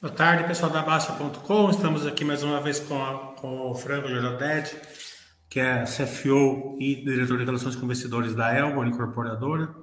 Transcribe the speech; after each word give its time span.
Boa 0.00 0.14
tarde, 0.14 0.44
pessoal 0.44 0.70
da 0.70 0.80
Baixa.com. 0.80 1.70
Estamos 1.70 2.06
aqui 2.06 2.24
mais 2.24 2.44
uma 2.44 2.60
vez 2.60 2.78
com, 2.78 3.02
a, 3.02 3.34
com 3.34 3.72
o 3.72 3.74
Franco 3.74 4.06
Gerodetti, 4.06 4.76
que 5.50 5.58
é 5.58 5.82
CFO 5.82 6.76
e 6.78 7.02
diretor 7.02 7.36
de 7.36 7.44
Relações 7.44 7.74
com 7.74 7.84
Investidores 7.84 8.32
da 8.32 8.56
Elbor 8.56 8.86
Incorporadora. 8.86 9.74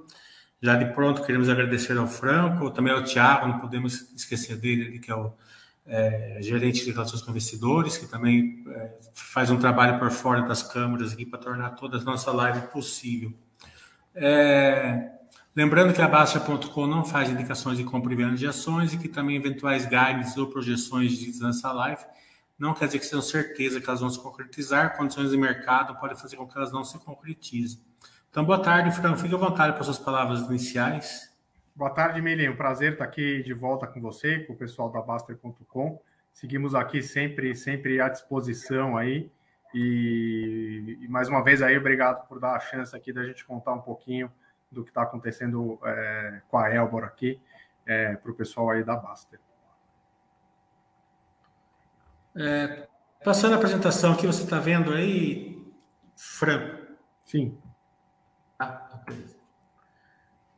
Já 0.62 0.74
de 0.74 0.86
pronto, 0.94 1.20
queremos 1.22 1.50
agradecer 1.50 1.98
ao 1.98 2.06
Franco, 2.06 2.70
também 2.70 2.94
ao 2.94 3.04
Tiago, 3.04 3.46
não 3.46 3.58
podemos 3.58 4.10
esquecer 4.16 4.56
dele, 4.56 4.98
que 5.00 5.10
é 5.10 5.14
o 5.14 5.34
é, 5.84 6.38
gerente 6.40 6.82
de 6.82 6.92
Relações 6.92 7.20
com 7.20 7.30
Investidores, 7.30 7.98
que 7.98 8.06
também 8.06 8.64
é, 8.68 8.94
faz 9.12 9.50
um 9.50 9.58
trabalho 9.58 9.98
por 9.98 10.10
fora 10.10 10.40
das 10.48 10.62
câmeras 10.62 11.12
aqui 11.12 11.26
para 11.26 11.40
tornar 11.40 11.70
toda 11.72 11.98
a 11.98 12.00
nossa 12.00 12.32
live 12.32 12.68
possível. 12.68 13.34
É, 14.14 15.10
lembrando 15.56 15.94
que 15.94 16.02
a 16.02 16.06
Baixa.com 16.06 16.86
não 16.86 17.04
faz 17.04 17.30
indicações 17.30 17.78
de 17.78 17.84
compra 17.84 18.12
e 18.12 18.16
venda 18.16 18.36
de 18.36 18.46
ações 18.46 18.92
e 18.92 18.98
que 18.98 19.08
também 19.08 19.36
eventuais 19.36 19.86
guides 19.86 20.36
ou 20.36 20.46
projeções 20.48 21.12
de 21.12 21.42
nessa 21.42 21.72
live 21.72 22.04
não 22.58 22.72
quer 22.72 22.86
dizer 22.86 22.98
que 22.98 23.06
sejam 23.06 23.22
certeza 23.22 23.80
que 23.80 23.88
elas 23.88 24.00
vão 24.00 24.10
se 24.10 24.20
concretizar, 24.20 24.96
condições 24.96 25.30
de 25.30 25.36
mercado 25.36 25.98
podem 25.98 26.16
fazer 26.16 26.36
com 26.36 26.46
que 26.46 26.56
elas 26.56 26.72
não 26.72 26.84
se 26.84 26.98
concretizem. 26.98 27.80
Então, 28.30 28.44
boa 28.44 28.62
tarde, 28.62 28.94
Fran. 28.94 29.16
Fique 29.16 29.34
à 29.34 29.38
vontade 29.38 29.72
para 29.74 29.82
suas 29.82 29.98
palavras 29.98 30.40
iniciais. 30.40 31.34
Boa 31.74 31.90
tarde, 31.90 32.20
Mili. 32.22 32.48
Um 32.48 32.56
prazer 32.56 32.92
estar 32.92 33.04
aqui 33.04 33.42
de 33.42 33.52
volta 33.52 33.86
com 33.86 34.00
você, 34.00 34.40
com 34.40 34.54
o 34.54 34.56
pessoal 34.56 34.90
da 34.90 35.00
Baster.com. 35.00 36.00
Seguimos 36.32 36.74
aqui 36.74 37.02
sempre, 37.02 37.54
sempre 37.54 38.00
à 38.00 38.08
disposição 38.08 38.96
aí. 38.96 39.30
E, 39.74 40.98
e, 41.02 41.08
mais 41.08 41.28
uma 41.28 41.42
vez 41.42 41.60
aí, 41.60 41.76
obrigado 41.76 42.26
por 42.26 42.40
dar 42.40 42.56
a 42.56 42.60
chance 42.60 42.96
aqui 42.96 43.12
da 43.12 43.24
gente 43.24 43.44
contar 43.44 43.74
um 43.74 43.80
pouquinho 43.80 44.30
do 44.70 44.82
que 44.82 44.90
está 44.90 45.02
acontecendo 45.02 45.78
é, 45.84 46.42
com 46.48 46.58
a 46.58 46.74
Elbor 46.74 47.04
aqui 47.04 47.40
é, 47.86 48.14
para 48.14 48.30
o 48.30 48.34
pessoal 48.34 48.70
aí 48.70 48.82
da 48.82 48.96
Baster. 48.96 49.38
É, 52.36 52.86
passando 53.24 53.54
a 53.54 53.56
apresentação 53.56 54.12
aqui, 54.12 54.26
você 54.26 54.42
está 54.44 54.58
vendo 54.58 54.92
aí, 54.92 55.64
Franco? 56.16 56.86
Sim. 57.24 57.56
Ah, 58.58 59.00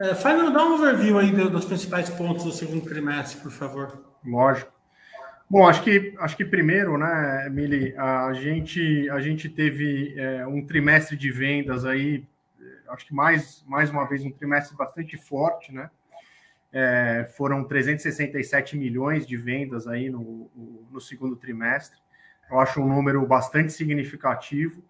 é, 0.00 0.12
dá 0.12 0.64
um 0.64 0.74
overview 0.74 1.18
aí 1.18 1.32
dos 1.32 1.64
principais 1.64 2.08
pontos 2.08 2.44
do 2.44 2.52
segundo 2.52 2.88
trimestre, 2.88 3.40
por 3.40 3.50
favor. 3.50 4.04
Lógico. 4.24 4.72
Bom, 5.50 5.66
acho 5.66 5.82
que, 5.82 6.14
acho 6.20 6.36
que 6.36 6.44
primeiro, 6.44 6.98
né, 6.98 7.48
Mili, 7.50 7.96
a 7.96 8.32
gente, 8.34 9.08
a 9.10 9.18
gente 9.18 9.48
teve 9.48 10.14
é, 10.16 10.46
um 10.46 10.64
trimestre 10.64 11.16
de 11.16 11.32
vendas 11.32 11.84
aí, 11.84 12.24
acho 12.90 13.06
que 13.06 13.14
mais, 13.14 13.64
mais 13.66 13.90
uma 13.90 14.06
vez 14.06 14.24
um 14.24 14.30
trimestre 14.30 14.76
bastante 14.76 15.16
forte, 15.16 15.72
né? 15.72 15.90
É, 16.70 17.30
foram 17.36 17.64
367 17.64 18.76
milhões 18.76 19.26
de 19.26 19.36
vendas 19.36 19.86
aí 19.86 20.10
no, 20.10 20.50
no 20.90 21.00
segundo 21.00 21.34
trimestre. 21.34 21.98
Eu 22.50 22.60
acho 22.60 22.80
um 22.80 22.88
número 22.88 23.24
bastante 23.26 23.72
significativo, 23.72 24.82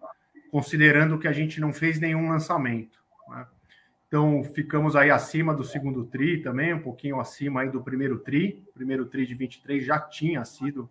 considerando 0.51 1.17
que 1.17 1.27
a 1.27 1.31
gente 1.31 1.59
não 1.61 1.71
fez 1.71 1.99
nenhum 1.99 2.29
lançamento. 2.29 2.99
Né? 3.29 3.47
Então, 4.07 4.43
ficamos 4.43 4.95
aí 4.95 5.11
acima 5.11 5.53
do 5.53 5.63
segundo 5.63 6.05
TRI 6.05 6.41
também, 6.41 6.73
um 6.73 6.81
pouquinho 6.81 7.19
acima 7.19 7.61
aí 7.61 7.69
do 7.69 7.81
primeiro 7.81 8.19
TRI. 8.19 8.65
O 8.69 8.73
primeiro 8.73 9.05
TRI 9.05 9.25
de 9.25 9.35
23 9.35 9.85
já 9.85 9.99
tinha 9.99 10.43
sido 10.43 10.89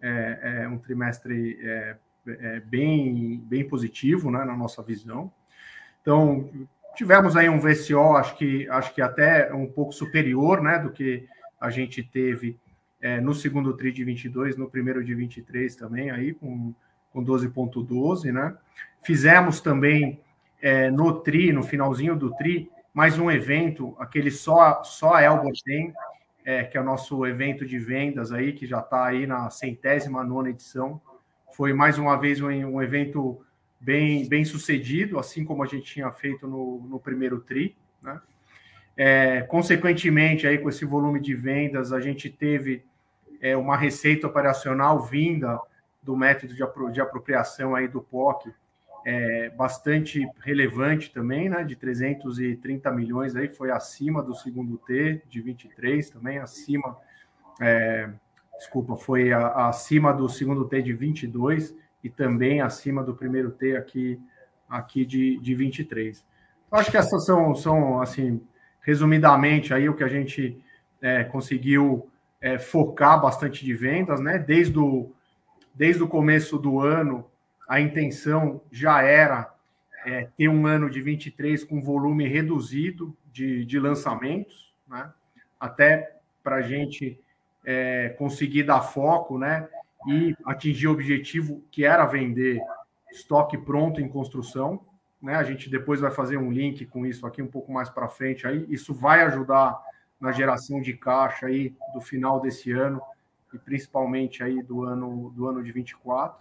é, 0.00 0.62
é, 0.62 0.68
um 0.68 0.78
trimestre 0.78 1.58
é, 1.62 1.96
é 2.26 2.60
bem, 2.60 3.40
bem 3.40 3.66
positivo 3.66 4.30
né, 4.30 4.44
na 4.44 4.56
nossa 4.56 4.82
visão. 4.82 5.32
Então, 6.00 6.50
tivemos 6.94 7.36
aí 7.36 7.48
um 7.48 7.60
VCO, 7.60 8.16
acho 8.16 8.36
que, 8.36 8.68
acho 8.68 8.94
que 8.94 9.02
até 9.02 9.52
um 9.52 9.66
pouco 9.66 9.92
superior 9.92 10.62
né, 10.62 10.78
do 10.78 10.90
que 10.90 11.26
a 11.60 11.70
gente 11.70 12.02
teve 12.02 12.58
é, 13.00 13.20
no 13.20 13.34
segundo 13.34 13.76
TRI 13.76 13.92
de 13.92 14.04
22, 14.04 14.56
no 14.56 14.68
primeiro 14.68 15.02
de 15.02 15.14
23 15.14 15.74
também, 15.76 16.10
aí 16.10 16.34
com, 16.34 16.74
com 17.12 17.24
12,12, 17.24 18.32
né? 18.32 18.54
Fizemos 19.02 19.60
também 19.60 20.20
é, 20.60 20.90
no 20.90 21.20
TRI, 21.20 21.52
no 21.52 21.62
finalzinho 21.62 22.14
do 22.14 22.34
TRI, 22.34 22.70
mais 22.92 23.18
um 23.18 23.30
evento, 23.30 23.96
aquele 23.98 24.30
só, 24.30 24.82
só 24.82 25.14
a 25.14 25.22
Elbor 25.22 25.52
tem, 25.64 25.94
é, 26.44 26.64
que 26.64 26.76
é 26.76 26.80
o 26.80 26.84
nosso 26.84 27.24
evento 27.24 27.64
de 27.64 27.78
vendas 27.78 28.32
aí, 28.32 28.52
que 28.52 28.66
já 28.66 28.80
está 28.80 29.06
aí 29.06 29.26
na 29.26 29.48
centésima 29.50 30.24
nona 30.24 30.50
edição. 30.50 31.00
Foi 31.56 31.72
mais 31.72 31.98
uma 31.98 32.16
vez 32.16 32.40
um, 32.40 32.48
um, 32.48 32.82
evento 32.82 33.40
bem, 33.80 34.28
bem 34.28 34.44
sucedido, 34.44 35.18
assim 35.18 35.44
como 35.44 35.62
a 35.62 35.66
gente 35.66 35.92
tinha 35.94 36.10
feito 36.12 36.46
no, 36.46 36.86
no 36.88 37.00
primeiro 37.00 37.40
TRI, 37.40 37.74
né? 38.02 38.20
É, 38.96 39.40
consequentemente, 39.42 40.46
aí 40.46 40.58
com 40.58 40.68
esse 40.68 40.84
volume 40.84 41.20
de 41.20 41.34
vendas, 41.34 41.90
a 41.90 42.00
gente 42.00 42.28
teve 42.28 42.84
é, 43.40 43.56
uma 43.56 43.76
receita 43.76 44.26
operacional 44.26 45.02
vinda 45.02 45.58
do 46.02 46.14
método 46.14 46.54
de, 46.54 46.62
apro 46.62 46.92
de 46.92 47.00
apropriação 47.00 47.74
aí 47.74 47.88
do 47.88 48.02
POC, 48.02 48.52
é, 49.06 49.48
bastante 49.50 50.28
relevante 50.40 51.10
também, 51.10 51.48
né, 51.48 51.64
de 51.64 51.76
330 51.76 52.90
milhões, 52.90 53.34
aí 53.34 53.48
foi 53.48 53.70
acima 53.70 54.22
do 54.22 54.34
segundo 54.34 54.76
T, 54.76 55.22
de 55.26 55.40
23 55.40 56.10
também, 56.10 56.38
acima, 56.38 56.98
é, 57.58 58.10
desculpa, 58.58 58.96
foi 58.96 59.32
a, 59.32 59.68
acima 59.68 60.12
do 60.12 60.28
segundo 60.28 60.66
T 60.66 60.82
de 60.82 60.92
22 60.92 61.74
e 62.02 62.08
também 62.08 62.60
acima 62.60 63.02
do 63.02 63.14
primeiro 63.14 63.50
T 63.50 63.76
aqui, 63.76 64.20
aqui 64.68 65.04
de, 65.04 65.38
de 65.38 65.54
23. 65.54 66.24
Eu 66.70 66.78
acho 66.78 66.90
que 66.90 66.96
essas 66.96 67.24
são, 67.24 67.54
são, 67.54 68.00
assim, 68.00 68.40
resumidamente, 68.80 69.74
aí 69.74 69.88
o 69.88 69.94
que 69.94 70.04
a 70.04 70.08
gente 70.08 70.62
é, 71.00 71.24
conseguiu 71.24 72.08
é, 72.40 72.58
focar 72.58 73.20
bastante 73.20 73.64
de 73.64 73.74
vendas, 73.74 74.20
né, 74.20 74.38
desde 74.38 74.78
o, 74.78 75.12
desde 75.74 76.02
o 76.02 76.08
começo 76.08 76.58
do 76.58 76.80
ano, 76.80 77.28
a 77.68 77.80
intenção 77.80 78.60
já 78.70 79.02
era 79.02 79.52
é, 80.04 80.28
ter 80.36 80.48
um 80.48 80.66
ano 80.66 80.90
de 80.90 81.00
23 81.00 81.62
com 81.64 81.80
volume 81.80 82.26
reduzido 82.26 83.16
de, 83.32 83.64
de 83.64 83.78
lançamentos, 83.78 84.74
né? 84.88 85.10
até 85.58 86.16
para 86.42 86.56
a 86.56 86.62
gente 86.62 87.20
é, 87.64 88.10
conseguir 88.18 88.64
dar 88.64 88.80
foco 88.80 89.38
né? 89.38 89.68
E 90.06 90.34
atingir 90.44 90.88
o 90.88 90.92
objetivo 90.92 91.62
que 91.70 91.84
era 91.84 92.06
vender 92.06 92.60
estoque 93.10 93.58
pronto 93.58 94.00
em 94.00 94.08
construção. 94.08 94.84
Né? 95.20 95.34
A 95.34 95.42
gente 95.42 95.68
depois 95.68 96.00
vai 96.00 96.10
fazer 96.10 96.36
um 96.36 96.50
link 96.50 96.86
com 96.86 97.04
isso 97.04 97.26
aqui 97.26 97.42
um 97.42 97.46
pouco 97.46 97.72
mais 97.72 97.88
para 97.90 98.08
frente. 98.08 98.46
Aí. 98.46 98.66
Isso 98.68 98.94
vai 98.94 99.22
ajudar 99.22 99.78
na 100.18 100.32
geração 100.32 100.80
de 100.80 100.94
caixa 100.94 101.46
aí 101.46 101.74
do 101.94 102.00
final 102.00 102.40
desse 102.40 102.70
ano 102.72 103.00
e 103.52 103.58
principalmente 103.58 104.42
aí 104.42 104.62
do 104.62 104.84
ano 104.84 105.30
do 105.34 105.46
ano 105.46 105.62
de 105.62 105.72
24. 105.72 106.38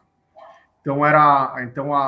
Então, 0.81 1.05
era 1.05 1.55
então 1.61 1.93
a, 1.93 2.07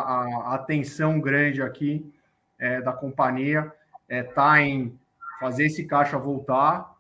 a 0.52 0.56
atenção 0.56 1.20
grande 1.20 1.62
aqui 1.62 2.12
é, 2.58 2.82
da 2.82 2.94
companhia 2.94 3.72
está 4.10 4.16
é, 4.16 4.24
tá 4.24 4.62
em 4.62 4.98
fazer 5.40 5.66
esse 5.66 5.86
caixa 5.86 6.18
voltar 6.18 6.91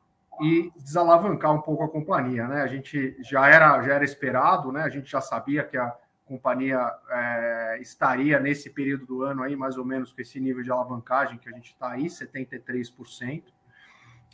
e 0.42 0.72
desalavancar 0.76 1.54
um 1.54 1.62
pouco 1.62 1.84
a 1.84 1.90
companhia. 1.90 2.48
Né? 2.48 2.62
A 2.62 2.68
gente 2.68 3.16
já 3.24 3.48
era, 3.48 3.82
já 3.84 3.94
era 3.94 4.04
esperado, 4.04 4.72
né? 4.72 4.82
a 4.82 4.90
gente 4.90 5.10
já 5.10 5.22
sabia 5.22 5.64
que 5.64 5.78
a 5.78 5.96
companhia 6.26 6.80
é, 7.10 7.80
estaria 7.82 8.40
nesse 8.40 8.70
período 8.70 9.06
do 9.06 9.24
ano 9.24 9.44
aí, 9.44 9.56
mais 9.56 9.78
ou 9.78 9.86
menos 9.86 10.12
com 10.12 10.22
esse 10.22 10.40
nível 10.40 10.64
de 10.64 10.72
alavancagem 10.72 11.38
que 11.38 11.50
a 11.50 11.52
gente 11.52 11.74
está 11.74 11.92
aí, 11.92 12.06
73%. 12.06 13.44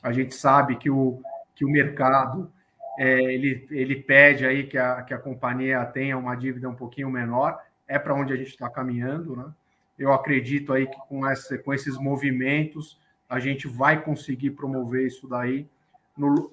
A 0.02 0.12
gente 0.12 0.34
sabe 0.34 0.76
que 0.78 0.90
o, 0.90 1.22
que 1.56 1.66
o 1.66 1.70
mercado 1.70 2.52
é, 2.98 3.22
ele, 3.22 3.68
ele 3.70 3.96
pede 3.98 4.46
aí 4.46 4.66
que 4.66 4.78
a, 4.78 5.02
que 5.04 5.14
a 5.14 5.18
companhia 5.18 5.86
tenha 5.86 6.18
uma 6.18 6.36
dívida 6.36 6.70
um 6.70 6.76
pouquinho 6.76 7.10
menor, 7.10 7.60
é 7.88 8.00
para 8.00 8.14
onde 8.14 8.34
a 8.34 8.36
gente 8.36 8.50
está 8.50 8.70
caminhando, 8.70 9.36
né? 9.36 9.52
Eu 9.98 10.14
acredito 10.14 10.74
aí 10.74 10.86
que 10.86 10.98
com, 11.08 11.28
essa, 11.28 11.58
com 11.58 11.74
esses 11.74 11.98
movimentos 11.98 13.00
a 13.28 13.40
gente 13.40 13.68
vai 13.68 14.02
conseguir 14.02 14.52
promover 14.52 15.08
isso 15.08 15.28
daí 15.28 15.68
no, 16.18 16.52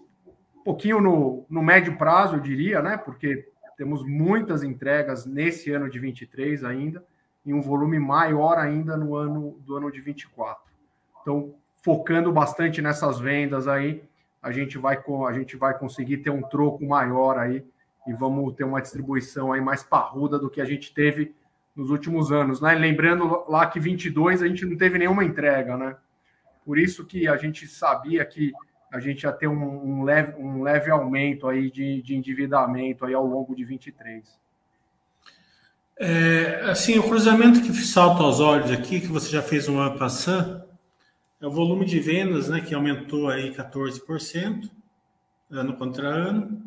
um 0.56 0.62
pouquinho 0.62 1.00
no, 1.00 1.46
no 1.48 1.62
médio 1.62 1.96
prazo, 1.96 2.36
eu 2.36 2.40
diria, 2.40 2.82
né? 2.82 2.96
Porque 2.96 3.48
temos 3.76 4.04
muitas 4.04 4.62
entregas 4.62 5.26
nesse 5.26 5.70
ano 5.72 5.90
de 5.90 5.98
23 5.98 6.64
ainda, 6.64 7.04
e 7.44 7.52
um 7.52 7.60
volume 7.60 7.98
maior 7.98 8.58
ainda 8.58 8.96
no 8.96 9.14
ano 9.14 9.58
do 9.66 9.76
ano 9.76 9.90
de 9.90 10.00
24. 10.00 10.62
Então, 11.20 11.54
focando 11.82 12.32
bastante 12.32 12.80
nessas 12.80 13.18
vendas 13.18 13.68
aí, 13.68 14.02
a 14.42 14.50
gente 14.50 14.78
vai 14.78 15.02
a 15.28 15.32
gente 15.32 15.56
vai 15.56 15.76
conseguir 15.76 16.18
ter 16.18 16.30
um 16.30 16.42
troco 16.42 16.84
maior 16.84 17.38
aí 17.38 17.64
e 18.06 18.12
vamos 18.12 18.54
ter 18.54 18.64
uma 18.64 18.80
distribuição 18.80 19.52
aí 19.52 19.60
mais 19.60 19.82
parruda 19.82 20.38
do 20.38 20.50
que 20.50 20.60
a 20.60 20.64
gente 20.64 20.92
teve 20.92 21.34
nos 21.74 21.90
últimos 21.90 22.30
anos, 22.30 22.60
né? 22.60 22.74
Lembrando 22.74 23.44
lá 23.48 23.66
que 23.66 23.80
22 23.80 24.42
a 24.42 24.46
gente 24.46 24.64
não 24.64 24.76
teve 24.76 24.98
nenhuma 24.98 25.24
entrega, 25.24 25.76
né? 25.76 25.96
Por 26.64 26.78
isso 26.78 27.04
que 27.04 27.26
a 27.26 27.36
gente 27.36 27.66
sabia 27.66 28.24
que 28.24 28.52
a 28.94 29.00
gente 29.00 29.24
ia 29.24 29.32
ter 29.32 29.48
um, 29.48 30.00
um 30.00 30.04
leve, 30.04 30.40
um 30.40 30.62
leve 30.62 30.88
aumento 30.88 31.48
aí 31.48 31.68
de, 31.68 32.00
de 32.00 32.14
endividamento 32.14 33.04
aí 33.04 33.12
ao 33.12 33.26
longo 33.26 33.54
de 33.54 33.64
23. 33.64 34.38
É, 35.98 36.60
assim, 36.70 36.96
o 36.96 37.02
cruzamento 37.02 37.60
que 37.60 37.72
salta 37.72 38.22
aos 38.22 38.38
olhos 38.38 38.70
aqui, 38.70 39.00
que 39.00 39.08
você 39.08 39.28
já 39.28 39.42
fez 39.42 39.68
um 39.68 39.80
ano 39.80 39.98
passando, 39.98 40.62
é 41.40 41.46
o 41.46 41.50
volume 41.50 41.84
de 41.84 41.98
vendas, 41.98 42.48
né, 42.48 42.60
que 42.60 42.72
aumentou 42.72 43.28
aí 43.28 43.52
14% 43.52 44.70
ano 45.50 45.76
contra 45.76 46.06
ano. 46.08 46.62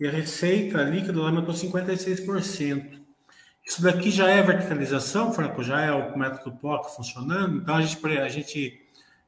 e 0.00 0.06
a 0.06 0.10
receita 0.10 0.82
líquida 0.82 1.20
aumentou 1.20 1.54
56%. 1.54 2.98
Isso 3.64 3.82
daqui 3.82 4.10
já 4.10 4.28
é 4.28 4.42
verticalização, 4.42 5.32
Franco? 5.32 5.62
Já 5.62 5.82
é 5.82 5.92
o 5.92 6.18
método 6.18 6.56
POC 6.56 6.96
funcionando? 6.96 7.58
Então, 7.58 7.76
a 7.76 7.82
gente, 7.82 8.18
a 8.18 8.28
gente 8.28 8.81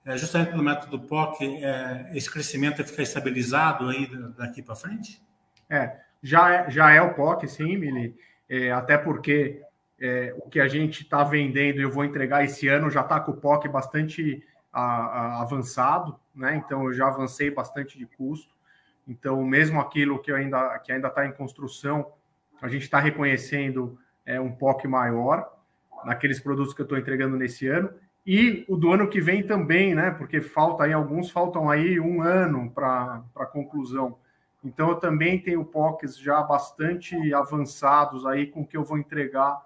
é, 0.04 0.16
justamente 0.18 0.50
pelo 0.50 0.62
método 0.62 1.00
POC, 1.00 1.64
é, 1.64 2.10
esse 2.14 2.30
crescimento 2.30 2.76
vai 2.76 2.86
ficar 2.86 3.02
estabilizado 3.02 3.88
aí 3.88 4.06
daqui 4.36 4.62
para 4.62 4.74
frente? 4.74 5.22
É, 5.68 5.98
já 6.22 6.52
é, 6.52 6.70
já 6.70 6.92
é 6.92 7.00
o 7.00 7.14
POC, 7.14 7.48
sim, 7.48 7.76
Mili. 7.76 8.14
É, 8.48 8.70
até 8.70 8.98
porque 8.98 9.62
é, 9.98 10.34
o 10.38 10.48
que 10.48 10.60
a 10.60 10.68
gente 10.68 11.02
está 11.02 11.24
vendendo 11.24 11.78
e 11.78 11.82
eu 11.82 11.90
vou 11.90 12.04
entregar 12.04 12.44
esse 12.44 12.68
ano 12.68 12.90
já 12.90 13.00
está 13.00 13.18
com 13.20 13.32
o 13.32 13.36
POC 13.36 13.68
bastante 13.68 14.46
a, 14.72 14.82
a, 14.82 15.42
avançado, 15.42 16.18
né? 16.34 16.56
Então 16.56 16.84
eu 16.84 16.92
já 16.92 17.06
avancei 17.06 17.50
bastante 17.50 17.96
de 17.96 18.04
custo. 18.04 18.52
Então, 19.06 19.42
mesmo 19.44 19.80
aquilo 19.80 20.20
que 20.20 20.32
ainda 20.32 20.78
que 20.78 20.92
ainda 20.92 21.08
está 21.08 21.26
em 21.26 21.32
construção, 21.32 22.12
a 22.60 22.68
gente 22.68 22.82
está 22.82 22.98
reconhecendo 22.98 23.98
é, 24.26 24.40
um 24.40 24.52
POC 24.52 24.86
maior 24.88 25.50
naqueles 26.04 26.40
produtos 26.40 26.74
que 26.74 26.80
eu 26.80 26.84
estou 26.84 26.98
entregando 26.98 27.36
nesse 27.36 27.66
ano. 27.66 27.90
E 28.26 28.64
o 28.68 28.76
do 28.76 28.90
ano 28.90 29.08
que 29.08 29.20
vem 29.20 29.46
também, 29.46 29.94
né? 29.94 30.10
Porque 30.10 30.40
falta 30.40 30.84
aí, 30.84 30.92
alguns 30.92 31.30
faltam 31.30 31.68
aí 31.68 32.00
um 32.00 32.22
ano 32.22 32.70
para 32.70 33.22
a 33.36 33.46
conclusão. 33.46 34.18
Então 34.64 34.88
eu 34.88 34.96
também 34.96 35.38
tenho 35.38 35.64
POCs 35.64 36.18
já 36.18 36.42
bastante 36.42 37.34
avançados 37.34 38.24
aí 38.24 38.46
com 38.46 38.66
que 38.66 38.76
eu 38.76 38.82
vou 38.82 38.96
entregar 38.96 39.60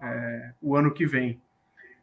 é, 0.00 0.52
o 0.62 0.76
ano 0.76 0.92
que 0.92 1.04
vem. 1.04 1.40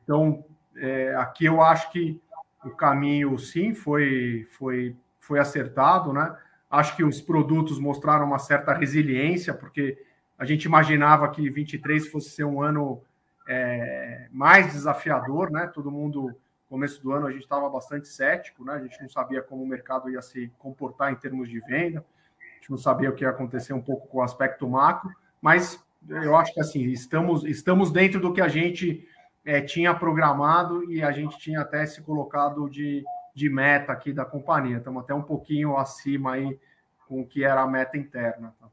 Então, 0.04 0.44
é, 0.76 1.16
aqui 1.16 1.46
eu 1.46 1.62
acho 1.62 1.90
que 1.92 2.20
o 2.66 2.72
caminho 2.72 3.38
sim 3.40 3.74
foi, 3.74 4.46
foi, 4.58 4.96
foi 5.20 5.40
acertado, 5.40 6.12
né? 6.12 6.36
Acho 6.70 6.96
que 6.96 7.04
os 7.04 7.22
produtos 7.22 7.80
mostraram 7.80 8.26
uma 8.26 8.40
certa 8.40 8.74
resiliência, 8.74 9.54
porque 9.54 9.98
a 10.38 10.46
gente 10.46 10.66
imaginava 10.66 11.30
que 11.30 11.50
23 11.50 12.08
fosse 12.08 12.32
ser 12.32 12.44
um 12.44 12.62
ano 12.62 13.02
é, 13.54 14.28
mais 14.32 14.72
desafiador, 14.72 15.52
né? 15.52 15.70
Todo 15.74 15.92
mundo, 15.92 16.34
começo 16.70 17.04
do 17.04 17.12
ano, 17.12 17.28
a 17.28 17.32
gente 17.32 17.44
estava 17.44 17.70
bastante 17.70 18.08
cético, 18.08 18.64
né? 18.64 18.74
A 18.74 18.80
gente 18.80 19.02
não 19.02 19.10
sabia 19.10 19.42
como 19.42 19.62
o 19.62 19.68
mercado 19.68 20.10
ia 20.10 20.22
se 20.22 20.50
comportar 20.58 21.12
em 21.12 21.16
termos 21.16 21.50
de 21.50 21.60
venda, 21.60 22.00
a 22.00 22.56
gente 22.56 22.72
não 22.72 22.78
sabia 22.78 23.10
o 23.10 23.14
que 23.14 23.26
ia 23.26 23.30
acontecer 23.30 23.74
um 23.74 23.82
pouco 23.82 24.08
com 24.08 24.20
o 24.20 24.22
aspecto 24.22 24.70
macro, 24.70 25.12
mas 25.42 25.84
eu 26.08 26.34
acho 26.38 26.54
que 26.54 26.62
assim, 26.62 26.84
estamos, 26.86 27.44
estamos 27.44 27.92
dentro 27.92 28.22
do 28.22 28.32
que 28.32 28.40
a 28.40 28.48
gente 28.48 29.06
é, 29.44 29.60
tinha 29.60 29.94
programado 29.94 30.90
e 30.90 31.04
a 31.04 31.12
gente 31.12 31.38
tinha 31.38 31.60
até 31.60 31.86
se 31.86 32.02
colocado 32.02 32.70
de, 32.70 33.04
de 33.36 33.50
meta 33.50 33.92
aqui 33.92 34.14
da 34.14 34.24
companhia. 34.24 34.78
Estamos 34.78 35.04
até 35.04 35.14
um 35.14 35.22
pouquinho 35.22 35.76
acima 35.78 36.34
aí 36.34 36.58
com 37.06 37.20
o 37.22 37.28
que 37.28 37.44
era 37.44 37.62
a 37.62 37.68
meta 37.68 37.98
interna. 37.98 38.56
Tá? 38.58 38.68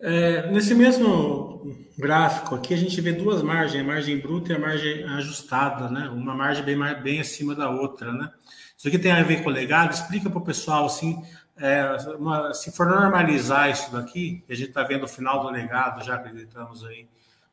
É, 0.00 0.50
nesse 0.50 0.74
mesmo 0.74 1.76
gráfico 1.98 2.54
aqui, 2.54 2.72
a 2.72 2.76
gente 2.76 2.98
vê 3.00 3.12
duas 3.12 3.42
margens, 3.42 3.82
a 3.82 3.86
margem 3.86 4.18
bruta 4.18 4.52
e 4.52 4.56
a 4.56 4.58
margem 4.58 5.04
ajustada, 5.04 5.90
né? 5.90 6.08
Uma 6.08 6.34
margem 6.34 6.64
bem, 6.64 6.78
bem 7.02 7.20
acima 7.20 7.54
da 7.54 7.68
outra, 7.68 8.12
né? 8.12 8.30
Isso 8.76 8.88
aqui 8.88 8.98
tem 8.98 9.12
a 9.12 9.22
ver 9.22 9.42
com 9.42 9.50
o 9.50 9.52
legado. 9.52 9.92
Explica 9.92 10.30
para 10.30 10.38
o 10.38 10.44
pessoal, 10.44 10.86
assim, 10.86 11.22
é, 11.58 11.84
uma, 12.18 12.54
se 12.54 12.72
for 12.72 12.86
normalizar 12.86 13.70
isso 13.70 13.92
daqui, 13.92 14.42
a 14.48 14.54
gente 14.54 14.70
está 14.70 14.82
vendo 14.82 15.04
o 15.04 15.08
final 15.08 15.42
do 15.42 15.50
legado, 15.50 16.02
já 16.02 16.14
acreditamos 16.14 16.82
aí, 16.84 17.06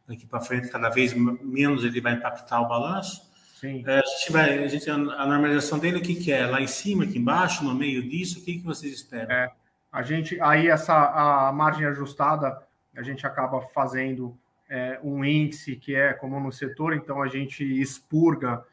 daqui 0.08 0.26
para 0.26 0.40
frente, 0.40 0.70
cada 0.70 0.88
vez 0.88 1.14
menos 1.14 1.84
ele 1.84 2.00
vai 2.00 2.14
impactar 2.14 2.62
o 2.62 2.68
balanço. 2.70 3.22
Sim. 3.60 3.84
É, 3.86 4.00
a 4.00 4.06
gente 4.06 4.32
vai, 4.32 4.64
a, 4.64 4.68
gente, 4.68 4.90
a 4.90 4.98
normalização 4.98 5.78
dele, 5.80 5.98
o 5.98 6.02
que, 6.02 6.16
que 6.16 6.32
é? 6.32 6.46
Lá 6.46 6.62
em 6.62 6.68
cima, 6.68 7.04
aqui 7.04 7.18
embaixo, 7.18 7.66
no 7.66 7.76
meio 7.76 8.08
disso, 8.08 8.40
o 8.40 8.46
que, 8.46 8.60
que 8.60 8.64
vocês 8.64 8.94
esperam? 8.94 9.36
É. 9.36 9.52
A 9.92 10.02
gente 10.02 10.40
aí 10.42 10.68
essa 10.68 11.48
a 11.48 11.52
margem 11.52 11.86
ajustada 11.86 12.62
a 12.96 13.04
gente 13.04 13.28
acaba 13.28 13.62
fazendo 13.62 14.38
é, 14.70 15.00
um 15.04 15.24
índice 15.24 15.76
que 15.76 15.96
é 15.96 16.14
comum 16.14 16.40
no 16.40 16.52
setor, 16.52 16.94
então 16.94 17.22
a 17.22 17.28
gente 17.28 17.64
expurga 17.80 18.64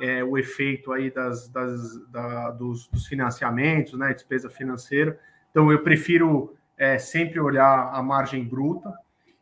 é, 0.00 0.24
o 0.24 0.36
efeito 0.36 0.92
aí 0.92 1.10
das, 1.10 1.48
das 1.48 2.00
da, 2.10 2.50
dos, 2.50 2.88
dos, 2.88 3.06
financiamentos, 3.06 3.98
né, 3.98 4.12
despesa 4.12 4.50
financeira. 4.50 5.18
Então 5.50 5.70
eu 5.70 5.82
prefiro 5.82 6.56
é, 6.76 6.98
sempre 6.98 7.38
olhar 7.38 7.90
a 7.92 8.02
margem 8.02 8.42
bruta. 8.42 8.92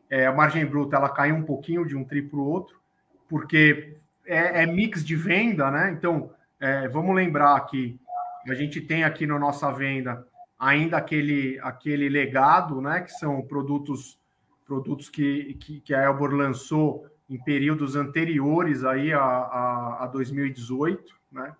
É, 0.09 0.27
a 0.27 0.31
margem 0.31 0.65
bruta 0.65 0.97
ela 0.97 1.09
cai 1.09 1.31
um 1.31 1.43
pouquinho 1.43 1.85
de 1.85 1.95
um 1.95 2.03
tri 2.03 2.21
para 2.21 2.37
o 2.37 2.45
outro, 2.45 2.79
porque 3.27 3.97
é, 4.25 4.63
é, 4.63 4.65
mix 4.65 5.03
de 5.03 5.15
venda, 5.15 5.71
né? 5.71 5.91
Então 5.97 6.31
é, 6.59 6.87
vamos 6.87 7.15
lembrar 7.15 7.59
que 7.61 7.99
a 8.47 8.53
gente 8.53 8.81
tem 8.81 9.03
aqui 9.03 9.25
na 9.25 9.39
nossa 9.39 9.71
venda 9.71 10.27
ainda 10.57 10.97
aquele, 10.97 11.59
aquele 11.61 12.09
legado, 12.09 12.81
né, 12.81 13.01
que 13.01 13.11
são 13.11 13.41
produtos 13.41 14.19
produtos 14.65 15.09
que, 15.09 15.55
que, 15.55 15.81
que 15.81 15.93
a 15.93 16.03
Elbor 16.03 16.33
lançou 16.33 17.05
em 17.29 17.37
períodos 17.37 17.95
anteriores 17.95 18.83
aí 18.83 19.13
a, 19.13 19.19
a, 19.19 20.03
a 20.03 20.07
2018, 20.07 21.13
né? 21.31 21.53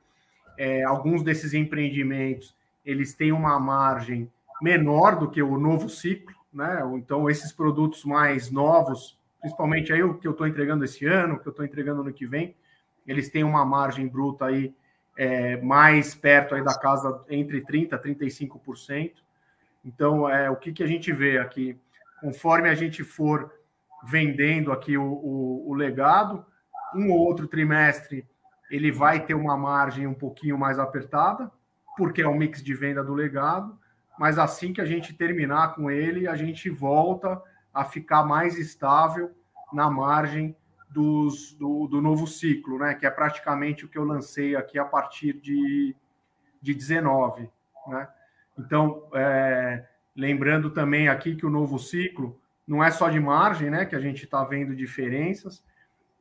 É, 0.58 0.84
alguns 0.84 1.24
desses 1.24 1.54
empreendimentos 1.54 2.56
eles 2.86 3.14
têm 3.14 3.32
uma 3.32 3.60
margem 3.60 4.32
menor 4.62 5.18
do 5.18 5.30
que 5.30 5.42
o 5.42 5.58
novo 5.58 5.90
ciclo, 5.90 6.36
né? 6.54 6.82
Então 6.96 7.30
esses 7.30 7.52
produtos 7.52 8.06
mais 8.06 8.52
novos, 8.52 9.18
principalmente 9.42 9.92
aí 9.92 10.04
o 10.04 10.16
que 10.16 10.28
eu 10.28 10.32
estou 10.32 10.48
entregando 10.48 10.86
esse 10.86 11.06
ano, 11.06 11.36
o 11.36 11.40
que 11.40 11.48
eu 11.48 11.52
estou 11.52 11.66
entregando 11.66 12.04
no 12.04 12.14
que 12.14 12.26
vem, 12.26 12.56
eles 13.06 13.30
têm 13.30 13.44
uma 13.44 13.66
margem 13.66 14.08
bruta 14.08 14.46
aí 14.46 14.74
é, 15.16 15.58
mais 15.58 16.16
perto 16.16 16.56
aí 16.56 16.64
da 16.64 16.78
casa 16.78 17.24
entre 17.30 17.62
30% 17.62 17.94
a 17.94 18.00
35%. 18.00 19.14
Então, 19.86 20.30
é, 20.30 20.50
o 20.50 20.56
que, 20.56 20.72
que 20.72 20.84
a 20.84 20.88
gente 20.88 21.12
vê 21.12 21.38
aqui? 21.38 21.78
Conforme 22.22 22.70
a 22.70 22.76
gente 22.76 23.04
for 23.04 23.52
vendendo 24.06 24.72
aqui 24.72 24.98
o, 24.98 25.04
o, 25.04 25.70
o 25.70 25.74
legado, 25.74 26.46
um 26.96 27.12
ou 27.12 27.20
outro 27.20 27.48
trimestre 27.48 28.26
ele 28.74 28.92
vai 28.92 29.24
ter 29.24 29.36
uma 29.36 29.56
margem 29.56 30.08
um 30.08 30.16
pouquinho 30.16 30.58
mais 30.58 30.80
apertada, 30.80 31.52
porque 31.96 32.24
é 32.24 32.28
um 32.28 32.36
mix 32.36 32.64
de 32.64 32.74
venda 32.74 33.04
do 33.04 33.14
legado, 33.14 33.78
mas 34.18 34.40
assim 34.40 34.74
que 34.74 34.82
a 34.82 34.86
gente 34.86 35.14
terminar 35.14 35.76
com 35.76 35.92
ele, 35.92 36.28
a 36.28 36.36
gente 36.36 36.72
volta 36.72 37.40
a 37.72 37.86
ficar 37.86 38.24
mais 38.24 38.58
estável 38.58 39.32
na 39.72 39.92
margem 39.92 40.56
dos, 40.94 41.54
do, 41.56 41.88
do, 41.88 42.00
novo 42.00 42.28
ciclo, 42.28 42.78
né? 42.78 42.94
Que 42.94 43.06
é 43.06 43.10
praticamente 43.10 43.84
o 43.84 43.90
que 43.90 43.98
eu 43.98 44.04
lancei 44.04 44.56
aqui 44.56 44.78
a 44.78 44.86
partir 44.86 45.34
de, 45.34 45.96
de 46.62 46.74
19, 46.74 47.50
né? 47.88 48.08
Então, 48.58 49.10
é, 49.16 49.84
lembrando 50.16 50.70
também 50.70 51.08
aqui 51.08 51.36
que 51.36 51.46
o 51.46 51.50
novo 51.50 51.80
ciclo 51.80 52.40
não 52.68 52.84
é 52.84 52.92
só 52.92 53.10
de 53.10 53.20
margem, 53.20 53.72
né? 53.72 53.86
Que 53.86 53.96
a 53.96 54.00
gente 54.00 54.24
está 54.24 54.44
vendo 54.44 54.76
diferenças. 54.76 55.66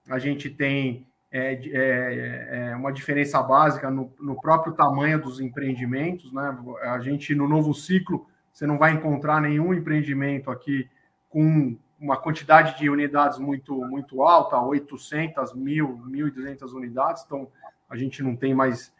A 0.08 0.18
gente 0.18 0.48
tem 0.48 1.06
é, 1.30 1.54
é, 1.54 2.70
é, 2.70 2.76
uma 2.76 2.92
diferença 2.92 3.42
básica 3.42 3.90
no, 3.90 4.12
no, 4.18 4.40
próprio 4.40 4.72
tamanho 4.72 5.20
dos 5.20 5.38
empreendimentos, 5.38 6.32
né? 6.32 6.58
A 6.84 6.98
gente 6.98 7.34
no 7.34 7.46
novo 7.46 7.74
ciclo 7.74 8.26
você 8.50 8.66
não 8.66 8.78
vai 8.78 8.92
encontrar 8.92 9.40
nenhum 9.40 9.72
empreendimento 9.72 10.50
aqui 10.50 10.88
com 11.28 11.76
uma 12.02 12.16
quantidade 12.16 12.76
de 12.76 12.90
unidades 12.90 13.38
muito, 13.38 13.76
muito 13.86 14.22
alta, 14.22 14.60
800, 14.60 15.54
1.000, 15.54 16.02
1.200 16.10 16.72
unidades. 16.72 17.22
Então, 17.24 17.46
a 17.88 17.96
gente 17.96 18.24
não 18.24 18.34
tem 18.34 18.52
mais, 18.52 18.92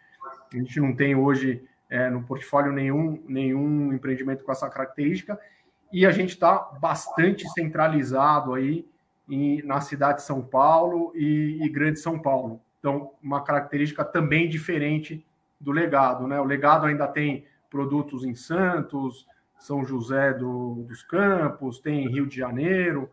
a 0.52 0.56
gente 0.56 0.78
não 0.78 0.94
tem 0.94 1.16
hoje 1.16 1.64
é, 1.90 2.08
no 2.08 2.22
portfólio 2.22 2.72
nenhum, 2.72 3.20
nenhum 3.26 3.92
empreendimento 3.92 4.44
com 4.44 4.52
essa 4.52 4.70
característica. 4.70 5.38
E 5.92 6.06
a 6.06 6.12
gente 6.12 6.30
está 6.30 6.58
bastante 6.80 7.46
centralizado 7.50 8.54
aí 8.54 8.86
em, 9.28 9.60
na 9.62 9.80
cidade 9.80 10.18
de 10.18 10.24
São 10.24 10.40
Paulo 10.40 11.12
e, 11.16 11.58
e 11.60 11.68
Grande 11.68 11.98
São 11.98 12.20
Paulo. 12.20 12.60
Então, 12.78 13.10
uma 13.20 13.42
característica 13.42 14.04
também 14.04 14.48
diferente 14.48 15.26
do 15.60 15.72
legado. 15.72 16.28
Né? 16.28 16.40
O 16.40 16.44
legado 16.44 16.86
ainda 16.86 17.08
tem 17.08 17.46
produtos 17.68 18.24
em 18.24 18.34
Santos, 18.34 19.26
são 19.62 19.84
José 19.84 20.32
do, 20.34 20.84
dos 20.88 21.02
Campos, 21.02 21.78
tem 21.78 22.08
Rio 22.08 22.26
de 22.26 22.36
Janeiro. 22.36 23.08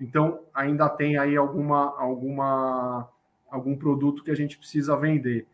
Então, 0.00 0.40
ainda 0.52 0.88
tem 0.88 1.16
aí 1.16 1.36
alguma, 1.36 1.98
alguma, 1.98 3.08
algum 3.48 3.76
produto 3.76 4.24
que 4.24 4.30
a 4.30 4.36
gente 4.36 4.58
precisa 4.58 4.96
vender. 4.96 5.46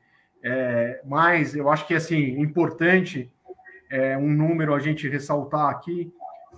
É, 0.42 1.02
mas 1.04 1.54
eu 1.54 1.68
acho 1.68 1.86
que 1.86 1.94
assim 1.94 2.40
importante 2.40 3.30
é, 3.90 4.16
um 4.16 4.30
número 4.30 4.74
a 4.74 4.78
gente 4.78 5.08
ressaltar 5.08 5.68
aqui. 5.68 6.12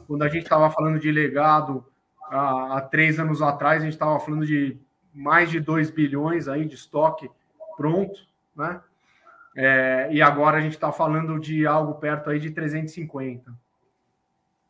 Quando 0.07 0.23
a 0.23 0.29
gente 0.29 0.45
estava 0.45 0.71
falando 0.71 0.99
de 0.99 1.11
legado 1.11 1.85
há, 2.25 2.77
há, 2.77 2.81
três 2.83 3.19
anos 3.19 3.43
atrás, 3.43 3.83
a 3.83 3.85
gente 3.85 3.95
estava 3.95 4.21
falando 4.21 4.47
de 4.47 4.79
mais 5.13 5.51
de 5.51 5.59
2 5.59 5.91
bilhões 5.91 6.47
aí 6.47 6.65
de 6.65 6.75
estoque 6.75 7.29
pronto, 7.77 8.21
né? 8.55 8.81
É, 9.57 10.09
e 10.13 10.23
agora 10.23 10.59
a 10.59 10.61
gente 10.61 10.75
está 10.75 10.93
falando 10.93 11.41
de 11.41 11.67
algo 11.67 11.95
perto 11.95 12.31
aí 12.31 12.39
de 12.39 12.53
350. 12.53 13.53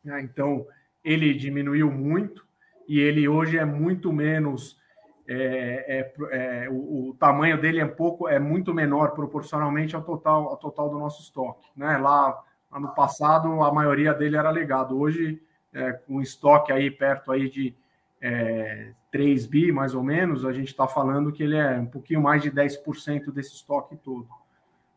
Né? 0.03 0.21
Então, 0.21 0.65
ele 1.03 1.33
diminuiu 1.33 1.91
muito 1.91 2.45
e 2.87 2.99
ele 2.99 3.27
hoje 3.27 3.57
é 3.57 3.65
muito 3.65 4.11
menos. 4.11 4.79
É, 5.27 5.99
é, 5.99 6.63
é, 6.65 6.69
o, 6.69 7.09
o, 7.09 7.15
tamanho 7.19 7.59
dele 7.59 7.79
é 7.79 7.85
pouco 7.85 8.27
é 8.27 8.39
muito 8.39 8.73
menor 8.73 9.11
proporcionalmente 9.11 9.95
ao 9.95 10.01
total 10.01 10.49
ao 10.49 10.57
total 10.57 10.89
do 10.89 10.97
nosso 10.97 11.21
estoque 11.21 11.69
né 11.75 11.95
lá 11.97 12.43
Ano 12.71 12.87
passado, 12.95 13.61
a 13.61 13.71
maioria 13.71 14.13
dele 14.13 14.37
era 14.37 14.49
legado. 14.49 14.97
Hoje, 14.97 15.41
é, 15.73 15.91
com 15.91 16.21
estoque 16.21 16.71
aí 16.71 16.89
perto 16.89 17.31
aí 17.31 17.49
de 17.49 17.75
é, 18.21 18.93
3 19.11 19.45
bi, 19.45 19.71
mais 19.73 19.93
ou 19.93 20.01
menos, 20.01 20.45
a 20.45 20.53
gente 20.53 20.69
está 20.69 20.87
falando 20.87 21.33
que 21.33 21.43
ele 21.43 21.57
é 21.57 21.77
um 21.77 21.85
pouquinho 21.85 22.21
mais 22.21 22.41
de 22.41 22.49
10% 22.49 23.29
desse 23.31 23.55
estoque 23.55 23.97
todo. 23.97 24.27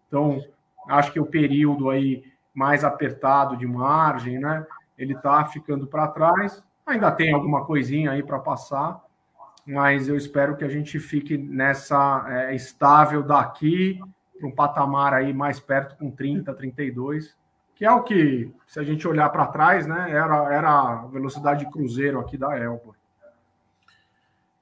Então, 0.07 0.41
acho 0.89 1.13
que 1.13 1.19
o 1.19 1.27
período 1.27 1.91
aí 1.91 2.23
mais 2.55 2.85
apertado 2.85 3.57
de 3.57 3.67
margem, 3.67 4.39
né? 4.39 4.65
Ele 4.97 5.15
está 5.15 5.45
ficando 5.47 5.87
para 5.87 6.09
trás. 6.09 6.63
Ainda 6.87 7.11
tem 7.11 7.33
alguma 7.33 7.65
coisinha 7.65 8.13
aí 8.13 8.23
para 8.23 8.39
passar, 8.39 9.03
mas 9.67 10.09
eu 10.09 10.17
espero 10.17 10.57
que 10.57 10.65
a 10.65 10.69
gente 10.69 10.99
fique 10.99 11.39
nessa 11.39 12.27
é, 12.29 12.55
estável 12.55 13.23
daqui 13.23 13.99
para 14.39 14.49
um 14.49 14.51
patamar 14.51 15.15
aí 15.15 15.33
mais 15.33 15.59
perto 15.59 15.97
com 15.97 16.11
30, 16.11 16.53
32, 16.53 17.35
que 17.75 17.85
é 17.85 17.91
o 17.91 18.03
que, 18.03 18.53
se 18.67 18.79
a 18.79 18.85
gente 18.85 19.09
olhar 19.09 19.31
para 19.31 19.47
trás, 19.47 19.87
né, 19.87 20.11
era, 20.11 20.55
era 20.55 20.71
a 20.71 21.07
velocidade 21.07 21.65
de 21.65 21.71
cruzeiro 21.71 22.21
aqui 22.21 22.37
da 22.37 22.57
Elba. 22.57 22.95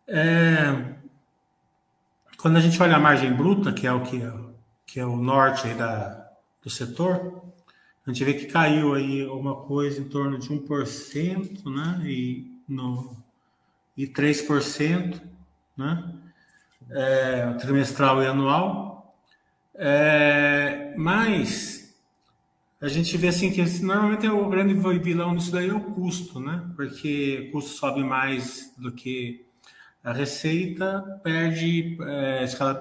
É, 0.07 0.95
quando 2.41 2.57
a 2.57 2.61
gente 2.61 2.81
olha 2.83 2.97
a 2.97 3.01
margem 3.01 3.33
bruta, 3.33 3.73
que 3.73 3.87
é 3.87 3.93
o 3.93 4.03
que, 4.03 4.23
que 4.87 5.01
é 5.01 5.07
o 5.07 5.17
norte 5.17 5.73
da, 5.75 6.31
do 6.63 6.71
setor, 6.71 7.43
a 8.07 8.11
gente 8.11 8.25
vê 8.25 8.35
que 8.35 8.47
caiu 8.47 8.95
aí 8.95 9.25
uma 9.27 9.55
coisa 9.55 10.01
em 10.01 10.05
torno 10.05 10.39
de 10.39 10.49
1%, 10.49 11.65
né? 11.67 12.03
E, 12.05 12.51
no, 12.69 13.17
e 13.97 14.07
3%, 14.07 15.21
né? 15.77 16.15
É, 16.91 17.53
trimestral 17.55 18.23
e 18.23 18.27
anual. 18.27 19.17
É, 19.75 20.95
mas 20.97 21.95
a 22.81 22.89
gente 22.89 23.17
vê 23.17 23.29
assim 23.29 23.53
que 23.53 23.63
normalmente 23.81 24.27
é 24.27 24.33
o 24.33 24.49
grande 24.49 24.75
vilão 24.99 25.37
disso 25.37 25.53
daí 25.53 25.69
é 25.69 25.73
o 25.73 25.81
custo, 25.81 26.41
né? 26.41 26.69
Porque 26.75 27.47
o 27.49 27.53
custo 27.53 27.71
sobe 27.71 28.03
mais 28.03 28.75
do 28.77 28.91
que 28.91 29.47
a 30.03 30.13
receita, 30.13 31.21
perde, 31.23 31.97
é, 32.03 32.43
escala, 32.43 32.75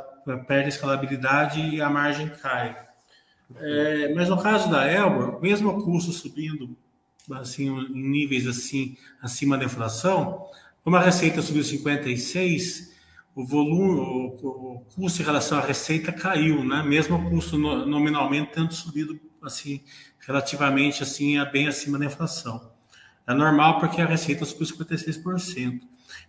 perde 0.47 0.69
escalabilidade 0.69 1.61
e 1.61 1.79
a 1.79 1.89
margem 1.89 2.29
cai. 2.29 2.75
É, 3.59 4.13
mas 4.13 4.29
no 4.29 4.41
caso 4.41 4.69
da 4.69 4.85
Elba, 4.85 5.39
mesmo 5.41 5.69
o 5.69 5.83
custo 5.83 6.11
subindo 6.11 6.75
assim, 7.31 7.67
em 7.67 8.09
níveis 8.09 8.47
assim 8.47 8.97
acima 9.21 9.57
da 9.57 9.65
inflação, 9.65 10.45
como 10.83 10.95
a 10.95 10.99
receita 10.99 11.41
subiu 11.41 11.63
56, 11.63 12.91
o 13.35 13.45
volume, 13.45 13.99
o, 13.99 14.75
o 14.75 14.85
custo 14.93 15.21
em 15.21 15.25
relação 15.25 15.57
à 15.57 15.61
receita 15.61 16.11
caiu, 16.11 16.63
né? 16.63 16.83
Mesmo 16.83 17.15
o 17.15 17.29
custo 17.29 17.57
no, 17.57 17.85
nominalmente 17.85 18.51
tendo 18.53 18.73
subido 18.73 19.19
assim 19.41 19.81
relativamente 20.19 21.03
assim 21.03 21.35
bem 21.51 21.67
acima 21.67 21.97
da 21.97 22.05
inflação. 22.05 22.71
É 23.27 23.33
normal 23.33 23.79
porque 23.79 24.01
a 24.01 24.05
receita 24.05 24.45
subiu 24.45 24.67
56%. 24.67 25.81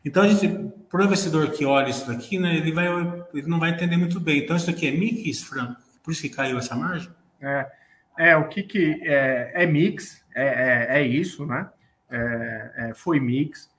Então 0.05 0.23
a 0.23 0.29
gente, 0.29 0.49
para 0.89 1.03
o 1.03 1.05
investidor 1.05 1.51
que 1.51 1.65
olha 1.65 1.91
isso 1.91 2.07
daqui, 2.07 2.39
né, 2.39 2.57
ele 2.57 2.73
vai, 2.73 2.87
ele 3.35 3.49
não 3.49 3.59
vai 3.59 3.71
entender 3.71 3.97
muito 3.97 4.21
bem. 4.21 4.41
Então 4.41 4.57
isso 4.57 4.71
aqui 4.71 4.87
é 4.87 4.91
mix, 4.91 5.43
Franco. 5.43 5.82
Por 6.03 6.11
isso 6.11 6.23
que 6.23 6.31
caiu 6.31 6.59
essa 6.59 6.75
margem? 6.75 7.11
É, 7.41 7.71
é 8.19 8.37
o 8.37 8.49
que, 8.49 8.63
que 8.63 9.01
é, 9.05 9.53
é 9.55 9.67
mix, 9.67 10.25
é, 10.35 10.45
é, 10.45 11.01
é, 11.01 11.07
isso, 11.07 11.47
né? 11.47 11.69
É, 12.11 12.73
é, 12.77 12.95
foi 12.95 13.21
mix. 13.21 13.71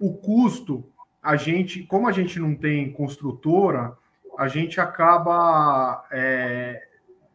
O 0.00 0.14
custo, 0.14 0.88
a 1.22 1.36
gente, 1.36 1.82
como 1.84 2.08
a 2.08 2.12
gente 2.12 2.38
não 2.38 2.54
tem 2.54 2.92
construtora, 2.92 3.96
a 4.38 4.48
gente 4.48 4.80
acaba 4.80 6.06
é, 6.10 6.86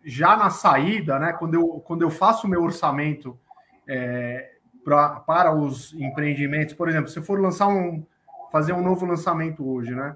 já 0.04 0.36
na 0.36 0.50
saída, 0.50 1.20
né? 1.20 1.34
Quando 1.34 1.54
eu, 1.54 1.68
quando 1.86 2.02
eu 2.02 2.10
faço 2.10 2.48
o 2.48 2.50
meu 2.50 2.64
orçamento 2.64 3.38
pra, 4.84 5.22
para 5.22 5.54
os 5.54 5.94
empreendimentos, 5.94 6.74
por 6.74 6.90
exemplo, 6.90 7.10
se 7.10 7.22
for 7.22 7.40
lançar 7.40 7.68
um, 7.68 8.06
fazer 8.52 8.74
um 8.74 8.82
novo 8.82 9.06
lançamento 9.06 9.66
hoje, 9.70 9.94
né? 9.96 10.16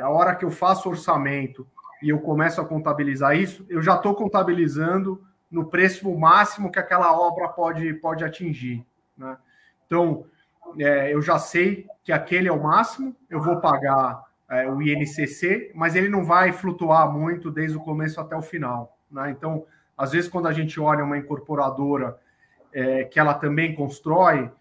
a 0.00 0.08
hora 0.08 0.34
que 0.34 0.44
eu 0.44 0.50
faço 0.50 0.88
orçamento 0.88 1.66
e 2.04 2.10
eu 2.10 2.20
começo 2.20 2.60
a 2.60 2.66
contabilizar 2.66 3.34
isso, 3.34 3.64
eu 3.66 3.80
já 3.80 3.94
estou 3.94 4.14
contabilizando 4.14 5.24
no 5.50 5.64
preço 5.64 6.14
máximo 6.14 6.70
que 6.70 6.78
aquela 6.78 7.18
obra 7.18 7.48
pode, 7.48 7.94
pode 7.94 8.22
atingir. 8.22 8.84
Né? 9.16 9.34
Então, 9.86 10.26
é, 10.78 11.14
eu 11.14 11.22
já 11.22 11.38
sei 11.38 11.86
que 12.02 12.12
aquele 12.12 12.46
é 12.46 12.52
o 12.52 12.62
máximo, 12.62 13.16
eu 13.30 13.40
vou 13.40 13.58
pagar 13.58 14.22
é, 14.50 14.68
o 14.70 14.82
INCC, 14.82 15.72
mas 15.74 15.96
ele 15.96 16.10
não 16.10 16.26
vai 16.26 16.52
flutuar 16.52 17.10
muito 17.10 17.50
desde 17.50 17.78
o 17.78 17.80
começo 17.80 18.20
até 18.20 18.36
o 18.36 18.42
final. 18.42 18.98
Né? 19.10 19.30
Então, 19.30 19.64
às 19.96 20.12
vezes, 20.12 20.28
quando 20.28 20.46
a 20.46 20.52
gente 20.52 20.78
olha 20.78 21.02
uma 21.02 21.16
incorporadora 21.16 22.18
é, 22.70 23.04
que 23.04 23.18
ela 23.18 23.32
também 23.32 23.74
constrói, 23.74 24.52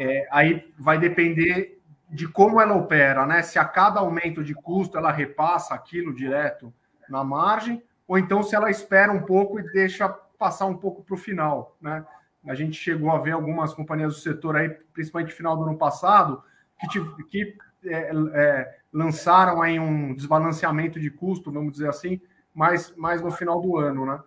é, 0.00 0.26
aí 0.30 0.72
vai 0.78 0.98
depender 0.98 1.78
de 2.08 2.26
como 2.26 2.58
ela 2.58 2.74
opera, 2.74 3.26
né? 3.26 3.42
Se 3.42 3.58
a 3.58 3.64
cada 3.66 4.00
aumento 4.00 4.42
de 4.42 4.54
custo 4.54 4.96
ela 4.96 5.10
repassa 5.10 5.74
aquilo 5.74 6.14
direto 6.14 6.72
na 7.08 7.24
margem, 7.24 7.82
ou 8.06 8.18
então 8.18 8.42
se 8.42 8.54
ela 8.54 8.70
espera 8.70 9.12
um 9.12 9.22
pouco 9.22 9.58
e 9.58 9.72
deixa 9.72 10.08
passar 10.08 10.66
um 10.66 10.76
pouco 10.76 11.02
para 11.02 11.14
o 11.14 11.18
final, 11.18 11.76
né? 11.80 12.04
A 12.46 12.54
gente 12.54 12.78
chegou 12.78 13.10
a 13.10 13.18
ver 13.18 13.32
algumas 13.32 13.74
companhias 13.74 14.14
do 14.14 14.20
setor 14.20 14.56
aí, 14.56 14.68
principalmente 14.68 15.30
no 15.30 15.36
final 15.36 15.56
do 15.56 15.64
ano 15.64 15.76
passado, 15.76 16.42
que, 16.90 17.24
que 17.24 17.56
é, 17.84 18.12
é, 18.34 18.78
lançaram 18.92 19.60
aí 19.60 19.80
um 19.80 20.14
desbalanceamento 20.14 21.00
de 21.00 21.10
custo, 21.10 21.50
vamos 21.50 21.72
dizer 21.72 21.88
assim, 21.88 22.20
mais, 22.54 22.94
mais 22.96 23.20
no 23.20 23.30
final 23.30 23.60
do 23.60 23.76
ano, 23.76 24.06
né? 24.06 24.20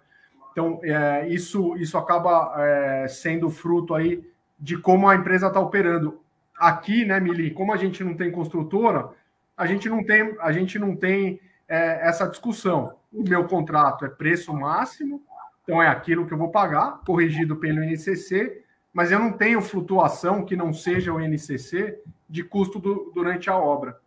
Então, 0.51 0.79
é, 0.83 1.27
isso, 1.29 1.77
isso 1.77 1.97
acaba 1.97 2.53
é, 2.57 3.07
sendo 3.07 3.49
fruto 3.49 3.95
aí 3.95 4.27
de 4.59 4.77
como 4.77 5.07
a 5.07 5.15
empresa 5.15 5.47
está 5.47 5.59
operando. 5.59 6.21
Aqui, 6.57 7.05
né, 7.05 7.19
Mili, 7.19 7.51
como 7.51 7.71
a 7.71 7.77
gente 7.77 8.03
não 8.03 8.13
tem 8.13 8.29
construtora, 8.31 9.09
a 9.55 9.65
gente 9.65 9.87
não 9.87 10.03
tem, 10.03 10.35
a 10.41 10.51
gente 10.51 10.77
não 10.77 10.95
tem 10.95 11.39
é, 11.69 12.07
essa 12.07 12.27
discussão. 12.27 12.95
O 13.13 13.21
meu 13.21 13.47
contrato 13.47 14.03
é 14.03 14.09
preço 14.09 14.51
máximo, 14.53 15.23
então 15.63 15.81
é 15.81 15.87
aquilo 15.87 16.25
que 16.25 16.33
eu 16.33 16.37
vou 16.37 16.49
pagar, 16.49 17.01
corrigido 17.05 17.55
pelo 17.55 17.83
INCC, 17.83 18.63
mas 18.91 19.11
eu 19.11 19.19
não 19.19 19.31
tenho 19.31 19.61
flutuação 19.61 20.43
que 20.43 20.55
não 20.55 20.73
seja 20.73 21.13
o 21.13 21.21
INCC 21.21 22.01
de 22.27 22.43
custo 22.43 22.79
do, 22.79 23.11
durante 23.13 23.49
a 23.49 23.55
obra. 23.55 23.99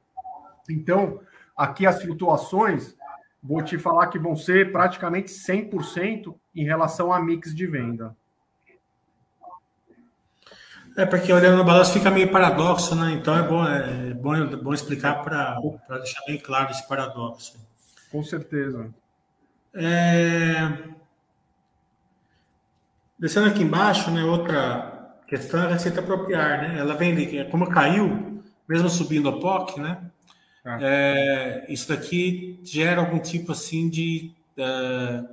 Então, 0.68 1.20
aqui 1.56 1.86
as 1.86 2.02
flutuações, 2.02 2.96
vou 3.40 3.62
te 3.62 3.78
falar 3.78 4.08
que 4.08 4.18
vão 4.18 4.34
ser 4.34 4.72
praticamente 4.72 5.30
100% 5.30 6.34
em 6.54 6.64
relação 6.64 7.12
a 7.12 7.20
mix 7.20 7.54
de 7.54 7.66
venda. 7.66 8.16
É, 10.96 11.06
porque 11.06 11.32
olhando 11.32 11.56
no 11.56 11.64
balanço 11.64 11.92
fica 11.92 12.10
meio 12.10 12.30
paradoxo, 12.30 12.94
né? 12.94 13.12
Então 13.12 13.36
é 13.36 13.42
bom, 13.42 13.66
é 13.66 14.14
bom, 14.14 14.34
é 14.34 14.56
bom 14.56 14.74
explicar 14.74 15.22
para 15.22 15.56
deixar 15.98 16.22
bem 16.26 16.38
claro 16.38 16.70
esse 16.70 16.86
paradoxo. 16.86 17.58
Com 18.10 18.22
certeza. 18.22 18.92
É... 19.74 20.70
Descendo 23.18 23.46
aqui 23.48 23.62
embaixo, 23.62 24.10
né, 24.10 24.22
outra 24.24 25.16
questão 25.26 25.62
é 25.62 25.66
a 25.66 25.68
receita 25.70 26.00
apropriar, 26.00 26.60
né? 26.60 26.78
Ela 26.78 26.94
vem 26.94 27.14
de, 27.14 27.44
como 27.44 27.70
caiu, 27.70 28.42
mesmo 28.68 28.88
subindo 28.90 29.28
a 29.28 29.40
POC, 29.40 29.80
né? 29.80 29.98
Ah. 30.64 30.78
É, 30.80 31.64
isso 31.68 31.88
daqui 31.88 32.60
gera 32.62 33.00
algum 33.00 33.18
tipo 33.18 33.52
assim 33.52 33.88
de 33.88 34.32
uh, 34.58 35.28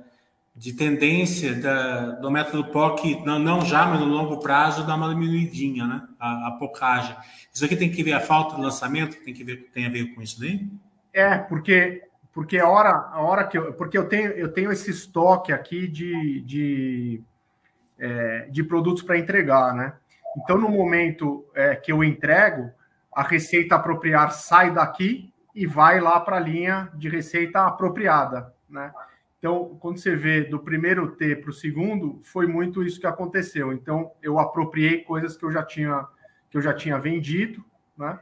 de 0.60 0.74
tendência 0.74 1.54
da, 1.54 2.10
do 2.10 2.30
método 2.30 2.66
POC, 2.70 3.24
não, 3.24 3.38
não, 3.38 3.64
já, 3.64 3.86
mas 3.86 3.98
no 3.98 4.04
longo 4.04 4.40
prazo, 4.40 4.86
dar 4.86 4.96
uma 4.96 5.08
diminuidinha, 5.08 5.86
né? 5.86 6.06
A, 6.18 6.48
a 6.48 6.50
pocagem. 6.58 7.16
Isso 7.50 7.64
aqui 7.64 7.74
tem 7.74 7.90
que 7.90 8.02
ver 8.02 8.12
a 8.12 8.20
falta 8.20 8.56
de 8.56 8.60
lançamento, 8.60 9.16
tem 9.24 9.32
que 9.32 9.42
ver 9.42 9.70
tem 9.72 9.86
a 9.86 9.88
ver 9.88 10.14
com 10.14 10.20
isso 10.20 10.38
daí? 10.38 10.68
É, 11.14 11.38
porque 11.38 12.02
porque 12.30 12.58
a 12.58 12.68
hora, 12.68 12.90
a 12.90 13.22
hora 13.22 13.46
que 13.46 13.56
eu, 13.56 13.72
porque 13.72 13.96
eu 13.96 14.06
tenho 14.06 14.32
eu 14.32 14.52
tenho 14.52 14.70
esse 14.70 14.90
estoque 14.90 15.50
aqui 15.50 15.88
de, 15.88 16.42
de, 16.42 17.22
é, 17.98 18.46
de 18.50 18.62
produtos 18.62 19.02
para 19.02 19.18
entregar, 19.18 19.74
né? 19.74 19.94
Então 20.36 20.58
no 20.58 20.68
momento 20.68 21.46
é, 21.54 21.74
que 21.74 21.90
eu 21.90 22.04
entrego, 22.04 22.70
a 23.10 23.22
receita 23.22 23.76
apropriar 23.76 24.30
sai 24.32 24.70
daqui 24.74 25.32
e 25.54 25.64
vai 25.66 26.00
lá 26.00 26.20
para 26.20 26.36
a 26.36 26.40
linha 26.40 26.90
de 26.94 27.08
receita 27.08 27.64
apropriada, 27.64 28.52
né? 28.68 28.92
Então, 29.40 29.78
quando 29.80 29.98
você 29.98 30.14
vê 30.14 30.42
do 30.42 30.58
primeiro 30.58 31.12
T 31.12 31.34
para 31.34 31.48
o 31.48 31.52
segundo, 31.52 32.20
foi 32.22 32.46
muito 32.46 32.82
isso 32.82 33.00
que 33.00 33.06
aconteceu. 33.06 33.72
Então, 33.72 34.12
eu 34.22 34.38
apropriei 34.38 34.98
coisas 34.98 35.34
que 35.34 35.44
eu 35.44 35.50
já 35.50 35.62
tinha 35.62 36.06
que 36.50 36.58
eu 36.58 36.62
já 36.62 36.74
tinha 36.74 36.98
vendido, 36.98 37.64
né? 37.96 38.18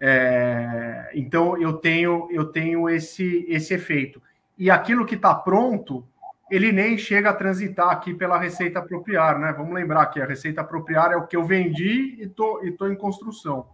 É, 0.00 1.10
então 1.14 1.60
eu 1.60 1.74
tenho 1.74 2.26
eu 2.32 2.46
tenho 2.46 2.88
esse 2.88 3.44
esse 3.48 3.74
efeito. 3.74 4.20
E 4.58 4.70
aquilo 4.70 5.06
que 5.06 5.14
está 5.14 5.32
pronto, 5.34 6.04
ele 6.50 6.72
nem 6.72 6.98
chega 6.98 7.30
a 7.30 7.34
transitar 7.34 7.90
aqui 7.90 8.12
pela 8.12 8.38
receita 8.38 8.80
apropriar, 8.80 9.38
né? 9.38 9.52
Vamos 9.52 9.74
lembrar 9.74 10.06
que 10.06 10.20
a 10.20 10.26
receita 10.26 10.62
apropriar 10.62 11.12
é 11.12 11.16
o 11.16 11.26
que 11.26 11.36
eu 11.36 11.44
vendi 11.44 12.16
e 12.20 12.26
tô 12.26 12.64
e 12.64 12.72
tô 12.72 12.88
em 12.88 12.96
construção. 12.96 13.68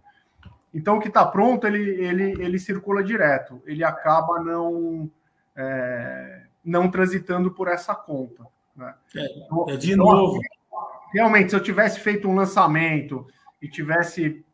Então 0.71 0.97
o 0.97 0.99
que 0.99 1.07
está 1.07 1.25
pronto 1.25 1.65
ele, 1.65 2.05
ele 2.05 2.43
ele 2.43 2.59
circula 2.59 3.03
direto. 3.03 3.63
Ele 3.65 3.83
acaba 3.83 4.39
não 4.43 5.09
é, 5.55 6.46
não 6.67 6.91
transitando 6.91 7.51
por 7.51 7.67
essa 7.67 7.95
conta. 7.95 8.45
Né? 8.75 8.93
É, 9.15 9.25
então, 9.37 9.65
é 9.69 9.77
de 9.77 9.93
então, 9.93 10.05
novo. 10.05 10.39
Realmente, 11.13 11.49
se 11.49 11.55
eu 11.55 11.63
tivesse 11.63 11.99
feito 12.01 12.27
um 12.27 12.35
lançamento 12.35 13.25
e 13.61 13.67
tivesse 13.67 14.45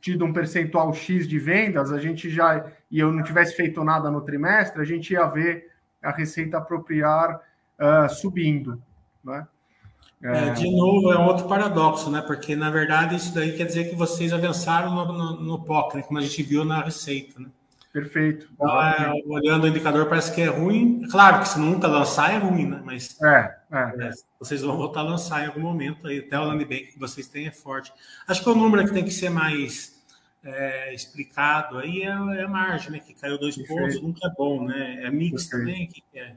tido 0.00 0.24
um 0.24 0.32
percentual 0.32 0.92
X 0.92 1.28
de 1.28 1.38
vendas, 1.38 1.92
a 1.92 1.98
gente 1.98 2.28
já 2.28 2.66
e 2.90 2.98
eu 2.98 3.12
não 3.12 3.22
tivesse 3.22 3.54
feito 3.54 3.84
nada 3.84 4.10
no 4.10 4.20
trimestre, 4.20 4.82
a 4.82 4.84
gente 4.84 5.12
ia 5.12 5.24
ver 5.26 5.70
a 6.02 6.10
receita 6.10 6.58
apropriar 6.58 7.40
uh, 7.78 8.08
subindo, 8.12 8.82
né? 9.24 9.46
É, 10.24 10.50
de 10.50 10.70
novo, 10.70 11.12
é 11.12 11.18
outro 11.18 11.48
paradoxo, 11.48 12.08
né? 12.08 12.20
Porque, 12.20 12.54
na 12.54 12.70
verdade, 12.70 13.16
isso 13.16 13.34
daí 13.34 13.56
quer 13.56 13.66
dizer 13.66 13.90
que 13.90 13.96
vocês 13.96 14.32
avançaram 14.32 14.94
no, 14.94 15.12
no, 15.12 15.40
no 15.40 15.64
POC, 15.64 15.96
né? 15.96 16.02
como 16.02 16.18
a 16.18 16.22
gente 16.22 16.42
viu 16.44 16.64
na 16.64 16.80
receita, 16.80 17.40
né? 17.40 17.48
Perfeito. 17.92 18.48
É, 18.60 19.22
olhando 19.26 19.64
o 19.64 19.68
indicador, 19.68 20.06
parece 20.08 20.34
que 20.34 20.40
é 20.40 20.46
ruim. 20.46 21.06
Claro 21.10 21.40
que 21.40 21.48
se 21.48 21.58
nunca 21.58 21.86
lançar, 21.86 22.32
é 22.32 22.38
ruim, 22.38 22.66
né? 22.66 22.80
Mas 22.82 23.20
é, 23.22 23.54
é. 23.70 24.06
É, 24.06 24.10
vocês 24.40 24.62
vão 24.62 24.76
voltar 24.76 25.00
a 25.00 25.04
lançar 25.04 25.44
em 25.44 25.48
algum 25.48 25.60
momento. 25.60 26.06
Aí, 26.06 26.20
até 26.20 26.38
o 26.38 26.44
land 26.44 26.64
bank 26.64 26.92
que 26.92 26.98
vocês 26.98 27.28
têm 27.28 27.48
é 27.48 27.50
forte. 27.50 27.92
Acho 28.26 28.42
que 28.42 28.48
o 28.48 28.54
número 28.54 28.86
que 28.86 28.94
tem 28.94 29.04
que 29.04 29.10
ser 29.10 29.28
mais 29.28 30.02
é, 30.42 30.94
explicado 30.94 31.78
aí 31.78 32.02
é, 32.02 32.06
é, 32.06 32.42
a 32.44 32.48
margem, 32.48 32.92
né? 32.92 32.98
Que 32.98 33.12
caiu 33.12 33.38
dois 33.38 33.56
Perfeito. 33.56 33.80
pontos, 33.80 34.02
nunca 34.02 34.26
é 34.26 34.30
bom, 34.30 34.64
né? 34.64 35.04
É 35.04 35.10
mix 35.10 35.48
Perfeito. 35.48 35.66
também? 35.66 35.86
que 35.88 36.18
é? 36.18 36.32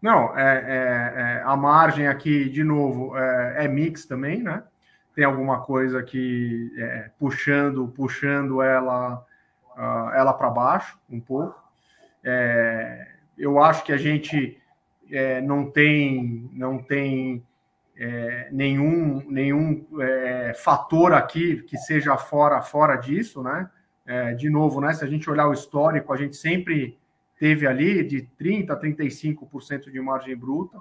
Não, 0.00 0.38
é, 0.38 0.42
é, 0.42 1.38
é, 1.38 1.42
a 1.44 1.56
margem 1.56 2.06
aqui, 2.06 2.48
de 2.50 2.62
novo, 2.62 3.16
é, 3.16 3.64
é, 3.64 3.68
mix 3.68 4.04
também, 4.04 4.42
né? 4.42 4.62
Tem 5.14 5.24
alguma 5.24 5.62
coisa 5.62 6.02
que 6.02 6.72
é, 6.76 7.10
puxando, 7.18 7.88
puxando 7.88 8.60
ela, 8.60 9.24
uh, 9.76 10.10
ela 10.14 10.32
para 10.32 10.50
baixo 10.50 10.98
um 11.08 11.20
pouco. 11.20 11.62
É, 12.22 13.08
eu 13.36 13.62
acho 13.62 13.84
que 13.84 13.92
a 13.92 13.96
gente 13.96 14.60
é, 15.10 15.40
não 15.40 15.70
tem, 15.70 16.48
não 16.52 16.78
tem 16.78 17.42
nenhum, 18.50 19.22
nenhum 19.28 19.86
fator 20.56 21.12
aqui 21.12 21.62
que 21.62 21.76
seja 21.76 22.16
fora, 22.16 22.60
fora 22.60 22.96
disso, 22.96 23.40
né? 23.40 23.70
de 24.36 24.50
novo, 24.50 24.80
né? 24.80 24.92
Se 24.92 25.04
a 25.04 25.06
gente 25.06 25.30
olhar 25.30 25.46
o 25.46 25.52
histórico, 25.52 26.12
a 26.12 26.16
gente 26.16 26.34
sempre 26.34 26.98
teve 27.38 27.66
ali 27.66 28.02
de 28.02 28.28
30% 28.40 28.70
a 28.70 28.80
35% 28.80 29.92
de 29.92 30.00
margem 30.00 30.36
bruta. 30.36 30.78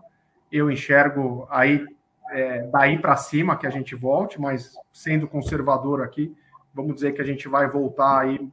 Eu 0.52 0.72
enxergo 0.72 1.48
aí 1.52 1.86
é, 2.32 2.68
daí 2.68 2.98
para 2.98 3.16
cima 3.16 3.58
que 3.58 3.68
a 3.68 3.70
gente 3.70 3.96
volte, 3.96 4.40
mas 4.40 4.76
sendo 4.92 5.28
conservador 5.28 6.02
aqui, 6.02 6.36
vamos 6.74 6.96
dizer 6.96 7.14
que 7.14 7.22
a 7.22 7.26
gente 7.26 7.48
vai 7.48 7.68
voltar 7.68 8.22
aí 8.22 8.50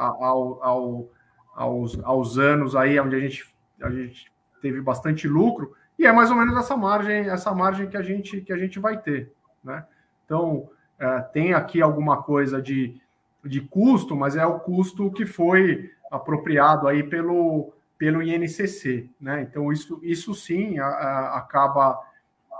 ao, 0.00 0.62
ao, 0.62 1.08
aos, 1.54 2.00
aos 2.02 2.38
anos 2.38 2.74
aí 2.74 2.98
onde 2.98 3.16
a 3.16 3.20
gente, 3.20 3.54
a 3.82 3.90
gente 3.90 4.32
teve 4.62 4.80
bastante 4.80 5.28
lucro 5.28 5.74
e 5.98 6.06
é 6.06 6.12
mais 6.12 6.30
ou 6.30 6.36
menos 6.36 6.56
essa 6.56 6.76
margem 6.76 7.28
essa 7.28 7.54
margem 7.54 7.88
que 7.88 7.96
a 7.96 8.02
gente 8.02 8.40
que 8.40 8.52
a 8.52 8.58
gente 8.58 8.78
vai 8.78 8.98
ter, 8.98 9.32
né? 9.62 9.84
Então 10.24 10.68
é, 10.98 11.20
tem 11.20 11.54
aqui 11.54 11.80
alguma 11.80 12.22
coisa 12.22 12.60
de, 12.60 13.00
de 13.44 13.60
custo, 13.60 14.16
mas 14.16 14.36
é 14.36 14.46
o 14.46 14.60
custo 14.60 15.10
que 15.10 15.26
foi 15.26 15.90
apropriado 16.10 16.88
aí 16.88 17.02
pelo, 17.02 17.72
pelo 17.96 18.22
INCC, 18.22 19.10
né? 19.20 19.42
Então 19.42 19.72
isso, 19.72 19.98
isso 20.02 20.34
sim 20.34 20.78
a, 20.78 20.86
a, 20.86 21.38
acaba 21.38 22.00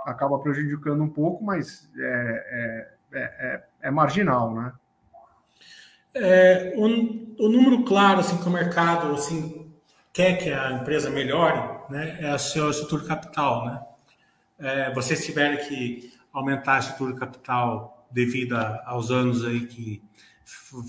acaba 0.05 0.39
prejudicando 0.39 1.03
um 1.03 1.09
pouco, 1.09 1.43
mas 1.43 1.89
é, 1.97 2.87
é, 3.13 3.21
é, 3.21 3.63
é 3.83 3.91
marginal, 3.91 4.53
né? 4.53 4.73
É, 6.13 6.73
o, 6.75 6.85
o, 6.85 7.49
número 7.49 7.83
claro 7.83 8.19
assim 8.19 8.37
que 8.37 8.47
o 8.47 8.51
mercado 8.51 9.13
assim 9.13 9.71
quer 10.11 10.37
que 10.37 10.51
a 10.51 10.73
empresa 10.73 11.09
melhore, 11.09 11.59
né? 11.89 12.17
É 12.19 12.29
a 12.31 12.37
sua 12.37 12.69
estrutura 12.69 13.05
capital, 13.05 13.65
né? 13.65 13.81
É, 14.59 14.93
vocês 14.93 15.25
tiverem 15.25 15.57
que 15.67 16.13
aumentar 16.33 16.75
a 16.75 16.79
estrutura 16.79 17.15
capital 17.15 18.07
devido 18.11 18.55
a, 18.57 18.83
aos 18.85 19.09
anos 19.09 19.45
aí 19.45 19.65
que 19.67 20.03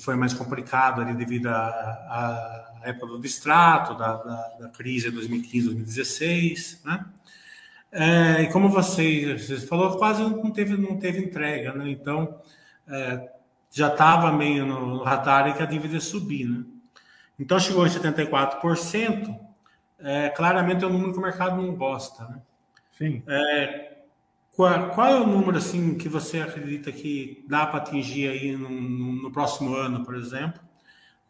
foi 0.00 0.16
mais 0.16 0.34
complicado 0.34 1.00
ali 1.00 1.14
devido 1.14 1.46
à, 1.46 2.72
época 2.84 3.06
do 3.06 3.20
distrato, 3.20 3.94
da, 3.94 4.16
da, 4.16 4.48
da 4.60 4.68
crise 4.68 5.08
de 5.08 5.14
2015, 5.14 5.66
2016, 5.66 6.82
né? 6.84 7.06
É, 7.92 8.42
e 8.42 8.50
como 8.50 8.70
você, 8.70 9.36
você 9.36 9.58
falou, 9.66 9.98
quase 9.98 10.22
não 10.22 10.50
teve, 10.50 10.76
não 10.76 10.98
teve 10.98 11.20
entrega, 11.20 11.74
né? 11.74 11.90
Então, 11.90 12.40
é, 12.88 13.30
já 13.72 13.88
estava 13.88 14.30
meio 14.30 14.66
no, 14.66 14.86
no 14.86 15.02
radar 15.02 15.56
que 15.56 15.62
a 15.62 15.66
dívida 15.66 15.94
ia 15.94 16.00
subir, 16.00 16.46
né? 16.46 16.62
Então, 17.38 17.58
chegou 17.58 17.86
em 17.86 17.90
74%, 17.90 19.40
é, 19.98 20.28
claramente 20.28 20.84
é 20.84 20.86
um 20.86 20.92
número 20.92 21.12
que 21.12 21.18
o 21.18 21.22
mercado 21.22 21.56
não 21.56 21.74
gosta, 21.74 22.24
né? 22.24 22.40
Sim. 22.96 23.22
É, 23.26 23.92
qual, 24.54 24.90
qual, 24.90 25.08
é 25.08 25.20
o 25.20 25.26
número 25.26 25.56
assim 25.56 25.96
que 25.96 26.08
você 26.08 26.40
acredita 26.40 26.92
que 26.92 27.44
dá 27.48 27.66
para 27.66 27.78
atingir 27.78 28.28
aí 28.28 28.54
no, 28.54 28.68
no, 28.68 29.32
próximo 29.32 29.74
ano, 29.74 30.04
por 30.04 30.14
exemplo? 30.14 30.60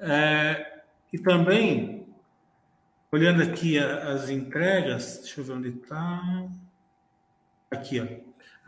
É, 0.00 0.80
e 1.12 1.18
também, 1.18 2.06
olhando 3.12 3.42
aqui 3.42 3.78
as 3.78 4.28
entregas, 4.28 5.20
deixa 5.22 5.40
eu 5.40 5.44
ver 5.44 5.52
onde 5.52 5.68
está. 5.68 6.48
Aqui, 7.70 8.00
ó. 8.00 8.06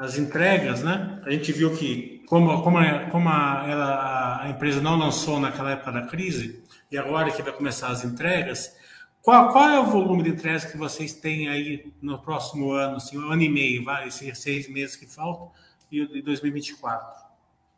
As 0.02 0.16
entregas, 0.16 0.82
né? 0.82 1.20
A 1.24 1.30
gente 1.30 1.52
viu 1.52 1.76
que, 1.76 2.13
como, 2.34 2.64
como, 2.64 2.78
como 3.12 3.28
a, 3.28 3.64
ela, 3.68 4.42
a 4.42 4.50
empresa 4.50 4.80
não 4.80 4.98
lançou 4.98 5.38
naquela 5.38 5.70
época 5.70 5.92
da 5.92 6.02
crise, 6.02 6.64
e 6.90 6.98
agora 6.98 7.30
que 7.30 7.40
vai 7.40 7.52
começar 7.52 7.90
as 7.90 8.04
entregas, 8.04 8.76
qual, 9.22 9.52
qual 9.52 9.70
é 9.70 9.78
o 9.78 9.84
volume 9.84 10.24
de 10.24 10.30
entregas 10.30 10.64
que 10.64 10.76
vocês 10.76 11.12
têm 11.12 11.48
aí 11.48 11.92
no 12.02 12.18
próximo 12.18 12.72
ano, 12.72 12.96
assim, 12.96 13.16
um 13.16 13.30
ano 13.30 13.40
e 13.40 13.48
meio, 13.48 13.84
vai, 13.84 14.08
esses 14.08 14.36
seis 14.36 14.68
meses 14.68 14.96
que 14.96 15.06
faltam, 15.06 15.52
e 15.92 16.04
de 16.08 16.22
2024? 16.22 17.24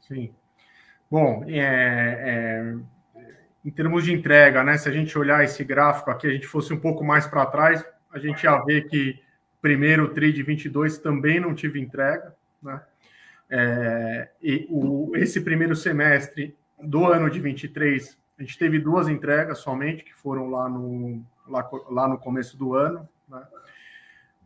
Sim. 0.09 0.33
Bom, 1.11 1.45
é, 1.47 2.75
é, 3.15 3.23
em 3.63 3.71
termos 3.71 4.05
de 4.05 4.15
entrega, 4.15 4.65
né? 4.65 4.79
Se 4.79 4.89
a 4.89 4.93
gente 4.93 5.19
olhar 5.19 5.45
esse 5.45 5.63
gráfico 5.65 6.11
aqui, 6.11 6.29
a 6.29 6.33
gente 6.33 6.47
fosse 6.47 6.73
um 6.73 6.81
pouco 6.81 7.05
mais 7.05 7.27
para 7.27 7.45
trás, 7.45 7.85
a 8.11 8.19
gente 8.19 8.43
ia 8.45 8.57
ver 8.65 8.89
que 8.89 9.23
primeiro 9.61 10.15
TRI 10.15 10.33
de 10.33 10.43
22 10.43 10.97
também 10.97 11.39
não 11.39 11.55
tive 11.55 11.79
entrega, 11.79 12.35
né? 12.63 12.81
É, 13.49 14.29
e 14.43 14.67
o, 14.69 15.13
esse 15.15 15.41
primeiro 15.41 15.77
semestre 15.77 16.57
do 16.81 17.07
ano 17.07 17.31
de 17.31 17.41
23, 17.41 18.19
a 18.39 18.43
gente 18.43 18.59
teve 18.59 18.79
duas 18.79 19.09
entregas 19.09 19.59
somente, 19.59 20.05
que 20.05 20.15
foram 20.15 20.51
lá 20.51 20.69
no, 20.69 21.25
lá, 21.49 21.69
lá 21.91 22.09
no 22.09 22.19
começo 22.19 22.57
do 22.57 22.75
ano. 22.75 23.09
Né? 23.29 23.43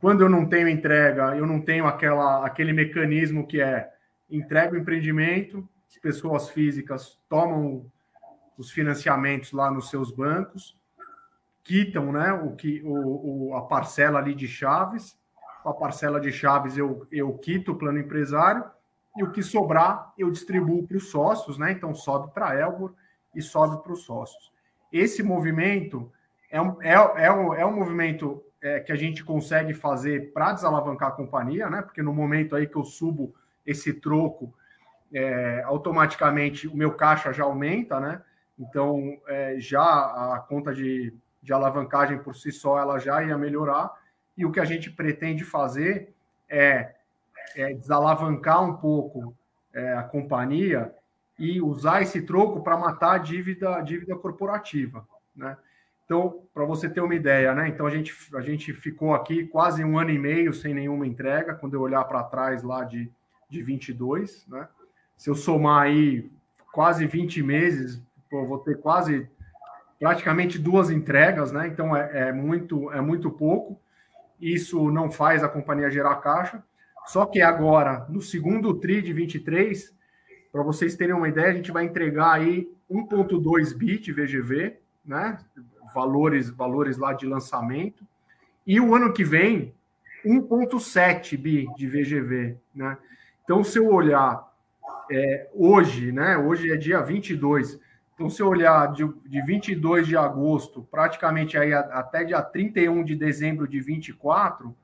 Quando 0.00 0.22
eu 0.22 0.28
não 0.28 0.46
tenho 0.46 0.68
entrega, 0.68 1.36
eu 1.36 1.46
não 1.46 1.60
tenho 1.60 1.86
aquela, 1.86 2.46
aquele 2.46 2.72
mecanismo 2.72 3.46
que 3.46 3.60
é 3.60 3.90
entrega 4.30 4.74
o 4.74 4.78
empreendimento, 4.78 5.68
as 5.88 5.98
pessoas 5.98 6.48
físicas 6.50 7.18
tomam 7.28 7.90
os 8.56 8.70
financiamentos 8.70 9.52
lá 9.52 9.70
nos 9.70 9.90
seus 9.90 10.12
bancos, 10.12 10.78
quitam 11.64 12.12
né, 12.12 12.32
o 12.32 12.54
que, 12.54 12.80
o, 12.84 13.48
o, 13.48 13.56
a 13.56 13.62
parcela 13.62 14.18
ali 14.18 14.34
de 14.34 14.46
chaves, 14.46 15.18
a 15.64 15.72
parcela 15.72 16.20
de 16.20 16.30
chaves 16.30 16.76
eu, 16.76 17.06
eu 17.10 17.36
quito 17.38 17.72
o 17.72 17.76
plano 17.76 17.98
empresário, 17.98 18.64
e 19.16 19.22
o 19.22 19.30
que 19.30 19.42
sobrar 19.42 20.12
eu 20.16 20.30
distribuo 20.30 20.86
para 20.86 20.96
os 20.96 21.10
sócios, 21.10 21.58
né? 21.58 21.72
Então 21.72 21.94
sobe 21.94 22.32
para 22.32 22.58
Elbor 22.58 22.94
e 23.34 23.42
sobe 23.42 23.82
para 23.82 23.92
os 23.92 24.02
sócios. 24.02 24.52
Esse 24.92 25.22
movimento 25.22 26.10
é 26.50 26.60
um, 26.60 26.82
é, 26.82 26.92
é 26.92 27.32
um, 27.32 27.54
é 27.54 27.64
um 27.64 27.74
movimento 27.74 28.42
é, 28.60 28.80
que 28.80 28.92
a 28.92 28.96
gente 28.96 29.24
consegue 29.24 29.72
fazer 29.72 30.32
para 30.32 30.52
desalavancar 30.52 31.08
a 31.08 31.12
companhia, 31.12 31.68
né? 31.70 31.82
Porque 31.82 32.02
no 32.02 32.12
momento 32.12 32.54
aí 32.54 32.66
que 32.66 32.76
eu 32.76 32.84
subo 32.84 33.34
esse 33.66 33.92
troco, 33.92 34.52
é, 35.12 35.62
automaticamente 35.64 36.68
o 36.68 36.76
meu 36.76 36.92
caixa 36.94 37.32
já 37.32 37.44
aumenta, 37.44 37.98
né? 38.00 38.22
Então 38.58 39.18
é, 39.26 39.56
já 39.58 39.82
a 39.82 40.44
conta 40.48 40.74
de, 40.74 41.14
de 41.42 41.52
alavancagem 41.52 42.18
por 42.18 42.36
si 42.36 42.52
só 42.52 42.78
ela 42.78 42.98
já 42.98 43.22
ia 43.22 43.36
melhorar. 43.38 43.90
E 44.36 44.44
o 44.44 44.52
que 44.52 44.60
a 44.60 44.64
gente 44.64 44.90
pretende 44.90 45.44
fazer 45.44 46.14
é, 46.48 46.94
é 47.56 47.72
desalavancar 47.74 48.62
um 48.62 48.76
pouco 48.76 49.34
é, 49.72 49.94
a 49.94 50.02
companhia 50.02 50.92
e 51.38 51.60
usar 51.60 52.02
esse 52.02 52.22
troco 52.22 52.62
para 52.62 52.76
matar 52.76 53.12
a 53.12 53.18
dívida, 53.18 53.76
a 53.76 53.80
dívida 53.80 54.14
corporativa, 54.16 55.06
né? 55.34 55.56
Então, 56.04 56.42
para 56.52 56.64
você 56.64 56.88
ter 56.88 57.00
uma 57.00 57.14
ideia, 57.14 57.54
né? 57.54 57.68
Então 57.68 57.86
a 57.86 57.90
gente, 57.90 58.12
a 58.34 58.40
gente 58.40 58.72
ficou 58.74 59.14
aqui 59.14 59.46
quase 59.46 59.84
um 59.84 59.96
ano 59.96 60.10
e 60.10 60.18
meio 60.18 60.52
sem 60.52 60.74
nenhuma 60.74 61.06
entrega, 61.06 61.54
quando 61.54 61.74
eu 61.74 61.80
olhar 61.80 62.02
para 62.04 62.24
trás 62.24 62.64
lá 62.64 62.82
de, 62.84 63.10
de 63.48 63.62
22, 63.62 64.44
né? 64.48 64.68
Se 65.16 65.30
eu 65.30 65.36
somar 65.36 65.82
aí 65.82 66.30
quase 66.72 67.06
20 67.06 67.42
meses, 67.42 68.02
pô, 68.28 68.44
vou 68.44 68.58
ter 68.58 68.80
quase 68.80 69.30
praticamente 70.00 70.58
duas 70.58 70.90
entregas, 70.90 71.52
né? 71.52 71.68
Então 71.68 71.96
é, 71.96 72.28
é, 72.28 72.32
muito 72.32 72.90
é 72.90 73.00
muito 73.00 73.30
pouco. 73.30 73.80
Isso 74.40 74.90
não 74.90 75.10
faz 75.10 75.44
a 75.44 75.48
companhia 75.48 75.90
gerar 75.90 76.16
caixa. 76.16 76.62
Só 77.06 77.26
que 77.26 77.40
agora, 77.40 78.06
no 78.08 78.20
segundo 78.20 78.74
TRI 78.74 79.02
de 79.02 79.12
23, 79.12 79.94
para 80.52 80.62
vocês 80.62 80.94
terem 80.94 81.14
uma 81.14 81.28
ideia, 81.28 81.48
a 81.48 81.54
gente 81.54 81.72
vai 81.72 81.84
entregar 81.84 82.32
aí 82.32 82.68
1.2 82.90 83.76
bit 83.76 84.12
VGV, 84.12 84.78
né? 85.04 85.38
valores, 85.94 86.50
valores 86.50 86.96
lá 86.98 87.12
de 87.12 87.26
lançamento. 87.26 88.04
E 88.66 88.80
o 88.80 88.94
ano 88.94 89.12
que 89.12 89.24
vem, 89.24 89.74
1,7 90.24 91.36
bi 91.36 91.66
de 91.76 91.86
VGV. 91.86 92.56
Né? 92.74 92.96
Então, 93.44 93.64
se 93.64 93.78
eu 93.78 93.88
olhar 93.88 94.50
é, 95.10 95.48
hoje, 95.52 96.12
né? 96.12 96.38
Hoje 96.38 96.70
é 96.70 96.76
dia 96.76 97.00
22. 97.00 97.80
Então, 98.14 98.30
se 98.30 98.40
eu 98.40 98.48
olhar 98.48 98.92
de, 98.92 99.06
de 99.26 99.42
22 99.42 100.06
de 100.06 100.16
agosto, 100.16 100.86
praticamente 100.90 101.58
aí 101.58 101.72
até 101.72 102.22
dia 102.22 102.40
31 102.42 103.02
de 103.02 103.16
dezembro 103.16 103.66
de 103.66 103.80
24, 103.80 104.74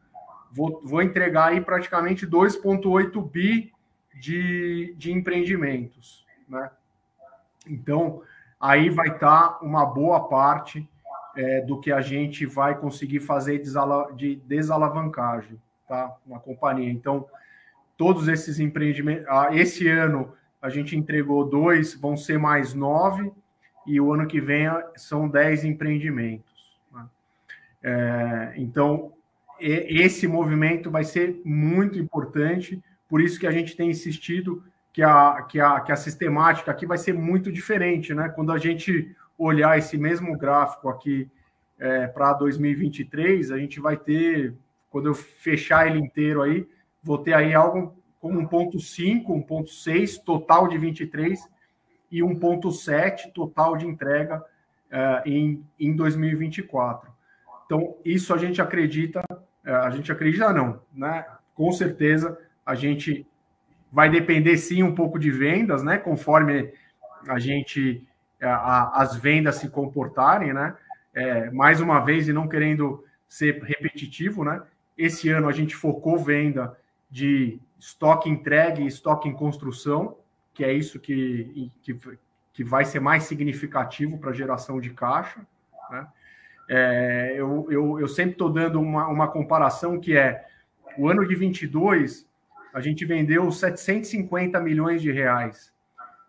vou, 0.56 0.80
vou 0.82 1.02
entregar 1.02 1.48
aí 1.48 1.60
praticamente 1.60 2.26
2,8 2.26 3.30
bi 3.30 3.72
de, 4.18 4.94
de 4.96 5.12
empreendimentos. 5.12 6.26
Né? 6.48 6.70
Então, 7.68 8.22
aí 8.58 8.88
vai 8.88 9.08
estar 9.08 9.48
tá 9.48 9.58
uma 9.60 9.84
boa 9.84 10.28
parte 10.28 10.88
é, 11.36 11.60
do 11.60 11.78
que 11.78 11.92
a 11.92 12.00
gente 12.00 12.46
vai 12.46 12.78
conseguir 12.78 13.20
fazer 13.20 13.62
de 14.16 14.36
desalavancagem 14.36 15.60
tá? 15.86 16.16
na 16.26 16.38
companhia. 16.38 16.90
Então, 16.90 17.26
todos 17.96 18.26
esses 18.26 18.58
empreendimentos. 18.58 19.26
Ah, 19.28 19.48
esse 19.52 19.86
ano 19.88 20.32
a 20.62 20.70
gente 20.70 20.96
entregou 20.96 21.44
dois, 21.44 21.94
vão 21.94 22.16
ser 22.16 22.38
mais 22.38 22.72
nove, 22.72 23.30
e 23.86 24.00
o 24.00 24.12
ano 24.12 24.26
que 24.26 24.40
vem 24.40 24.66
são 24.96 25.28
dez 25.28 25.64
empreendimentos. 25.64 26.76
Né? 26.90 27.06
É, 27.82 28.52
então, 28.56 29.12
esse 29.60 30.26
movimento 30.26 30.90
vai 30.90 31.04
ser 31.04 31.40
muito 31.44 31.98
importante, 31.98 32.82
por 33.08 33.20
isso 33.20 33.38
que 33.38 33.46
a 33.46 33.50
gente 33.50 33.76
tem 33.76 33.90
insistido 33.90 34.62
que 34.92 35.02
a, 35.02 35.42
que 35.42 35.60
a, 35.60 35.80
que 35.80 35.92
a 35.92 35.96
sistemática 35.96 36.70
aqui 36.70 36.86
vai 36.86 36.98
ser 36.98 37.12
muito 37.12 37.52
diferente, 37.52 38.14
né? 38.14 38.28
Quando 38.28 38.52
a 38.52 38.58
gente 38.58 39.14
olhar 39.38 39.78
esse 39.78 39.98
mesmo 39.98 40.36
gráfico 40.38 40.88
aqui 40.88 41.30
é, 41.78 42.06
para 42.06 42.32
2023, 42.32 43.50
a 43.50 43.58
gente 43.58 43.80
vai 43.80 43.96
ter, 43.96 44.54
quando 44.90 45.06
eu 45.06 45.14
fechar 45.14 45.86
ele 45.86 45.98
inteiro 45.98 46.42
aí, 46.42 46.66
vou 47.02 47.18
ter 47.18 47.34
aí 47.34 47.54
algo 47.54 47.94
como 48.20 48.40
1.5, 48.48 49.26
1.6 49.46 50.22
total 50.24 50.66
de 50.66 50.78
23 50.78 51.38
e 52.10 52.20
1.7 52.20 53.32
total 53.32 53.76
de 53.76 53.86
entrega 53.86 54.38
uh, 54.38 55.28
em, 55.28 55.64
em 55.78 55.94
2024. 55.94 57.10
Então, 57.66 57.96
isso 58.04 58.32
a 58.32 58.38
gente 58.38 58.62
acredita, 58.62 59.22
a 59.72 59.90
gente 59.90 60.10
acredita 60.12 60.52
não, 60.52 60.80
né? 60.94 61.26
Com 61.54 61.72
certeza 61.72 62.38
a 62.64 62.74
gente 62.74 63.26
vai 63.90 64.10
depender 64.10 64.56
sim 64.56 64.82
um 64.82 64.94
pouco 64.94 65.18
de 65.18 65.30
vendas, 65.30 65.82
né? 65.82 65.98
Conforme 65.98 66.72
a 67.28 67.38
gente 67.38 68.06
a, 68.40 69.02
as 69.02 69.16
vendas 69.16 69.56
se 69.56 69.68
comportarem, 69.68 70.52
né? 70.52 70.76
É, 71.14 71.50
mais 71.50 71.80
uma 71.80 72.00
vez, 72.00 72.28
e 72.28 72.32
não 72.32 72.48
querendo 72.48 73.04
ser 73.28 73.62
repetitivo, 73.62 74.44
né? 74.44 74.62
Esse 74.96 75.28
ano 75.30 75.48
a 75.48 75.52
gente 75.52 75.74
focou 75.74 76.18
venda 76.18 76.76
de 77.10 77.60
estoque 77.78 78.28
entregue 78.28 78.82
e 78.82 78.86
estoque 78.86 79.28
em 79.28 79.32
construção, 79.32 80.18
que 80.52 80.64
é 80.64 80.72
isso 80.72 80.98
que, 80.98 81.70
que, 81.82 81.98
que 82.52 82.64
vai 82.64 82.84
ser 82.84 83.00
mais 83.00 83.24
significativo 83.24 84.18
para 84.18 84.30
a 84.30 84.34
geração 84.34 84.80
de 84.80 84.90
caixa. 84.90 85.40
Né? 85.90 86.06
É, 86.68 87.34
eu, 87.36 87.66
eu, 87.70 88.00
eu 88.00 88.08
sempre 88.08 88.32
estou 88.32 88.50
dando 88.50 88.80
uma, 88.80 89.06
uma 89.08 89.28
comparação 89.28 90.00
que 90.00 90.16
é 90.16 90.46
o 90.98 91.08
ano 91.08 91.26
de 91.26 91.34
22 91.34 92.26
a 92.72 92.80
gente 92.80 93.04
vendeu 93.06 93.50
750 93.50 94.60
milhões 94.60 95.00
de 95.00 95.10
reais 95.10 95.72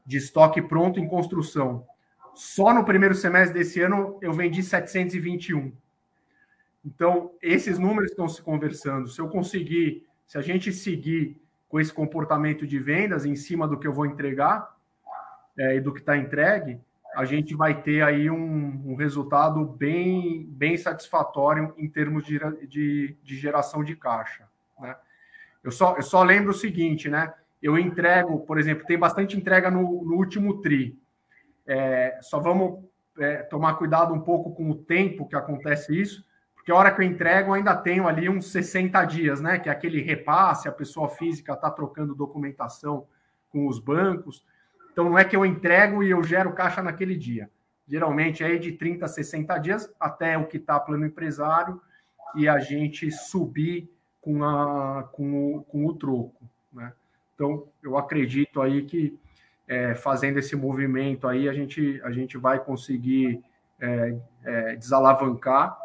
de 0.06 0.16
estoque 0.16 0.62
pronto 0.62 1.00
em 1.00 1.08
construção. 1.08 1.86
Só 2.34 2.74
no 2.74 2.86
primeiro 2.86 3.14
semestre 3.14 3.58
desse 3.58 3.82
ano 3.82 4.18
eu 4.22 4.32
vendi 4.32 4.64
721. 4.64 5.74
Então, 6.86 7.32
esses 7.42 7.78
números 7.78 8.12
estão 8.12 8.30
se 8.30 8.42
conversando. 8.42 9.10
Se 9.10 9.20
eu 9.20 9.28
conseguir 9.28 10.08
se 10.26 10.38
a 10.38 10.42
gente 10.42 10.72
seguir 10.72 11.42
com 11.70 11.80
esse 11.80 11.92
comportamento 11.92 12.68
de 12.68 12.80
vendas 12.80 13.26
em 13.26 13.36
cima 13.36 13.68
do 13.68 13.78
que 13.78 13.88
eu 13.88 13.94
vou 13.94 14.06
entregar 14.06 14.74
é, 15.58 15.76
e 15.76 15.82
do 15.82 15.94
que 15.94 16.00
está 16.00 16.18
entregue, 16.18 16.80
a 17.18 17.26
gente 17.26 17.56
vai 17.56 17.82
ter 17.82 18.04
aí 18.04 18.30
um, 18.30 18.92
um, 18.92 18.94
resultado 18.94 19.66
bem, 19.66 20.46
bem 20.52 20.78
satisfatório 20.78 21.74
em 21.76 21.90
termos 21.90 22.24
de, 22.24 22.38
de, 22.68 23.18
de 23.24 23.36
geração 23.36 23.84
de 23.84 23.96
caixa. 23.96 24.48
Né? 24.80 24.96
Eu, 25.64 25.72
só, 25.72 25.96
eu 25.96 26.04
só 26.04 26.22
lembro 26.22 26.52
o 26.52 26.54
seguinte, 26.54 27.10
né? 27.10 27.34
Eu 27.60 27.76
entrego, 27.76 28.42
por 28.42 28.60
exemplo, 28.60 28.86
tem 28.86 29.00
bastante 29.00 29.36
entrega 29.36 29.72
no, 29.72 30.06
no 30.06 30.14
último 30.14 30.62
TRI. 30.62 30.96
É, 31.66 32.20
só 32.22 32.40
vamos 32.40 32.86
é, 33.18 33.38
tomar 33.38 33.74
cuidado 33.78 34.14
um 34.14 34.22
pouco 34.22 34.54
com 34.54 34.70
o 34.70 34.76
tempo 34.76 35.28
que 35.28 35.36
acontece 35.36 36.00
isso, 36.00 36.24
que 36.64 36.72
a 36.72 36.76
hora 36.76 36.92
que 36.92 37.02
eu 37.02 37.06
entrego, 37.06 37.50
eu 37.50 37.54
ainda 37.56 37.76
tenho 37.76 38.08
ali 38.08 38.30
uns 38.30 38.52
60 38.52 39.04
dias, 39.06 39.42
né? 39.42 39.58
Que 39.58 39.70
é 39.70 39.72
aquele 39.72 40.04
repasse, 40.04 40.68
a 40.68 40.72
pessoa 40.72 41.10
física 41.10 41.54
está 41.54 41.72
trocando 41.72 42.14
documentação 42.14 43.08
com 43.50 43.66
os 43.66 43.80
bancos. 43.80 44.46
Então, 44.98 45.12
não 45.12 45.20
é 45.20 45.24
que 45.24 45.36
eu 45.36 45.46
entrego 45.46 46.02
e 46.02 46.10
eu 46.10 46.24
gero 46.24 46.54
caixa 46.54 46.82
naquele 46.82 47.16
dia. 47.16 47.52
Geralmente 47.88 48.44
é 48.44 48.56
de 48.56 48.72
30 48.72 49.06
a 49.06 49.08
60 49.08 49.56
dias 49.60 49.94
até 50.00 50.36
o 50.36 50.48
que 50.48 50.58
está 50.58 50.80
plano 50.80 51.06
empresário 51.06 51.80
e 52.36 52.50
a 52.50 52.58
gente 52.58 53.12
subir 53.12 53.88
com, 54.20 54.44
a, 54.44 55.04
com, 55.12 55.58
o, 55.58 55.64
com 55.66 55.86
o 55.86 55.94
troco. 55.94 56.50
Né? 56.74 56.92
Então, 57.36 57.68
eu 57.84 57.96
acredito 57.96 58.60
aí 58.60 58.86
que 58.86 59.16
é, 59.68 59.94
fazendo 59.94 60.40
esse 60.40 60.56
movimento 60.56 61.28
aí, 61.28 61.48
a 61.48 61.54
gente, 61.54 62.02
a 62.04 62.10
gente 62.10 62.36
vai 62.36 62.58
conseguir 62.58 63.44
é, 63.80 64.18
é, 64.44 64.76
desalavancar 64.78 65.78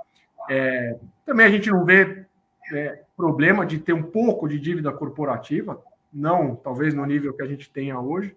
é, 0.48 0.98
também 1.26 1.44
a 1.44 1.50
gente 1.50 1.68
não 1.68 1.84
vê 1.84 2.24
é, 2.72 3.02
problema 3.14 3.66
de 3.66 3.78
ter 3.78 3.92
um 3.92 4.02
pouco 4.02 4.48
de 4.48 4.58
dívida 4.58 4.90
corporativa, 4.90 5.78
não 6.10 6.56
talvez 6.56 6.94
no 6.94 7.04
nível 7.04 7.34
que 7.34 7.42
a 7.42 7.46
gente 7.46 7.70
tenha 7.70 8.00
hoje, 8.00 8.34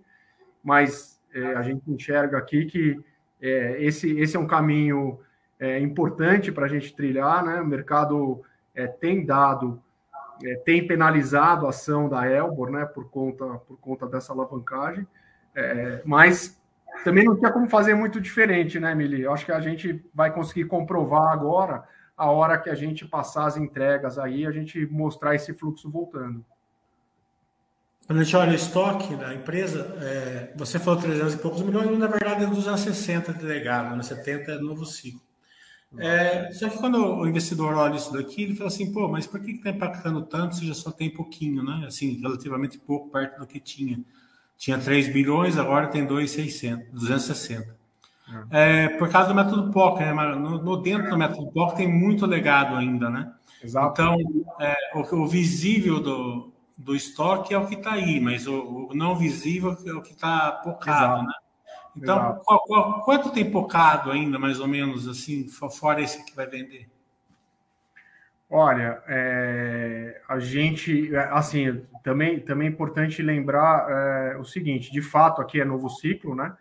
mas 0.66 1.22
é, 1.32 1.54
a 1.54 1.62
gente 1.62 1.90
enxerga 1.90 2.40
aqui 2.40 2.66
que 2.66 3.00
é, 3.40 3.78
esse, 3.84 4.20
esse 4.20 4.36
é 4.36 4.40
um 4.40 4.48
caminho 4.48 5.20
é, 5.60 5.80
importante 5.80 6.52
para 6.52 6.66
a 6.66 6.68
gente 6.68 6.96
trilhar, 6.96 7.46
né? 7.46 7.62
O 7.62 7.66
mercado 7.66 8.42
é, 8.74 8.88
tem 8.88 9.24
dado, 9.24 9.80
tem 10.66 10.86
penalizado 10.86 11.68
a 11.68 11.70
ação 11.70 12.10
da 12.10 12.28
Elbor, 12.28 12.72
né? 12.72 12.84
Por 12.84 13.12
conta, 13.12 13.46
por 13.46 13.78
conta 13.80 14.08
dessa 14.08 14.34
alavancagem, 14.34 15.08
mas 16.04 16.60
também 17.04 17.24
não 17.24 17.38
tinha 17.38 17.52
como 17.52 17.70
fazer 17.70 17.94
muito 17.94 18.20
diferente, 18.20 18.80
né, 18.80 18.94
Mili? 18.94 19.22
Eu 19.22 19.32
acho 19.32 19.46
que 19.46 19.52
a 19.52 19.62
gente 19.62 20.04
vai 20.14 20.34
conseguir 20.34 20.66
comprovar 20.66 21.32
agora 21.32 21.84
a 22.18 22.30
hora 22.30 22.58
que 22.58 22.70
a 22.70 22.76
gente 22.76 23.06
passar 23.06 23.46
as 23.46 23.56
entregas 23.56 24.18
aí, 24.18 24.46
a 24.46 24.52
gente 24.52 24.86
mostrar 24.88 25.36
esse 25.36 25.54
fluxo 25.54 25.90
voltando. 25.90 26.44
Quando 28.06 28.20
a 28.20 28.24
gente 28.24 28.36
olha 28.36 28.52
o 28.52 28.56
estoque 28.56 29.16
da 29.16 29.34
empresa, 29.34 29.96
é, 30.00 30.54
você 30.56 30.78
falou 30.78 31.02
300 31.02 31.34
e 31.34 31.38
poucos 31.38 31.62
milhões, 31.62 31.88
mas 31.88 32.00
na 32.00 32.08
verdade 32.08 32.44
é 32.44 32.48
260 32.48 33.34
de 33.34 33.44
legado, 33.44 33.96
né? 33.96 34.04
70 34.04 34.52
é 34.52 34.60
novo 34.60 34.86
ciclo. 34.86 35.22
É, 35.98 36.52
só 36.52 36.68
que 36.68 36.78
quando 36.78 36.98
o 36.98 37.28
investidor 37.28 37.74
olha 37.74 37.96
isso 37.96 38.12
daqui, 38.12 38.44
ele 38.44 38.56
fala 38.56 38.68
assim, 38.68 38.92
pô, 38.92 39.08
mas 39.08 39.26
por 39.26 39.40
que 39.40 39.52
está 39.52 39.70
impactando 39.70 40.22
tanto 40.24 40.56
se 40.56 40.68
já 40.68 40.74
só 40.74 40.92
tem 40.92 41.10
pouquinho, 41.10 41.64
né? 41.64 41.86
Assim, 41.88 42.20
relativamente 42.20 42.78
pouco 42.78 43.10
perto 43.10 43.40
do 43.40 43.48
que 43.48 43.60
tinha. 43.60 44.00
Tinha 44.58 44.78
3 44.78 45.12
bilhões, 45.12 45.58
agora 45.58 45.88
tem 45.88 46.06
2,600, 46.06 46.92
260. 46.92 47.76
É, 48.50 48.90
por 48.90 49.10
causa 49.10 49.30
do 49.30 49.36
método 49.36 49.72
POC, 49.72 50.00
né? 50.00 50.14
No, 50.36 50.62
no, 50.62 50.78
dentro 50.78 51.10
do 51.10 51.18
método 51.18 51.52
POC 51.52 51.78
tem 51.78 51.88
muito 51.88 52.26
legado 52.26 52.76
ainda, 52.76 53.10
né? 53.10 53.32
Exato. 53.64 54.02
Então, 54.02 54.18
é, 54.60 54.76
o, 54.96 55.24
o, 55.24 55.28
visível 55.28 56.00
do, 56.00 56.52
do 56.78 56.96
estoque 56.96 57.54
é 57.54 57.58
o 57.58 57.68
que 57.68 57.76
está 57.76 57.94
aí, 57.94 58.20
mas 58.20 58.48
o, 58.48 58.90
o, 58.90 58.94
não 58.94 59.16
visível 59.16 59.78
é 59.86 59.94
o 59.94 60.02
que 60.02 60.14
está 60.14 60.52
pocado, 60.52 61.24
né? 61.24 61.34
Então, 61.96 62.42
qual, 62.44 62.60
qual, 62.66 63.02
quanto 63.04 63.32
tem 63.32 63.50
pocado 63.50 64.12
ainda, 64.12 64.38
mais 64.38 64.60
ou 64.60 64.68
menos, 64.68 65.08
assim, 65.08 65.48
fora 65.48 66.02
esse 66.02 66.26
que 66.26 66.36
vai 66.36 66.46
vender? 66.46 66.90
Olha, 68.50 69.02
é, 69.08 70.22
a 70.28 70.38
gente, 70.40 71.16
assim, 71.32 71.86
também, 72.04 72.40
também 72.42 72.68
é 72.68 72.72
importante 72.72 73.22
lembrar 73.22 73.88
é, 73.90 74.38
o 74.38 74.44
seguinte: 74.44 74.92
de 74.92 75.02
fato, 75.02 75.42
aqui 75.42 75.62
é 75.62 75.66
novo 75.66 75.90
ciclo, 75.90 76.36
né? 76.36 76.56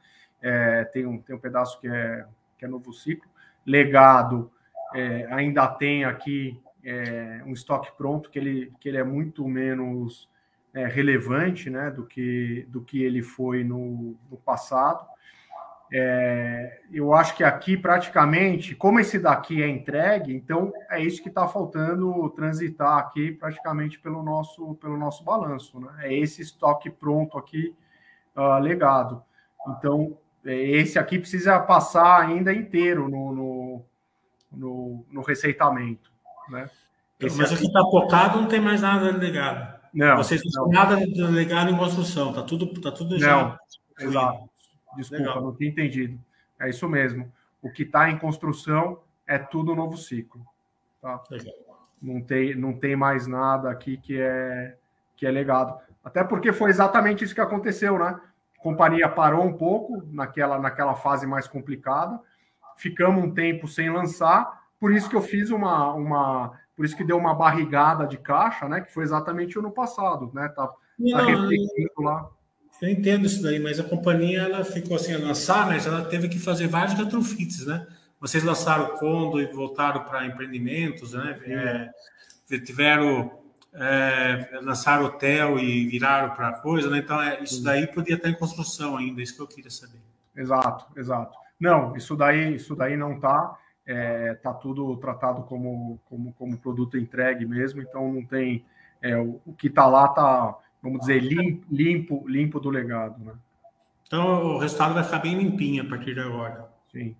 é, 0.44 0.85
tem, 0.85 1.07
um, 1.07 1.18
tem 1.18 1.35
um 1.35 1.38
pedaço 1.38 1.81
que 1.81 1.88
é, 1.88 2.27
que 2.59 2.66
é 2.66 2.68
novo 2.68 2.92
ciclo. 2.92 3.29
Legado 3.64 4.53
é, 4.94 5.27
ainda 5.31 5.66
tem 5.66 6.05
aqui 6.05 6.61
é, 6.85 7.42
um 7.47 7.53
estoque 7.53 7.90
pronto 7.97 8.31
que 8.31 8.38
ele, 8.38 8.73
que 8.79 8.88
ele 8.88 8.99
é 8.99 9.05
muito 9.05 9.47
menos 9.49 10.29
é, 10.73 10.87
relevante 10.87 11.70
né, 11.70 11.90
do, 11.90 12.05
que, 12.05 12.66
do 12.68 12.83
que 12.83 13.03
ele 13.03 13.23
foi 13.23 13.64
no, 13.64 14.16
no 14.31 14.37
passado. 14.37 15.07
É, 15.92 16.81
eu 16.90 17.14
acho 17.14 17.37
que 17.37 17.44
aqui 17.44 17.77
praticamente, 17.77 18.75
como 18.75 18.99
esse 18.99 19.18
daqui 19.18 19.62
é 19.62 19.68
entregue, 19.68 20.35
então 20.35 20.73
é 20.90 21.01
isso 21.01 21.23
que 21.23 21.29
está 21.29 21.47
faltando 21.47 22.29
transitar 22.31 22.99
aqui 22.99 23.33
praticamente 23.33 24.01
pelo 24.01 24.23
nosso, 24.23 24.75
pelo 24.77 24.97
nosso 24.97 25.23
balanço. 25.23 25.79
Né? 25.79 25.88
É 26.01 26.14
esse 26.14 26.42
estoque 26.42 26.90
pronto 26.90 27.38
aqui 27.38 27.75
uh, 28.37 28.59
legado. 28.59 29.23
Então, 29.68 30.18
é, 30.44 30.55
esse 30.55 30.99
aqui 30.99 31.18
precisa 31.18 31.61
passar 31.61 32.20
ainda 32.20 32.53
inteiro 32.53 33.09
no, 33.09 33.33
no, 33.33 33.85
no, 34.51 35.07
no 35.11 35.23
receitamento, 35.23 36.12
né? 36.48 36.70
Esse 37.20 37.38
Mas 37.38 37.52
aqui 37.52 37.66
está 37.66 37.80
focado, 37.80 38.40
não 38.40 38.48
tem 38.48 38.61
mais 38.61 38.83
nada 38.83 39.11
ligado. 39.11 39.80
Não. 39.92 40.16
Vocês 40.16 40.42
não 40.52 40.64
têm 40.64 40.72
nada 40.72 40.96
ligado 40.96 41.70
em 41.70 41.76
construção, 41.76 42.33
tá 42.33 42.42
tudo, 42.42 42.80
tá 42.80 42.90
tudo 42.90 43.18
já. 43.18 43.37
Não, 43.37 43.59
exato. 44.00 44.50
Desculpa, 44.96 45.24
Legal. 45.24 45.42
não 45.42 45.54
tinha 45.54 45.70
entendido. 45.70 46.18
É 46.61 46.68
isso 46.68 46.88
mesmo. 46.88 47.33
O 47.62 47.70
que 47.70 47.83
está 47.83 48.11
em 48.11 48.18
construção 48.18 49.00
é 49.26 49.38
tudo 49.38 49.74
novo 49.74 49.96
ciclo. 49.96 50.44
Tá? 51.00 51.22
Não 52.00 52.20
tem, 52.20 52.54
não 52.54 52.72
tem 52.72 52.96
mais 52.96 53.26
nada 53.26 53.70
aqui 53.70 53.96
que 53.96 54.20
é, 54.20 54.76
que 55.16 55.26
é 55.26 55.30
legado. 55.30 55.78
Até 56.04 56.22
porque 56.22 56.52
foi 56.52 56.70
exatamente 56.70 57.24
isso 57.24 57.35
que 57.35 57.40
aconteceu, 57.40 57.98
né? 57.98 58.20
A 58.59 58.62
companhia 58.62 59.09
parou 59.09 59.44
um 59.44 59.52
pouco 59.52 60.02
naquela, 60.11 60.59
naquela 60.59 60.94
fase 60.94 61.26
mais 61.26 61.48
complicada, 61.48 62.20
ficamos 62.76 63.22
um 63.22 63.30
tempo 63.30 63.66
sem 63.66 63.90
lançar, 63.90 64.63
por 64.85 64.92
isso 64.92 65.09
que 65.09 65.16
eu 65.16 65.23
fiz 65.23 65.49
uma, 65.49 65.94
uma 65.94 66.61
por 66.77 66.85
isso 66.85 66.94
que 66.94 67.03
deu 67.03 67.16
uma 67.16 67.35
barrigada 67.35 68.07
de 68.07 68.18
caixa, 68.18 68.68
né? 68.68 68.83
Que 68.83 68.92
foi 68.92 69.03
exatamente 69.03 69.57
o 69.57 69.62
ano 69.62 69.70
passado, 69.70 70.31
né? 70.35 70.47
Tá, 70.49 70.66
tá 70.66 70.77
não, 70.99 72.05
lá. 72.05 72.29
Eu 72.83 72.90
entendo 72.90 73.25
isso 73.25 73.42
daí, 73.42 73.59
mas 73.59 73.81
a 73.81 73.85
companhia 73.85 74.42
ela 74.42 74.62
ficou 74.62 74.97
assim 74.97 75.14
a 75.14 75.18
lançar, 75.18 75.66
mas 75.66 75.87
ela 75.87 76.05
teve 76.05 76.29
que 76.29 76.38
fazer 76.38 76.66
vários 76.66 76.92
retrofits, 76.99 77.64
né? 77.64 77.87
Vocês 78.20 78.44
lançaram 78.44 78.85
o 78.85 78.99
Condo 78.99 79.40
e 79.40 79.47
voltaram 79.47 80.05
para 80.05 80.27
empreendimentos, 80.27 81.14
né? 81.14 81.40
É, 81.47 82.59
tiveram 82.59 83.38
é, 83.73 84.51
lançaram 84.61 85.07
hotel 85.07 85.59
e 85.59 85.87
viraram 85.87 86.35
para 86.35 86.61
coisa, 86.61 86.90
né? 86.90 86.99
Então 86.99 87.23
é, 87.23 87.42
isso 87.42 87.64
daí 87.64 87.87
podia 87.87 88.16
estar 88.16 88.29
em 88.29 88.35
construção 88.35 88.99
ainda, 88.99 89.23
isso 89.23 89.35
que 89.35 89.40
eu 89.40 89.49
queria 89.49 89.70
saber. 89.70 90.03
Exato, 90.37 90.85
exato. 90.94 91.38
Não, 91.59 91.97
isso 91.97 92.14
daí, 92.14 92.55
isso 92.55 92.77
daí 92.77 92.99
não 92.99 93.14
está. 93.87 93.92
É, 93.92 94.35
tá 94.35 94.53
tudo 94.53 94.97
tratado 94.97 95.42
como, 95.42 96.01
como, 96.07 96.33
como 96.33 96.59
produto 96.59 96.97
entregue 96.97 97.44
mesmo, 97.47 97.83
então 97.83 98.12
não 98.12 98.25
tem 98.25 98.64
é, 99.03 99.16
o, 99.16 99.40
o, 99.44 99.53
que 99.53 99.66
está 99.66 99.87
lá 99.87 100.09
tá, 100.09 100.59
vamos 100.83 101.01
dizer, 101.01 101.20
limpo, 101.20 101.66
limpo, 101.70 102.25
limpo 102.27 102.61
do 102.61 102.70
legado, 102.70 103.23
né? 103.23 103.35
Então 104.07 104.57
o 104.57 104.59
resultado 104.59 104.94
vai 104.94 105.05
ficar 105.05 105.18
bem 105.18 105.37
limpinho 105.37 105.83
a 105.85 105.88
partir 105.88 106.14
de 106.14 106.20
agora. 106.20 106.68
Sim. 106.90 107.16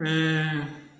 É... 0.00 0.90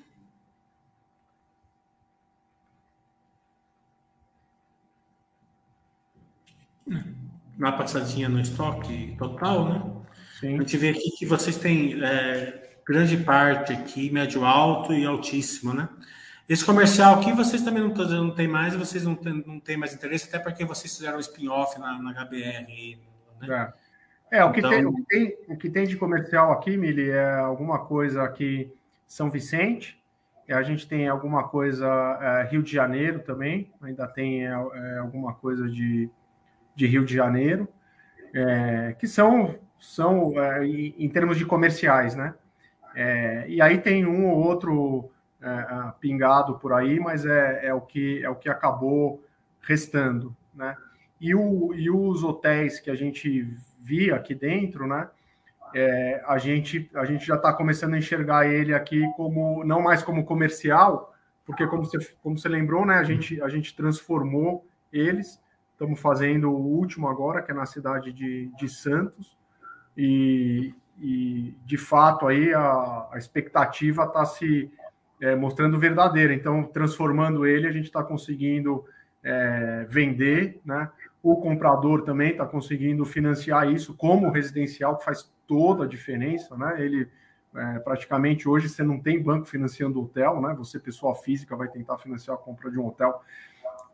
Na 7.57 7.73
passadinha 7.73 8.29
no 8.29 8.41
estoque 8.41 9.15
total, 9.19 9.69
né? 9.69 10.01
Sim. 10.39 10.55
A 10.55 10.63
gente 10.63 10.77
vê 10.79 10.91
aqui 10.91 11.11
que 11.19 11.27
vocês 11.27 11.59
têm 11.59 12.03
é, 12.03 12.70
grande 12.91 13.17
parte 13.19 13.73
aqui, 13.73 14.11
médio 14.11 14.45
alto 14.45 14.93
e 14.93 15.07
altíssimo, 15.07 15.73
né? 15.73 15.89
Esse 16.49 16.65
comercial 16.65 17.15
aqui 17.15 17.33
vocês 17.33 17.63
também 17.63 17.81
não, 17.81 17.95
não 17.95 18.35
tem 18.35 18.49
mais, 18.49 18.75
vocês 18.75 19.05
não 19.05 19.15
tem, 19.15 19.45
não 19.47 19.61
tem 19.61 19.77
mais 19.77 19.95
interesse, 19.95 20.27
até 20.27 20.41
porque 20.41 20.65
vocês 20.65 20.97
fizeram 20.97 21.17
um 21.17 21.21
spin-off 21.21 21.79
na, 21.79 22.03
na 22.03 22.13
HBR. 22.13 22.99
Né? 23.41 23.73
É. 24.33 24.39
é, 24.39 24.45
o, 24.45 24.51
que 24.51 24.59
então... 24.59 24.71
tem, 24.71 24.85
o, 24.85 24.93
que 24.93 25.03
tem, 25.05 25.37
o 25.47 25.57
que 25.57 25.71
tem 25.71 25.87
de 25.87 25.97
comercial 25.97 26.51
aqui, 26.51 26.77
Mili, 26.77 27.11
é 27.11 27.35
alguma 27.35 27.79
coisa 27.79 28.25
aqui 28.25 28.75
São 29.07 29.31
Vicente, 29.31 30.03
a 30.49 30.63
gente 30.63 30.89
tem 30.89 31.07
alguma 31.07 31.47
coisa 31.47 31.87
é, 32.21 32.49
Rio 32.51 32.61
de 32.61 32.73
Janeiro 32.73 33.21
também, 33.21 33.73
ainda 33.81 34.09
tem 34.09 34.45
é, 34.45 34.51
é 34.51 34.99
alguma 34.99 35.33
coisa 35.35 35.69
de, 35.69 36.11
de 36.75 36.87
Rio 36.89 37.05
de 37.05 37.15
Janeiro, 37.15 37.69
é, 38.35 38.97
que 38.99 39.07
são, 39.07 39.55
são 39.79 40.33
é, 40.43 40.67
em 40.67 41.09
termos 41.09 41.39
de 41.39 41.47
comerciais, 41.47 42.17
né? 42.17 42.35
É, 42.95 43.45
e 43.49 43.61
aí 43.61 43.79
tem 43.79 44.07
um 44.07 44.29
ou 44.29 44.39
outro 44.39 45.11
é, 45.41 45.93
pingado 46.01 46.59
por 46.59 46.73
aí, 46.73 46.99
mas 46.99 47.25
é, 47.25 47.67
é, 47.67 47.75
o 47.75 47.81
que, 47.81 48.23
é 48.23 48.29
o 48.29 48.37
que 48.37 48.49
acabou 48.49 49.25
restando, 49.61 50.37
né? 50.55 50.77
E, 51.21 51.35
o, 51.35 51.75
e 51.75 51.91
os 51.91 52.25
hotéis 52.25 52.81
que 52.81 52.91
a 52.91 52.95
gente 52.95 53.43
via 53.79 54.17
aqui 54.17 54.35
dentro, 54.35 54.87
né? 54.87 55.09
É, 55.75 56.23
a, 56.27 56.39
gente, 56.39 56.91
a 56.95 57.05
gente 57.05 57.25
já 57.25 57.37
está 57.37 57.53
começando 57.53 57.95
a 57.95 57.99
enxergar 57.99 58.47
ele 58.47 58.75
aqui 58.75 59.07
como 59.17 59.63
não 59.65 59.83
mais 59.83 60.03
como 60.03 60.25
comercial, 60.25 61.15
porque 61.47 61.67
como 61.67 61.85
você, 61.85 61.99
como 62.23 62.39
você 62.39 62.49
lembrou, 62.49 62.85
né? 62.85 62.95
A 62.95 63.05
gente, 63.05 63.41
a 63.43 63.49
gente 63.49 63.75
transformou 63.75 64.67
eles. 64.93 65.41
Estamos 65.73 66.01
fazendo 66.01 66.51
o 66.51 66.59
último 66.59 67.09
agora, 67.09 67.41
que 67.41 67.51
é 67.51 67.55
na 67.55 67.67
cidade 67.67 68.13
de, 68.13 68.51
de 68.57 68.69
Santos. 68.69 69.37
E, 69.97 70.75
e 71.01 71.57
de 71.65 71.79
fato 71.79 72.27
aí 72.27 72.53
a, 72.53 73.09
a 73.13 73.15
expectativa 73.17 74.05
está 74.05 74.25
se 74.25 74.71
é, 75.21 75.35
mostrando 75.35 75.79
verdadeira. 75.79 76.33
Então, 76.35 76.63
transformando 76.65 77.47
ele, 77.47 77.67
a 77.67 77.73
gente 77.73 77.87
está 77.87 78.03
conseguindo 78.03 78.85
é, 79.23 79.87
vender, 79.89 80.61
né? 80.65 80.91
O 81.23 81.37
comprador 81.37 82.03
também 82.03 82.31
está 82.31 82.47
conseguindo 82.47 83.05
financiar 83.05 83.71
isso 83.71 83.95
como 83.95 84.31
residencial, 84.31 84.97
que 84.97 85.05
faz 85.05 85.31
toda 85.47 85.85
a 85.85 85.89
diferença, 85.89 86.57
né? 86.57 86.77
Ele 86.79 87.09
é, 87.55 87.79
praticamente 87.81 88.49
hoje 88.49 88.69
você 88.69 88.83
não 88.83 89.01
tem 89.01 89.21
banco 89.21 89.47
financiando 89.47 90.01
hotel, 90.01 90.41
né? 90.41 90.55
Você, 90.57 90.79
pessoa 90.79 91.15
física, 91.15 91.57
vai 91.57 91.69
tentar 91.69 91.99
financiar 91.99 92.37
a 92.37 92.41
compra 92.41 92.71
de 92.71 92.79
um 92.79 92.87
hotel. 92.87 93.21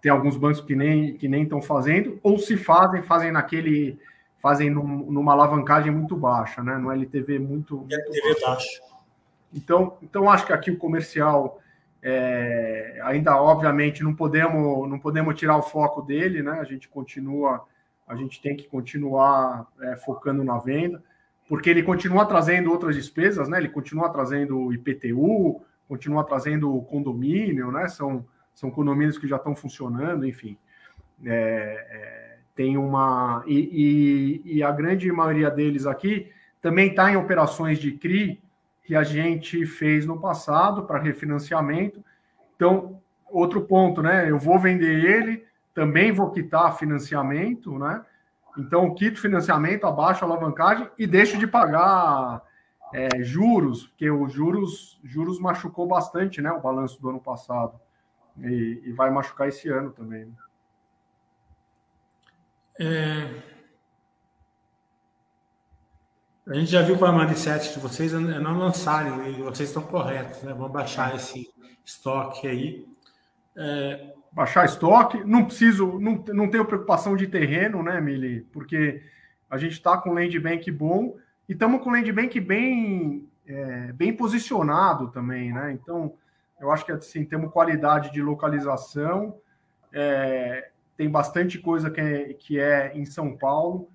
Tem 0.02 0.12
alguns 0.12 0.36
bancos 0.36 0.60
que 0.60 0.76
nem 0.76 1.16
que 1.16 1.26
nem 1.28 1.44
estão 1.44 1.62
fazendo, 1.62 2.20
ou 2.22 2.38
se 2.38 2.56
fazem, 2.56 3.02
fazem 3.02 3.32
naquele 3.32 3.98
fazem 4.40 4.70
num, 4.70 5.10
numa 5.10 5.32
alavancagem 5.32 5.90
muito 5.90 6.16
baixa, 6.16 6.62
né? 6.62 6.76
No 6.76 6.90
LTV 6.90 7.38
muito, 7.38 7.78
muito 7.78 7.94
LTV 7.94 8.40
baixo. 8.40 8.80
Então, 9.52 9.96
então 10.02 10.30
acho 10.30 10.46
que 10.46 10.52
aqui 10.52 10.70
o 10.70 10.78
comercial 10.78 11.60
é, 12.02 13.00
ainda 13.02 13.40
obviamente 13.40 14.02
não 14.04 14.14
podemos 14.14 14.88
não 14.88 14.98
podemos 14.98 15.34
tirar 15.34 15.56
o 15.56 15.62
foco 15.62 16.02
dele, 16.02 16.42
né? 16.42 16.52
A 16.60 16.64
gente 16.64 16.88
continua, 16.88 17.64
a 18.06 18.14
gente 18.14 18.40
tem 18.40 18.56
que 18.56 18.68
continuar 18.68 19.66
é, 19.80 19.96
focando 19.96 20.44
na 20.44 20.58
venda, 20.58 21.02
porque 21.48 21.70
ele 21.70 21.82
continua 21.82 22.26
trazendo 22.26 22.70
outras 22.70 22.94
despesas, 22.94 23.48
né? 23.48 23.58
Ele 23.58 23.68
continua 23.68 24.10
trazendo 24.10 24.72
IPTU, 24.72 25.62
continua 25.88 26.22
trazendo 26.24 26.80
condomínio, 26.82 27.72
né? 27.72 27.88
São 27.88 28.24
são 28.54 28.70
condomínios 28.70 29.18
que 29.18 29.28
já 29.28 29.36
estão 29.36 29.54
funcionando, 29.54 30.26
enfim. 30.26 30.56
É, 31.24 31.86
é 31.90 32.35
tem 32.56 32.76
uma. 32.78 33.44
E, 33.46 34.42
e, 34.44 34.56
e 34.56 34.62
a 34.62 34.72
grande 34.72 35.12
maioria 35.12 35.50
deles 35.50 35.86
aqui 35.86 36.32
também 36.60 36.88
está 36.88 37.12
em 37.12 37.16
operações 37.16 37.78
de 37.78 37.92
CRI 37.92 38.42
que 38.82 38.96
a 38.96 39.04
gente 39.04 39.66
fez 39.66 40.06
no 40.06 40.18
passado 40.18 40.84
para 40.84 40.98
refinanciamento. 40.98 42.02
Então, 42.56 43.00
outro 43.26 43.60
ponto, 43.60 44.00
né? 44.00 44.30
Eu 44.30 44.38
vou 44.38 44.58
vender 44.58 45.04
ele, 45.04 45.44
também 45.74 46.10
vou 46.10 46.30
quitar 46.30 46.78
financiamento, 46.78 47.78
né? 47.78 48.04
Então, 48.56 48.94
quito 48.94 49.20
financiamento, 49.20 49.86
abaixo 49.86 50.24
a 50.24 50.28
alavancagem 50.28 50.88
e 50.98 51.06
deixo 51.06 51.36
de 51.36 51.46
pagar 51.46 52.42
é, 52.94 53.22
juros, 53.22 53.88
porque 53.88 54.10
os 54.10 54.32
juros, 54.32 54.98
juros 55.04 55.38
machucou 55.38 55.86
bastante, 55.86 56.40
né? 56.40 56.50
O 56.52 56.60
balanço 56.60 57.00
do 57.02 57.10
ano 57.10 57.20
passado. 57.20 57.78
E, 58.38 58.82
e 58.84 58.92
vai 58.92 59.10
machucar 59.10 59.48
esse 59.48 59.68
ano 59.68 59.90
também. 59.90 60.24
Né? 60.24 60.32
É... 62.78 63.28
A 66.46 66.54
gente 66.54 66.70
já 66.70 66.82
viu 66.82 66.96
com 66.96 67.04
a 67.04 67.12
mindset 67.12 67.74
de 67.74 67.80
vocês 67.80 68.14
é 68.14 68.18
não 68.18 68.56
lançarem, 68.56 69.30
e 69.30 69.42
vocês 69.42 69.68
estão 69.68 69.82
corretos, 69.82 70.42
né? 70.42 70.52
Vamos 70.52 70.72
baixar 70.72 71.14
esse 71.14 71.48
estoque 71.84 72.46
aí. 72.46 72.86
É... 73.56 74.12
Baixar 74.30 74.66
estoque, 74.66 75.24
não 75.24 75.46
preciso, 75.46 75.98
não, 75.98 76.22
não 76.28 76.50
tenho 76.50 76.66
preocupação 76.66 77.16
de 77.16 77.26
terreno, 77.26 77.82
né, 77.82 78.00
Mili? 78.00 78.42
Porque 78.52 79.02
a 79.48 79.56
gente 79.56 79.72
está 79.72 79.96
com 79.96 80.12
land 80.12 80.38
bank 80.38 80.70
bom 80.70 81.16
e 81.48 81.52
estamos 81.52 81.82
com 81.82 81.90
land 81.90 82.12
bank 82.12 82.38
bem, 82.40 83.26
é, 83.46 83.92
bem 83.92 84.14
posicionado 84.14 85.08
também, 85.08 85.52
né? 85.52 85.72
Então, 85.72 86.12
eu 86.60 86.70
acho 86.70 86.84
que 86.84 86.92
assim, 86.92 87.24
temos 87.24 87.52
qualidade 87.52 88.12
de 88.12 88.20
localização, 88.20 89.38
é, 89.92 90.70
tem 90.96 91.10
bastante 91.10 91.58
coisa 91.58 91.90
que 91.90 92.00
é, 92.00 92.32
que 92.34 92.58
é 92.58 92.96
em 92.96 93.04
São 93.04 93.36
Paulo 93.36 93.88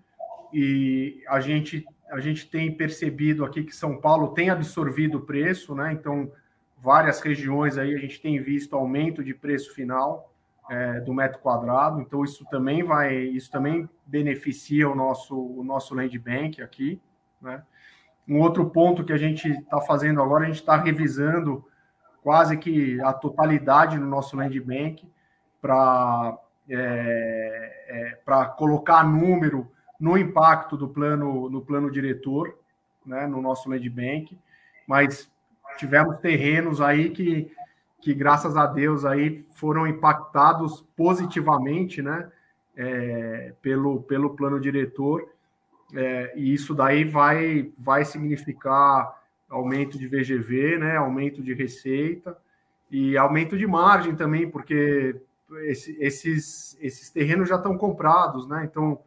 e 0.53 1.23
a 1.27 1.39
gente 1.39 1.85
a 2.11 2.19
gente 2.19 2.49
tem 2.49 2.69
percebido 2.75 3.45
aqui 3.45 3.63
que 3.63 3.73
São 3.73 3.97
Paulo 3.97 4.33
tem 4.33 4.49
absorvido 4.49 5.19
o 5.19 5.21
preço, 5.21 5.73
né? 5.73 5.93
Então 5.93 6.29
várias 6.77 7.21
regiões 7.21 7.77
aí 7.77 7.95
a 7.95 7.97
gente 7.97 8.21
tem 8.21 8.41
visto 8.41 8.75
aumento 8.75 9.23
de 9.23 9.33
preço 9.33 9.73
final 9.73 10.33
é, 10.69 10.99
do 10.99 11.13
metro 11.13 11.39
quadrado. 11.39 12.01
Então 12.01 12.23
isso 12.23 12.45
também 12.51 12.83
vai 12.83 13.15
isso 13.15 13.49
também 13.49 13.89
beneficia 14.05 14.89
o 14.89 14.95
nosso 14.95 15.35
o 15.35 15.63
nosso 15.63 15.95
land 15.95 16.17
bank 16.19 16.61
aqui, 16.61 17.01
né? 17.41 17.63
Um 18.27 18.39
outro 18.39 18.69
ponto 18.69 19.03
que 19.03 19.13
a 19.13 19.17
gente 19.17 19.49
está 19.49 19.81
fazendo 19.81 20.21
agora, 20.21 20.43
a 20.43 20.47
gente 20.47 20.59
está 20.59 20.77
revisando 20.77 21.65
quase 22.21 22.57
que 22.57 23.01
a 23.01 23.13
totalidade 23.13 23.97
no 23.97 24.05
nosso 24.05 24.35
land 24.35 24.59
bank 24.59 25.09
para 25.61 26.37
é, 26.73 27.85
é, 27.87 28.19
para 28.23 28.45
colocar 28.45 29.03
número 29.03 29.69
no 29.99 30.17
impacto 30.17 30.77
do 30.77 30.87
plano 30.87 31.49
no 31.49 31.61
plano 31.61 31.91
diretor, 31.91 32.57
né, 33.05 33.27
no 33.27 33.41
nosso 33.41 33.69
land 33.69 33.89
bank, 33.89 34.37
mas 34.87 35.29
tivemos 35.77 36.19
terrenos 36.19 36.81
aí 36.81 37.09
que 37.09 37.51
que 38.01 38.15
graças 38.15 38.57
a 38.57 38.65
Deus 38.65 39.05
aí 39.05 39.45
foram 39.53 39.85
impactados 39.85 40.83
positivamente, 40.97 42.01
né, 42.01 42.29
é, 42.75 43.53
pelo, 43.61 44.01
pelo 44.01 44.31
plano 44.31 44.59
diretor, 44.59 45.29
é, 45.93 46.33
e 46.35 46.51
isso 46.53 46.73
daí 46.73 47.03
vai, 47.03 47.71
vai 47.77 48.03
significar 48.03 49.21
aumento 49.47 49.99
de 49.99 50.07
VGV, 50.07 50.79
né, 50.79 50.97
aumento 50.97 51.43
de 51.43 51.53
receita 51.53 52.35
e 52.89 53.15
aumento 53.17 53.57
de 53.57 53.67
margem 53.67 54.15
também, 54.15 54.49
porque 54.49 55.15
esse, 55.59 55.97
esses, 55.99 56.77
esses 56.81 57.09
terrenos 57.09 57.49
já 57.49 57.55
estão 57.55 57.77
comprados, 57.77 58.47
né, 58.47 58.67
então 58.69 58.99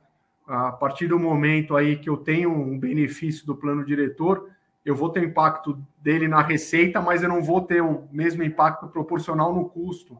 a 0.46 0.72
partir 0.72 1.06
do 1.06 1.18
momento 1.18 1.74
aí 1.74 1.96
que 1.96 2.08
eu 2.08 2.16
tenho 2.16 2.50
um 2.50 2.78
benefício 2.78 3.46
do 3.46 3.56
plano 3.56 3.84
diretor, 3.84 4.50
eu 4.84 4.94
vou 4.94 5.08
ter 5.08 5.24
impacto 5.24 5.82
dele 5.98 6.28
na 6.28 6.42
receita, 6.42 7.00
mas 7.00 7.22
eu 7.22 7.28
não 7.28 7.42
vou 7.42 7.62
ter 7.62 7.82
o 7.82 8.06
mesmo 8.12 8.42
impacto 8.42 8.86
proporcional 8.88 9.54
no 9.54 9.68
custo. 9.68 10.18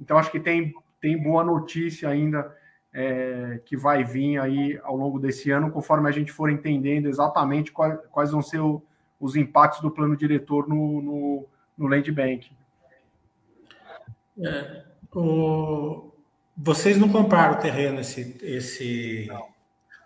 Então, 0.00 0.18
acho 0.18 0.32
que 0.32 0.40
tem, 0.40 0.74
tem 1.00 1.22
boa 1.22 1.44
notícia 1.44 2.08
ainda 2.08 2.52
é, 2.92 3.60
que 3.64 3.76
vai 3.76 4.02
vir 4.02 4.38
aí 4.38 4.80
ao 4.82 4.96
longo 4.96 5.20
desse 5.20 5.50
ano, 5.52 5.70
conforme 5.70 6.08
a 6.08 6.12
gente 6.12 6.32
for 6.32 6.50
entendendo 6.50 7.06
exatamente 7.06 7.70
quais, 7.70 7.98
quais 8.10 8.30
vão 8.32 8.42
ser 8.42 8.58
o, 8.58 8.82
os 9.20 9.36
impactos 9.36 9.80
do 9.80 9.90
plano 9.90 10.16
diretor 10.16 10.68
no, 10.68 11.00
no, 11.00 11.46
no 11.78 11.86
Land 11.86 12.10
Bank. 12.10 12.50
É, 14.40 14.84
o... 15.14 16.12
Vocês 16.56 16.96
não 16.96 17.08
compraram 17.08 17.54
o 17.54 17.58
terreno 17.60 18.00
esse, 18.00 18.36
esse, 18.42 19.26
não 19.28 19.54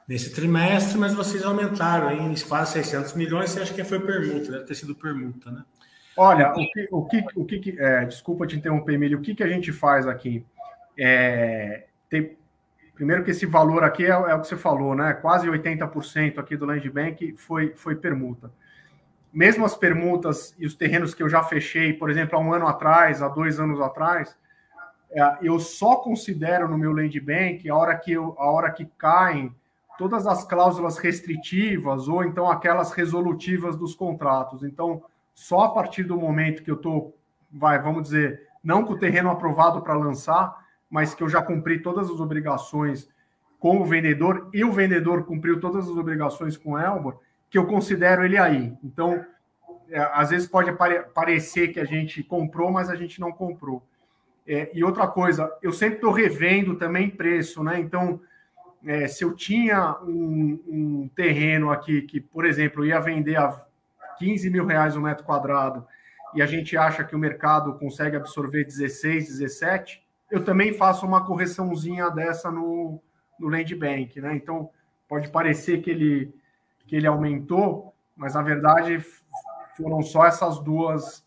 nesse 0.09 0.33
trimestre, 0.33 0.99
mas 0.99 1.13
vocês 1.13 1.45
aumentaram 1.45 2.11
em 2.11 2.35
quase 2.41 2.73
600 2.73 3.13
milhões. 3.13 3.51
Você 3.51 3.61
acha 3.61 3.75
que 3.75 3.85
foi 3.85 4.01
permuta, 4.01 4.53
deve 4.53 4.65
ter 4.65 4.75
sido 4.75 4.95
permuta, 4.95 5.51
né? 5.51 5.63
Olha, 6.17 6.51
o 6.51 6.55
que, 6.55 6.89
o 6.91 7.05
que, 7.05 7.25
o 7.37 7.45
que 7.45 7.77
é, 7.79 8.07
desculpa 8.07 8.47
te 8.47 8.57
interromper, 8.57 8.95
Emílio, 8.95 9.19
o 9.19 9.21
que, 9.21 9.35
que 9.35 9.43
a 9.43 9.49
gente 9.49 9.71
faz 9.71 10.07
aqui? 10.07 10.45
É, 10.99 11.87
tem, 12.09 12.37
primeiro 12.95 13.23
que 13.23 13.31
esse 13.31 13.47
valor 13.47 13.85
aqui 13.85 14.05
é, 14.05 14.09
é, 14.09 14.35
o 14.35 14.41
que 14.41 14.49
você 14.49 14.57
falou, 14.57 14.97
né? 14.97 15.13
Quase 15.13 15.47
80% 15.47 16.39
aqui 16.39 16.57
do 16.57 16.65
Land 16.65 16.91
Bank 16.91 17.37
foi, 17.37 17.75
foi 17.77 17.95
permuta. 17.95 18.51
Mesmo 19.33 19.65
as 19.65 19.77
permutas 19.77 20.57
e 20.59 20.67
os 20.67 20.75
terrenos 20.75 21.15
que 21.15 21.23
eu 21.23 21.29
já 21.29 21.45
fechei, 21.45 21.93
por 21.93 22.11
exemplo, 22.11 22.37
há 22.37 22.41
um 22.41 22.53
ano 22.53 22.67
atrás, 22.67 23.23
há 23.23 23.29
dois 23.29 23.61
anos 23.61 23.79
atrás, 23.81 24.35
eu 25.41 25.59
só 25.59 25.97
considero 25.97 26.69
no 26.69 26.77
meu 26.77 26.93
Land 26.93 27.19
Bank 27.21 27.69
a 27.69 27.75
hora 27.75 27.97
que, 27.97 28.13
eu, 28.13 28.35
a 28.39 28.51
hora 28.51 28.71
que 28.71 28.85
caem 28.99 29.55
todas 29.99 30.27
as 30.27 30.45
cláusulas 30.45 30.99
restritivas 30.99 32.09
ou 32.09 32.23
então 32.23 32.51
aquelas 32.51 32.93
resolutivas 32.93 33.77
dos 33.77 33.95
contratos. 33.95 34.63
Então, 34.63 35.03
só 35.35 35.63
a 35.63 35.71
partir 35.71 36.05
do 36.05 36.17
momento 36.17 36.63
que 36.63 36.71
eu 36.71 36.77
estou, 36.77 37.17
vai, 37.51 37.81
vamos 37.81 38.05
dizer, 38.05 38.47
não 38.63 38.85
com 38.85 38.93
o 38.93 38.99
terreno 38.99 39.31
aprovado 39.31 39.83
para 39.83 39.95
lançar, 39.95 40.57
mas 40.91 41.15
que 41.15 41.23
eu 41.23 41.29
já 41.29 41.43
cumpri 41.43 41.81
todas 41.81 42.11
as 42.11 42.21
obrigações 42.21 43.09
com 43.59 43.81
o 43.81 43.85
vendedor 43.85 44.49
e 44.53 44.65
o 44.65 44.73
vendedor 44.73 45.25
cumpriu 45.25 45.61
todas 45.61 45.89
as 45.89 45.97
obrigações 45.97 46.57
com 46.57 46.73
o 46.73 46.79
Elbor, 46.79 47.19
que 47.51 47.59
eu 47.59 47.67
considero 47.67 48.25
ele 48.25 48.39
aí. 48.39 48.73
Então, 48.85 49.25
é, 49.91 49.99
às 50.13 50.31
vezes 50.31 50.47
pode 50.47 50.71
pare 50.73 51.01
parecer 51.15 51.69
que 51.69 51.81
a 51.81 51.85
gente 51.85 52.23
comprou, 52.23 52.71
mas 52.71 52.89
a 52.89 52.95
gente 52.95 53.21
não 53.21 53.33
comprou. 53.33 53.83
É, 54.51 54.71
e 54.73 54.83
outra 54.83 55.07
coisa, 55.07 55.55
eu 55.63 55.71
sempre 55.71 55.97
estou 55.97 56.11
revendo 56.11 56.75
também 56.75 57.11
preço, 57.11 57.63
né? 57.63 57.79
Então, 57.79 58.19
é, 58.83 59.07
se 59.07 59.23
eu 59.23 59.35
tinha 59.35 59.99
um, 60.03 60.59
um, 60.67 61.11
terreno 61.15 61.71
aqui 61.71 62.01
que, 62.01 62.19
por 62.19 62.47
exemplo, 62.47 62.83
ia 62.83 62.99
vender 62.99 63.37
a 63.37 63.67
15 64.19 64.49
mil 64.49 64.65
reais 64.65 64.97
o 64.97 65.01
um 65.01 65.03
metro 65.03 65.23
quadrado 65.23 65.87
e 66.35 66.41
a 66.41 66.47
gente 66.47 66.79
acha 66.79 67.05
que 67.05 67.15
o 67.15 67.19
mercado 67.19 67.75
consegue 67.75 68.17
absorver 68.17 68.65
16, 68.65 69.29
17, 69.29 70.03
eu 70.31 70.43
também 70.43 70.73
faço 70.73 71.05
uma 71.05 71.27
correçãozinha 71.27 72.09
dessa 72.09 72.51
no, 72.51 73.03
no 73.39 73.49
Land 73.49 73.75
Bank, 73.75 74.19
né? 74.19 74.35
Então, 74.35 74.71
pode 75.07 75.29
parecer 75.29 75.83
que 75.83 75.91
ele, 75.91 76.35
que 76.87 76.97
ele 76.97 77.07
aumentou, 77.07 77.95
mas 78.17 78.33
na 78.33 78.41
verdade 78.41 78.99
foram 79.77 80.01
só 80.01 80.25
essas 80.25 80.59
duas, 80.59 81.23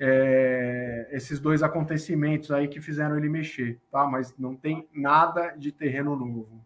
é, 0.00 1.08
esses 1.12 1.38
dois 1.38 1.62
acontecimentos 1.62 2.50
aí 2.50 2.68
que 2.68 2.80
fizeram 2.80 3.16
ele 3.16 3.28
mexer, 3.28 3.78
tá? 3.90 4.06
Mas 4.06 4.34
não 4.38 4.54
tem 4.54 4.88
nada 4.92 5.50
de 5.56 5.70
terreno 5.70 6.16
novo. 6.16 6.62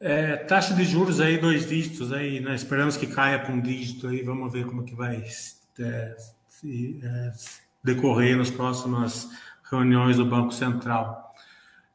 É, 0.00 0.36
taxa 0.36 0.74
de 0.74 0.84
juros 0.84 1.20
aí, 1.20 1.38
dois 1.38 1.68
dígitos 1.68 2.12
aí, 2.12 2.40
né? 2.40 2.54
Esperamos 2.54 2.96
que 2.96 3.06
caia 3.06 3.38
para 3.38 3.52
um 3.52 3.60
dígito 3.60 4.06
aí, 4.06 4.22
vamos 4.22 4.52
ver 4.52 4.64
como 4.64 4.84
que 4.84 4.94
vai 4.94 5.16
é, 5.80 6.16
se, 6.46 7.00
é, 7.02 7.32
decorrer 7.82 8.36
nas 8.36 8.50
próximas 8.50 9.28
reuniões 9.68 10.16
do 10.16 10.24
Banco 10.24 10.52
Central. 10.52 11.34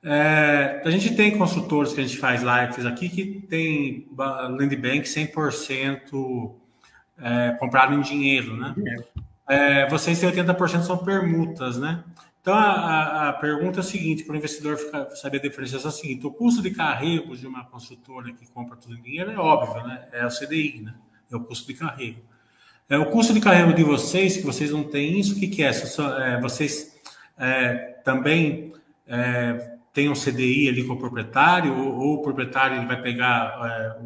É, 0.04 0.82
a 0.84 0.90
gente 0.90 1.16
tem 1.16 1.38
consultores 1.38 1.94
que 1.94 2.02
a 2.02 2.04
gente 2.04 2.18
faz 2.18 2.42
lives 2.42 2.86
aqui 2.86 3.08
que 3.08 3.48
tem 3.48 4.06
Land 4.18 4.76
Bank 4.76 5.04
100% 5.04 6.56
é, 7.20 7.52
comprado 7.58 7.94
em 7.94 8.02
dinheiro, 8.02 8.58
né? 8.58 8.76
É, 9.48 9.90
vocês 9.90 10.20
têm 10.20 10.32
80% 10.32 10.84
são 10.84 10.98
permutas, 10.98 11.78
né? 11.78 12.04
Então, 12.42 12.54
a, 12.54 13.30
a 13.30 13.34
pergunta 13.34 13.80
é 13.80 13.82
a 13.82 13.84
seguinte, 13.84 14.24
para 14.24 14.34
o 14.34 14.38
investidor 14.38 14.76
ficar, 14.78 15.10
saber 15.12 15.38
a 15.38 15.42
diferenciação 15.42 15.90
é 15.90 15.94
a 15.94 15.96
seguinte, 15.96 16.28
o 16.28 16.32
custo 16.32 16.62
de 16.62 16.72
carrego 16.72 17.38
de 17.38 17.48
uma 17.48 17.64
consultora 17.64 18.34
que 18.34 18.46
compra 18.52 18.76
tudo 18.76 18.98
em 18.98 19.02
dinheiro 19.02 19.32
é 19.32 19.38
óbvio, 19.38 19.82
né? 19.88 20.08
É 20.12 20.26
o 20.26 20.30
CDI, 20.30 20.82
né? 20.82 20.94
É 21.32 21.36
o 21.36 21.40
custo 21.40 21.68
de 21.68 21.74
carrego. 21.74 22.20
É, 22.90 22.98
o 22.98 23.06
custo 23.06 23.34
de 23.34 23.40
carrego 23.40 23.74
de 23.74 23.84
vocês, 23.84 24.36
que 24.36 24.44
vocês 24.44 24.72
não 24.72 24.84
têm 24.84 25.18
isso, 25.20 25.36
o 25.36 25.40
que, 25.40 25.48
que 25.48 25.64
é? 25.64 25.70
é 25.70 26.42
vocês 26.42 26.94
é, 27.38 27.76
também 28.04 28.74
é, 29.08 29.78
têm 29.94 30.10
um 30.10 30.14
CDI 30.14 30.68
ali 30.68 30.84
com 30.84 30.94
o 30.94 31.00
proprietário, 31.00 31.74
ou, 31.78 31.96
ou 31.98 32.14
o 32.16 32.22
proprietário 32.22 32.78
ele 32.78 32.86
vai 32.86 33.02
pegar 33.02 33.58
é, 33.64 34.04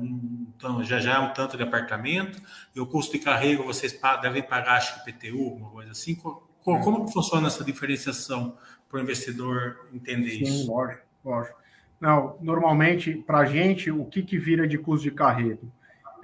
um, 0.66 0.82
então, 0.82 0.84
já 0.84 1.00
já 1.00 1.16
é 1.16 1.20
um 1.20 1.34
tanto 1.34 1.56
de 1.56 1.64
apartamento, 1.64 2.42
e 2.76 2.80
o 2.80 2.88
custo 2.88 3.18
de 3.18 3.24
carrego 3.24 3.64
vocês 3.64 3.98
devem 4.22 4.42
pagar, 4.42 4.78
acho 4.78 5.04
que 5.04 5.12
PTU, 5.12 5.56
uma 5.56 5.70
coisa 5.70 5.92
assim, 5.92 6.16
como, 6.16 6.42
como 6.64 7.06
que 7.06 7.14
funciona 7.14 7.48
essa 7.48 7.64
diferenciação 7.64 8.58
para 8.90 9.00
o 9.00 9.02
investidor 9.02 9.88
entender 9.94 10.30
Sim, 10.30 10.44
isso? 10.44 10.72
Lógico, 10.72 11.02
lógico. 11.24 11.58
Não, 12.00 12.38
normalmente, 12.42 13.14
para 13.16 13.40
a 13.40 13.46
gente, 13.46 13.92
o 13.92 14.06
que, 14.06 14.22
que 14.22 14.38
vira 14.38 14.68
de 14.68 14.78
custo 14.78 15.04
de 15.04 15.12
carrego? 15.12 15.72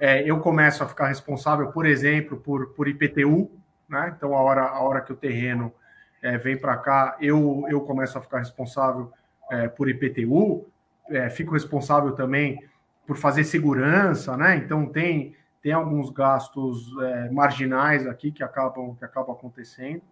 É, 0.00 0.28
eu 0.28 0.40
começo 0.40 0.82
a 0.82 0.88
ficar 0.88 1.08
responsável, 1.08 1.70
por 1.72 1.86
exemplo, 1.86 2.36
por, 2.36 2.68
por 2.74 2.88
IPTU, 2.88 3.50
né? 3.88 4.12
Então, 4.16 4.34
a 4.34 4.42
hora, 4.42 4.62
a 4.62 4.80
hora 4.80 5.00
que 5.00 5.12
o 5.12 5.16
terreno 5.16 5.72
é, 6.22 6.36
vem 6.38 6.56
para 6.56 6.76
cá, 6.76 7.16
eu, 7.20 7.64
eu 7.68 7.80
começo 7.80 8.16
a 8.18 8.20
ficar 8.20 8.38
responsável 8.38 9.12
é, 9.50 9.68
por 9.68 9.88
IPTU, 9.88 10.66
é, 11.10 11.28
fico 11.28 11.52
responsável 11.52 12.12
também 12.12 12.58
por 13.06 13.16
fazer 13.16 13.44
segurança, 13.44 14.36
né? 14.36 14.56
Então, 14.56 14.86
tem, 14.86 15.36
tem 15.62 15.72
alguns 15.72 16.10
gastos 16.10 16.90
é, 17.02 17.30
marginais 17.30 18.06
aqui 18.06 18.32
que 18.32 18.42
acabam, 18.42 18.94
que 18.94 19.04
acabam 19.04 19.34
acontecendo. 19.34 20.02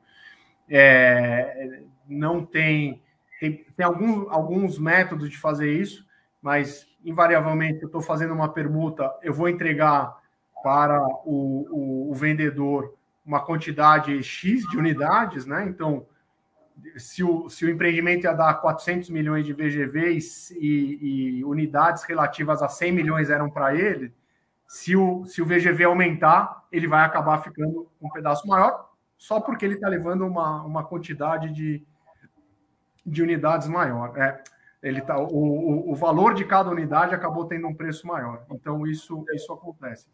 É, 0.68 1.82
não 2.08 2.44
tem, 2.44 3.02
tem, 3.40 3.64
tem 3.76 3.84
alguns 3.84 4.78
métodos 4.78 5.28
de 5.28 5.38
fazer 5.38 5.72
isso, 5.72 6.06
mas 6.40 6.86
invariavelmente 7.04 7.82
eu 7.82 7.86
estou 7.86 8.00
fazendo 8.00 8.32
uma 8.32 8.48
permuta, 8.48 9.12
eu 9.22 9.32
vou 9.32 9.48
entregar 9.48 10.16
para 10.62 11.02
o, 11.24 11.66
o, 11.70 12.10
o, 12.10 12.14
vendedor 12.14 12.94
uma 13.24 13.44
quantidade 13.44 14.22
X 14.22 14.62
de 14.68 14.78
unidades, 14.78 15.44
né? 15.44 15.66
Então, 15.68 16.06
se 16.96 17.22
o, 17.22 17.48
se 17.48 17.64
o 17.64 17.70
empreendimento 17.70 18.24
ia 18.24 18.32
dar 18.32 18.54
400 18.54 19.10
milhões 19.10 19.46
de 19.46 19.52
VGV 19.52 20.18
e, 20.58 21.38
e 21.38 21.44
unidades 21.44 22.04
relativas 22.04 22.62
a 22.62 22.68
100 22.68 22.92
milhões 22.92 23.30
eram 23.30 23.48
para 23.48 23.74
ele, 23.74 24.12
se 24.66 24.96
o, 24.96 25.24
se 25.26 25.42
o 25.42 25.44
VGV 25.44 25.84
aumentar, 25.84 26.64
ele 26.72 26.88
vai 26.88 27.04
acabar 27.04 27.42
ficando 27.42 27.88
um 28.00 28.08
pedaço 28.08 28.46
maior, 28.46 28.90
só 29.18 29.40
porque 29.40 29.64
ele 29.64 29.74
está 29.74 29.88
levando 29.88 30.26
uma, 30.26 30.62
uma 30.64 30.84
quantidade 30.84 31.52
de, 31.52 31.84
de 33.04 33.22
unidades 33.22 33.68
maior. 33.68 34.16
É, 34.16 34.42
ele 34.82 35.00
tá, 35.00 35.18
o, 35.18 35.26
o, 35.26 35.92
o, 35.92 35.94
valor 35.94 36.34
de 36.34 36.44
cada 36.44 36.70
unidade 36.70 37.14
acabou 37.14 37.44
tendo 37.44 37.68
um 37.68 37.74
preço 37.74 38.06
maior. 38.06 38.44
Então, 38.50 38.86
isso, 38.86 39.24
isso 39.34 39.52
acontece. 39.52 40.06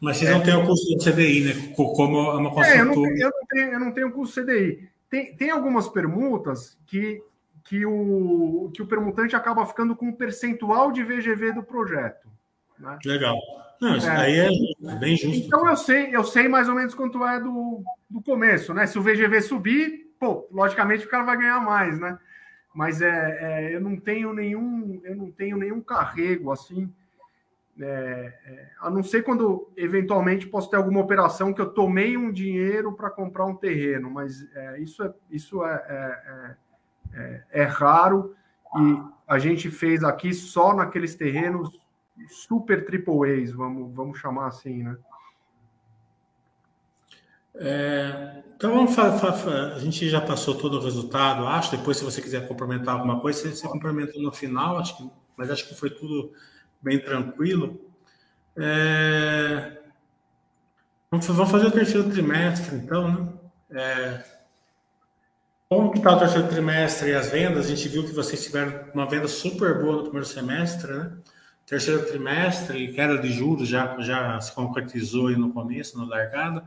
Mas 0.00 0.16
vocês 0.16 0.30
é, 0.30 0.34
não 0.34 0.42
têm 0.42 0.54
o 0.54 0.66
custo 0.66 0.96
do 0.96 1.04
CDI, 1.04 1.44
né? 1.44 1.74
Como 1.76 2.18
é 2.18 2.36
uma 2.36 2.50
construtora. 2.50 2.76
É, 2.76 2.80
eu, 2.80 2.84
não 2.86 2.94
tenho, 2.94 3.16
eu, 3.18 3.30
não 3.30 3.46
tenho, 3.46 3.72
eu 3.72 3.80
não 3.80 3.92
tenho 3.92 4.12
custo 4.12 4.42
CDI. 4.42 4.88
Tem, 5.10 5.34
tem 5.36 5.50
algumas 5.50 5.88
permutas 5.88 6.78
que, 6.86 7.22
que, 7.64 7.84
o, 7.86 8.70
que 8.74 8.82
o 8.82 8.86
permutante 8.86 9.34
acaba 9.34 9.66
ficando 9.66 9.96
com 9.96 10.06
um 10.06 10.12
percentual 10.12 10.92
de 10.92 11.02
VGV 11.02 11.52
do 11.52 11.62
projeto. 11.62 12.28
Né? 12.78 12.98
Legal. 13.04 13.36
Não, 13.80 13.96
isso 13.96 14.08
é, 14.08 14.16
aí 14.16 14.38
é 14.38 14.94
bem 14.96 15.16
justo. 15.16 15.46
Então 15.46 15.66
eu 15.68 15.76
sei, 15.76 16.14
eu 16.14 16.24
sei 16.24 16.48
mais 16.48 16.68
ou 16.68 16.74
menos 16.74 16.94
quanto 16.94 17.24
é 17.24 17.40
do, 17.40 17.82
do 18.10 18.20
começo, 18.20 18.74
né? 18.74 18.86
Se 18.86 18.98
o 18.98 19.02
VGV 19.02 19.40
subir, 19.40 20.12
pô, 20.18 20.48
logicamente 20.50 21.06
o 21.06 21.08
cara 21.08 21.24
vai 21.24 21.36
ganhar 21.36 21.60
mais, 21.60 21.98
né? 21.98 22.18
Mas 22.74 23.00
é, 23.00 23.38
é 23.40 23.74
eu 23.74 23.80
não 23.80 23.96
tenho 23.96 24.32
nenhum, 24.32 25.00
eu 25.04 25.14
não 25.14 25.30
tenho 25.30 25.56
nenhum 25.56 25.80
carrego 25.80 26.50
assim 26.50 26.92
é, 27.80 28.34
é, 28.44 28.68
a 28.80 28.90
não 28.90 29.02
ser 29.02 29.22
quando 29.22 29.70
eventualmente 29.76 30.46
posso 30.46 30.68
ter 30.68 30.76
alguma 30.76 31.00
operação 31.00 31.52
que 31.52 31.60
eu 31.60 31.70
tomei 31.70 32.16
um 32.16 32.32
dinheiro 32.32 32.92
para 32.92 33.10
comprar 33.10 33.44
um 33.46 33.54
terreno, 33.54 34.10
mas 34.10 34.44
é, 34.54 34.80
isso, 34.80 35.02
é, 35.02 35.12
isso 35.30 35.64
é, 35.64 35.74
é, 35.88 36.56
é, 37.14 37.44
é, 37.50 37.62
raro 37.64 38.34
e 38.76 39.02
a 39.26 39.38
gente 39.38 39.70
fez 39.70 40.02
aqui 40.02 40.34
só 40.34 40.74
naqueles 40.74 41.14
terrenos 41.14 41.80
super 42.28 42.84
triple 42.84 43.42
A's, 43.42 43.52
vamos, 43.52 43.94
vamos 43.94 44.18
chamar 44.18 44.48
assim, 44.48 44.82
né? 44.82 44.96
É, 47.60 48.42
então 48.56 48.72
vamos 48.72 48.96
a 48.98 49.78
gente 49.80 50.08
já 50.08 50.20
passou 50.20 50.56
todo 50.56 50.78
o 50.78 50.82
resultado, 50.82 51.46
acho. 51.46 51.76
Depois, 51.76 51.96
se 51.96 52.04
você 52.04 52.20
quiser 52.20 52.46
complementar 52.46 52.94
alguma 52.94 53.20
coisa, 53.20 53.40
você, 53.40 53.50
você 53.50 53.68
complementa 53.68 54.12
no 54.18 54.30
final, 54.32 54.78
acho 54.78 54.96
que, 54.96 55.10
mas 55.36 55.50
acho 55.50 55.68
que 55.68 55.74
foi 55.74 55.90
tudo 55.90 56.32
bem 56.80 56.98
tranquilo. 56.98 57.80
É... 58.56 59.78
Vamos 61.10 61.50
fazer 61.50 61.66
o 61.66 61.70
terceiro 61.70 62.10
trimestre, 62.10 62.76
então, 62.76 63.08
né? 63.08 63.32
É... 63.70 64.38
Como 65.68 65.90
que 65.92 65.98
está 65.98 66.16
o 66.16 66.18
terceiro 66.18 66.48
trimestre 66.48 67.10
e 67.10 67.14
as 67.14 67.30
vendas? 67.30 67.66
A 67.66 67.68
gente 67.68 67.88
viu 67.88 68.04
que 68.04 68.12
vocês 68.12 68.42
tiveram 68.42 68.90
uma 68.94 69.06
venda 69.06 69.28
super 69.28 69.78
boa 69.80 69.96
no 69.96 70.02
primeiro 70.04 70.26
semestre, 70.26 70.90
né? 70.90 71.12
Terceiro 71.66 72.06
trimestre, 72.06 72.94
queda 72.94 73.18
de 73.18 73.30
juros 73.30 73.68
já, 73.68 74.00
já 74.00 74.40
se 74.40 74.50
concretizou 74.54 75.26
aí 75.26 75.36
no 75.36 75.52
começo, 75.52 75.98
no 75.98 76.06
largada. 76.06 76.64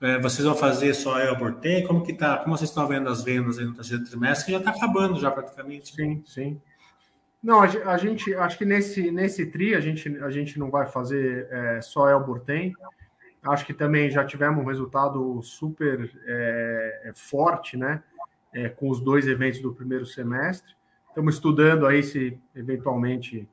É, 0.00 0.18
vocês 0.18 0.46
vão 0.46 0.56
fazer 0.56 0.94
só 0.94 1.20
Elbor 1.20 1.56
T? 1.56 1.82
Como 1.82 2.02
que 2.02 2.14
tá? 2.14 2.38
Como 2.38 2.56
vocês 2.56 2.70
estão 2.70 2.88
vendo 2.88 3.10
as 3.10 3.22
vendas 3.22 3.58
aí 3.58 3.66
no 3.66 3.74
terceiro 3.74 4.02
trimestre? 4.02 4.46
Que 4.46 4.52
já 4.52 4.58
está 4.58 4.70
acabando 4.70 5.20
já 5.20 5.30
praticamente. 5.30 5.94
Sim, 5.94 6.24
sim. 6.26 6.60
Não, 7.42 7.60
a 7.62 7.96
gente, 7.96 8.34
acho 8.34 8.58
que 8.58 8.66
nesse, 8.66 9.10
nesse 9.10 9.46
TRI 9.46 9.74
a 9.74 9.80
gente, 9.80 10.08
a 10.18 10.30
gente 10.30 10.58
não 10.58 10.70
vai 10.70 10.86
fazer 10.86 11.48
é, 11.50 11.80
só 11.80 12.08
Elbor 12.08 12.40
Tem. 12.40 12.74
Acho 13.42 13.64
que 13.64 13.72
também 13.72 14.10
já 14.10 14.22
tivemos 14.24 14.62
um 14.62 14.68
resultado 14.68 15.40
super 15.42 16.10
é, 16.26 17.00
é, 17.04 17.12
forte, 17.14 17.76
né? 17.76 18.02
É, 18.52 18.68
com 18.68 18.90
os 18.90 19.00
dois 19.00 19.26
eventos 19.26 19.60
do 19.62 19.72
primeiro 19.72 20.04
semestre. 20.04 20.74
Estamos 21.08 21.36
estudando 21.36 21.86
aí 21.86 22.02
se 22.02 22.38
eventualmente 22.54 23.48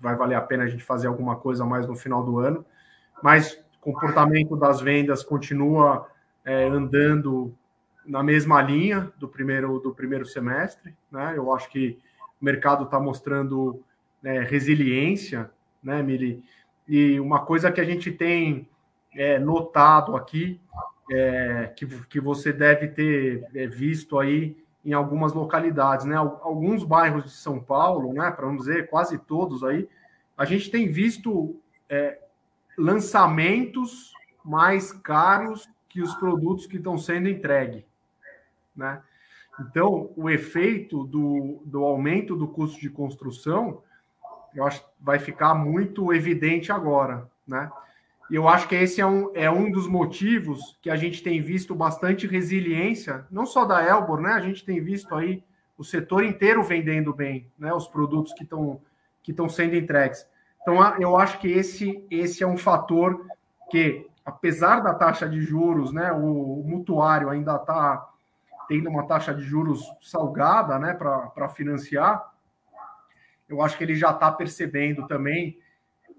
vai 0.00 0.14
valer 0.14 0.36
a 0.36 0.40
pena 0.40 0.64
a 0.64 0.68
gente 0.68 0.84
fazer 0.84 1.08
alguma 1.08 1.36
coisa 1.36 1.64
mais 1.64 1.86
no 1.86 1.96
final 1.96 2.22
do 2.22 2.38
ano. 2.38 2.64
Mas 3.22 3.60
comportamento 3.80 4.56
das 4.56 4.80
vendas 4.80 5.22
continua 5.22 6.08
é, 6.44 6.64
andando 6.64 7.54
na 8.04 8.20
mesma 8.22 8.60
linha 8.60 9.12
do 9.16 9.28
primeiro, 9.28 9.78
do 9.78 9.94
primeiro 9.94 10.26
semestre. 10.26 10.96
Né? 11.10 11.34
Eu 11.36 11.52
acho 11.54 11.68
que 11.70 11.98
o 12.40 12.44
mercado 12.44 12.84
está 12.84 12.98
mostrando 13.00 13.82
né, 14.22 14.40
resiliência, 14.40 15.50
né, 15.82 16.02
Mili? 16.02 16.44
E 16.88 17.18
uma 17.18 17.44
coisa 17.44 17.72
que 17.72 17.80
a 17.80 17.84
gente 17.84 18.12
tem 18.12 18.68
é, 19.14 19.38
notado 19.38 20.14
aqui, 20.14 20.60
é, 21.10 21.72
que, 21.76 21.86
que 22.06 22.20
você 22.20 22.52
deve 22.52 22.88
ter 22.88 23.46
é, 23.54 23.66
visto 23.66 24.18
aí 24.18 24.56
em 24.84 24.92
algumas 24.92 25.32
localidades, 25.32 26.06
né? 26.06 26.14
Alguns 26.14 26.84
bairros 26.84 27.24
de 27.24 27.30
São 27.30 27.58
Paulo, 27.58 28.12
né? 28.12 28.30
Para 28.30 28.46
não 28.46 28.56
dizer 28.56 28.88
quase 28.88 29.18
todos 29.18 29.64
aí, 29.64 29.88
a 30.38 30.44
gente 30.44 30.70
tem 30.70 30.86
visto 30.88 31.60
é, 31.88 32.20
lançamentos 32.78 34.12
mais 34.44 34.92
caros 34.92 35.68
que 35.88 36.00
os 36.00 36.14
produtos 36.14 36.66
que 36.66 36.76
estão 36.76 36.96
sendo 36.96 37.28
entregues, 37.28 37.82
né? 38.76 39.02
Então, 39.60 40.10
o 40.16 40.28
efeito 40.28 41.04
do, 41.04 41.62
do 41.64 41.84
aumento 41.84 42.36
do 42.36 42.46
custo 42.46 42.80
de 42.80 42.90
construção, 42.90 43.82
eu 44.54 44.64
acho 44.64 44.84
vai 45.00 45.18
ficar 45.18 45.54
muito 45.54 46.12
evidente 46.12 46.70
agora, 46.72 47.28
né? 47.46 47.70
E 48.30 48.34
eu 48.34 48.48
acho 48.48 48.66
que 48.68 48.74
esse 48.74 49.00
é 49.00 49.06
um, 49.06 49.30
é 49.34 49.48
um 49.50 49.70
dos 49.70 49.86
motivos 49.86 50.76
que 50.82 50.90
a 50.90 50.96
gente 50.96 51.22
tem 51.22 51.40
visto 51.40 51.74
bastante 51.74 52.26
resiliência, 52.26 53.24
não 53.30 53.46
só 53.46 53.64
da 53.64 53.82
Elbor, 53.84 54.20
né? 54.20 54.32
A 54.32 54.40
gente 54.40 54.64
tem 54.64 54.82
visto 54.82 55.14
aí 55.14 55.44
o 55.78 55.84
setor 55.84 56.24
inteiro 56.24 56.62
vendendo 56.62 57.14
bem, 57.14 57.48
né? 57.58 57.72
Os 57.72 57.86
produtos 57.86 58.32
que 58.32 58.42
estão 58.42 58.80
que 59.22 59.32
estão 59.32 59.48
sendo 59.48 59.74
entregues. 59.74 60.24
Então, 60.62 60.76
eu 61.00 61.16
acho 61.16 61.40
que 61.40 61.48
esse, 61.48 62.04
esse 62.08 62.44
é 62.44 62.46
um 62.46 62.56
fator 62.56 63.26
que, 63.68 64.06
apesar 64.24 64.78
da 64.80 64.94
taxa 64.94 65.28
de 65.28 65.40
juros, 65.40 65.92
né? 65.92 66.12
O, 66.12 66.60
o 66.60 66.64
mutuário 66.64 67.28
ainda 67.28 67.56
está 67.56 68.08
tendo 68.68 68.88
uma 68.88 69.06
taxa 69.06 69.34
de 69.34 69.42
juros 69.42 69.84
salgada 70.00 70.78
né, 70.78 70.94
para 70.94 71.48
financiar, 71.48 72.32
eu 73.48 73.62
acho 73.62 73.76
que 73.78 73.84
ele 73.84 73.94
já 73.94 74.10
está 74.10 74.30
percebendo 74.30 75.06
também 75.06 75.58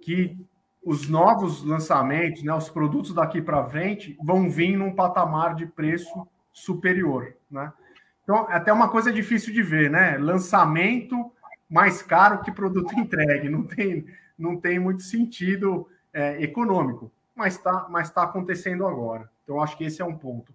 que 0.02 0.38
os 0.84 1.10
novos 1.10 1.64
lançamentos, 1.64 2.44
né, 2.44 2.54
os 2.54 2.70
produtos 2.70 3.14
daqui 3.14 3.42
para 3.42 3.66
frente, 3.66 4.18
vão 4.24 4.50
vir 4.50 4.78
num 4.78 4.96
patamar 4.96 5.54
de 5.56 5.66
preço 5.66 6.26
superior. 6.54 7.34
Né? 7.52 7.74
Então, 8.24 8.50
é 8.50 8.56
até 8.56 8.72
uma 8.72 8.90
coisa 8.90 9.12
difícil 9.12 9.54
de 9.54 9.62
ver, 9.62 9.90
né? 9.90 10.18
Lançamento 10.18 11.32
mais 11.70 12.02
caro 12.02 12.42
que 12.42 12.52
produto 12.52 12.94
entregue. 13.00 13.50
Não 13.50 13.64
tem, 13.64 14.06
não 14.38 14.58
tem 14.58 14.80
muito 14.80 15.04
sentido 15.04 15.88
é, 16.14 16.42
econômico, 16.42 17.12
mas 17.36 17.56
está 17.56 17.88
mas 17.90 18.10
tá 18.10 18.24
acontecendo 18.24 18.86
agora. 18.86 19.30
Então, 19.44 19.62
acho 19.62 19.78
que 19.78 19.86
esse 19.86 20.02
é 20.02 20.06
um 20.06 20.18
ponto. 20.18 20.54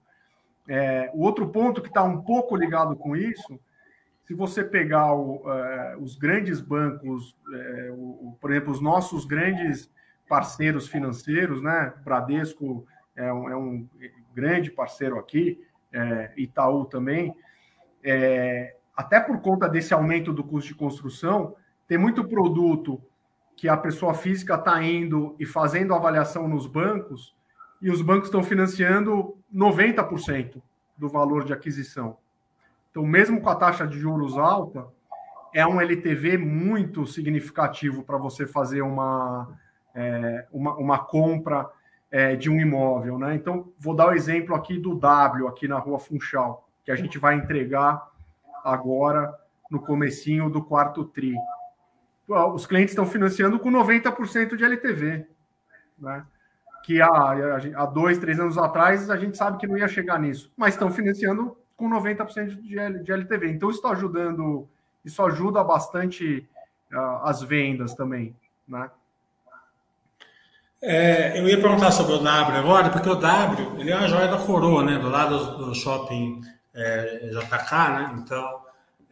É, 0.68 1.10
o 1.12 1.22
outro 1.22 1.48
ponto 1.48 1.82
que 1.82 1.88
está 1.88 2.02
um 2.02 2.22
pouco 2.22 2.56
ligado 2.56 2.94
com 2.96 3.16
isso, 3.16 3.58
se 4.26 4.34
você 4.34 4.62
pegar 4.62 5.12
o, 5.14 5.42
é, 5.50 5.96
os 5.98 6.16
grandes 6.16 6.60
bancos, 6.60 7.36
é, 7.52 7.90
o, 7.92 8.36
por 8.40 8.50
exemplo, 8.50 8.72
os 8.72 8.80
nossos 8.80 9.24
grandes 9.24 9.90
parceiros 10.28 10.88
financeiros, 10.88 11.60
né? 11.60 11.92
Bradesco 12.04 12.86
é 13.14 13.32
um, 13.32 13.48
é 13.50 13.56
um 13.56 13.86
grande 14.34 14.70
parceiro 14.70 15.18
aqui, 15.18 15.60
é, 15.92 16.32
Itaú 16.36 16.84
também. 16.86 17.34
É, 18.02 18.76
até 18.96 19.20
por 19.20 19.40
conta 19.40 19.68
desse 19.68 19.92
aumento 19.92 20.32
do 20.32 20.44
custo 20.44 20.68
de 20.68 20.74
construção, 20.74 21.54
tem 21.86 21.98
muito 21.98 22.26
produto 22.26 23.02
que 23.56 23.68
a 23.68 23.76
pessoa 23.76 24.14
física 24.14 24.54
está 24.54 24.82
indo 24.82 25.36
e 25.38 25.44
fazendo 25.44 25.94
avaliação 25.94 26.48
nos 26.48 26.66
bancos 26.66 27.34
e 27.82 27.90
os 27.90 28.00
bancos 28.00 28.28
estão 28.28 28.44
financiando 28.44 29.36
90% 29.52 30.62
do 30.96 31.08
valor 31.08 31.44
de 31.44 31.52
aquisição. 31.52 32.16
Então, 32.90 33.04
mesmo 33.04 33.40
com 33.40 33.48
a 33.48 33.56
taxa 33.56 33.86
de 33.86 33.98
juros 33.98 34.38
alta, 34.38 34.86
é 35.52 35.66
um 35.66 35.80
LTV 35.80 36.38
muito 36.38 37.06
significativo 37.06 38.04
para 38.04 38.16
você 38.16 38.46
fazer 38.46 38.82
uma, 38.82 39.58
é, 39.94 40.46
uma, 40.52 40.76
uma, 40.76 40.98
compra 40.98 41.68
é, 42.10 42.36
de 42.36 42.48
um 42.48 42.60
imóvel. 42.60 43.18
Né? 43.18 43.34
Então, 43.34 43.72
vou 43.78 43.96
dar 43.96 44.08
o 44.08 44.12
exemplo 44.12 44.54
aqui 44.54 44.78
do 44.78 44.94
W, 44.94 45.48
aqui 45.48 45.66
na 45.66 45.78
rua 45.78 45.98
Funchal, 45.98 46.68
que 46.84 46.92
a 46.92 46.96
gente 46.96 47.18
vai 47.18 47.34
entregar 47.34 48.08
agora 48.64 49.34
no 49.68 49.80
comecinho 49.80 50.48
do 50.48 50.62
quarto 50.62 51.04
TRI. 51.04 51.34
Os 52.54 52.64
clientes 52.64 52.92
estão 52.92 53.06
financiando 53.06 53.58
com 53.58 53.70
90% 53.70 54.56
de 54.56 54.64
LTV. 54.64 55.26
Né? 55.98 56.24
Que 56.82 57.00
há, 57.00 57.08
há 57.76 57.86
dois, 57.86 58.18
três 58.18 58.38
anos 58.38 58.58
atrás 58.58 59.08
a 59.10 59.16
gente 59.16 59.36
sabe 59.36 59.58
que 59.58 59.66
não 59.66 59.78
ia 59.78 59.88
chegar 59.88 60.18
nisso, 60.18 60.52
mas 60.56 60.74
estão 60.74 60.90
financiando 60.90 61.56
com 61.76 61.88
90% 61.88 62.60
de, 62.60 63.02
de 63.02 63.12
LTV. 63.12 63.50
Então, 63.50 63.70
isso 63.70 63.78
está 63.78 63.90
ajudando, 63.90 64.68
isso 65.04 65.22
ajuda 65.22 65.64
bastante 65.64 66.48
uh, 66.92 67.24
as 67.24 67.42
vendas 67.42 67.94
também, 67.94 68.36
né? 68.66 68.90
É, 70.84 71.38
eu 71.38 71.48
ia 71.48 71.60
perguntar 71.60 71.92
sobre 71.92 72.14
o 72.14 72.18
W 72.18 72.58
agora, 72.58 72.90
porque 72.90 73.08
o 73.08 73.14
W 73.14 73.80
ele 73.80 73.92
é 73.92 73.96
uma 73.96 74.08
joia 74.08 74.26
da 74.26 74.38
coroa, 74.38 74.82
né? 74.82 74.98
Do 74.98 75.08
lado 75.08 75.56
do, 75.56 75.72
shopping 75.74 76.40
é, 76.74 77.30
JK, 77.30 77.72
né? 77.90 78.14
Então, 78.18 78.61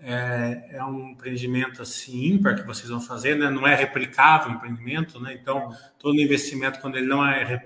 é, 0.02 0.76
é, 0.76 0.84
um 0.84 1.10
empreendimento 1.10 1.82
assim 1.82 2.32
ímpar 2.32 2.56
que 2.56 2.66
vocês 2.66 2.88
vão 2.88 3.00
fazer, 3.00 3.36
né? 3.36 3.50
não 3.50 3.66
é 3.66 3.74
replicável 3.74 4.50
o 4.50 4.54
empreendimento, 4.54 5.20
né? 5.20 5.34
então 5.34 5.74
todo 5.98 6.20
investimento 6.20 6.80
quando 6.80 6.96
ele 6.96 7.06
não 7.06 7.26
é 7.26 7.62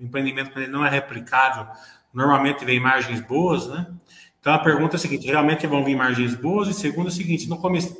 empreendimento 0.00 0.50
quando 0.50 0.64
ele 0.64 0.72
não 0.72 0.84
é 0.84 0.90
replicável, 0.90 1.66
normalmente 2.12 2.64
vem 2.64 2.80
margens 2.80 3.20
boas, 3.20 3.68
né? 3.68 3.86
Então 4.40 4.52
a 4.52 4.58
pergunta 4.58 4.96
é 4.96 4.98
a 4.98 5.00
seguinte: 5.00 5.26
realmente 5.26 5.66
vão 5.66 5.84
vir 5.84 5.96
margens 5.96 6.34
boas? 6.34 6.68
E 6.68 6.74
segundo 6.74 7.06
é 7.06 7.08
o 7.10 7.12
seguinte, 7.12 7.48
no 7.48 7.58
começo 7.58 7.96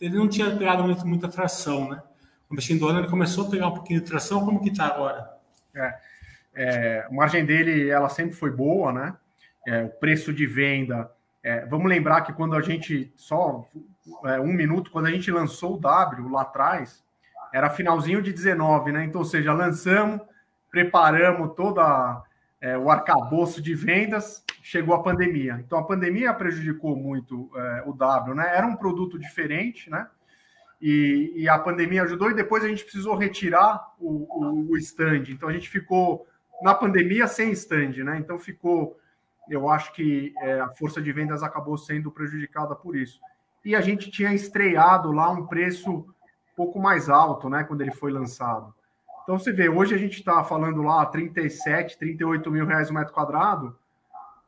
ele 0.00 0.16
não 0.16 0.28
tinha 0.28 0.50
pegado 0.56 0.82
muito, 0.82 1.06
muita 1.06 1.28
tração, 1.28 1.90
né? 1.90 2.02
Começo 2.48 2.74
do 2.78 2.88
ano 2.88 3.00
ele 3.00 3.08
começou 3.08 3.46
a 3.46 3.50
pegar 3.50 3.68
um 3.68 3.74
pouquinho 3.74 4.00
de 4.00 4.06
tração, 4.06 4.44
como 4.44 4.60
que 4.60 4.70
está 4.70 4.86
agora? 4.86 5.30
É, 5.74 5.98
é, 6.54 7.06
a 7.08 7.12
margem 7.12 7.44
dele 7.44 7.88
ela 7.88 8.08
sempre 8.08 8.34
foi 8.34 8.50
boa, 8.50 8.92
né? 8.92 9.14
É, 9.66 9.84
o 9.84 9.88
preço 9.90 10.32
de 10.32 10.46
venda 10.46 11.10
é, 11.42 11.66
vamos 11.66 11.88
lembrar 11.88 12.22
que 12.22 12.32
quando 12.32 12.54
a 12.54 12.60
gente, 12.60 13.12
só 13.16 13.66
é, 14.24 14.40
um 14.40 14.52
minuto, 14.52 14.90
quando 14.90 15.06
a 15.06 15.10
gente 15.10 15.30
lançou 15.30 15.76
o 15.76 15.80
W 15.80 16.28
lá 16.30 16.42
atrás, 16.42 17.04
era 17.52 17.70
finalzinho 17.70 18.22
de 18.22 18.32
19, 18.32 18.92
né? 18.92 19.04
Então, 19.04 19.20
ou 19.20 19.24
seja, 19.24 19.52
lançamos, 19.52 20.20
preparamos 20.70 21.54
toda 21.54 22.22
é, 22.60 22.78
o 22.78 22.90
arcabouço 22.90 23.60
de 23.60 23.74
vendas, 23.74 24.44
chegou 24.62 24.94
a 24.94 25.02
pandemia. 25.02 25.60
Então, 25.64 25.78
a 25.78 25.84
pandemia 25.84 26.32
prejudicou 26.32 26.96
muito 26.96 27.50
é, 27.56 27.82
o 27.86 27.92
W, 27.92 28.34
né? 28.34 28.56
Era 28.56 28.66
um 28.66 28.76
produto 28.76 29.18
diferente, 29.18 29.90
né? 29.90 30.06
e, 30.82 31.32
e, 31.36 31.48
a 31.48 31.56
pandemia 31.60 32.02
ajudou, 32.02 32.28
e 32.28 32.34
depois 32.34 32.64
a 32.64 32.68
gente 32.68 32.82
precisou 32.82 33.14
retirar 33.14 33.94
o, 34.00 34.26
o, 34.28 34.72
o 34.72 34.76
stand. 34.78 35.26
Então 35.28 35.48
a 35.48 35.52
gente 35.52 35.68
ficou 35.68 36.26
na 36.60 36.74
pandemia 36.74 37.28
sem 37.28 37.52
stand, 37.52 38.02
né? 38.02 38.18
Então 38.18 38.36
ficou, 38.36 38.98
eu 39.48 39.68
acho 39.68 39.92
que 39.92 40.34
é, 40.38 40.60
a 40.60 40.68
força 40.68 41.00
de 41.00 41.12
vendas 41.12 41.42
acabou 41.42 41.76
sendo 41.76 42.10
prejudicada 42.10 42.74
por 42.74 42.96
isso. 42.96 43.20
E 43.64 43.74
a 43.74 43.80
gente 43.80 44.10
tinha 44.10 44.32
estreado 44.32 45.12
lá 45.12 45.30
um 45.30 45.46
preço 45.46 45.90
um 45.90 46.06
pouco 46.56 46.80
mais 46.80 47.08
alto, 47.08 47.48
né? 47.48 47.64
Quando 47.64 47.80
ele 47.80 47.92
foi 47.92 48.10
lançado. 48.10 48.74
Então 49.22 49.38
você 49.38 49.52
vê, 49.52 49.68
hoje 49.68 49.94
a 49.94 49.98
gente 49.98 50.18
está 50.18 50.42
falando 50.42 50.82
lá 50.82 51.06
37, 51.06 51.98
38 51.98 52.50
mil 52.50 52.66
reais 52.66 52.90
o 52.90 52.94
metro 52.94 53.14
quadrado. 53.14 53.76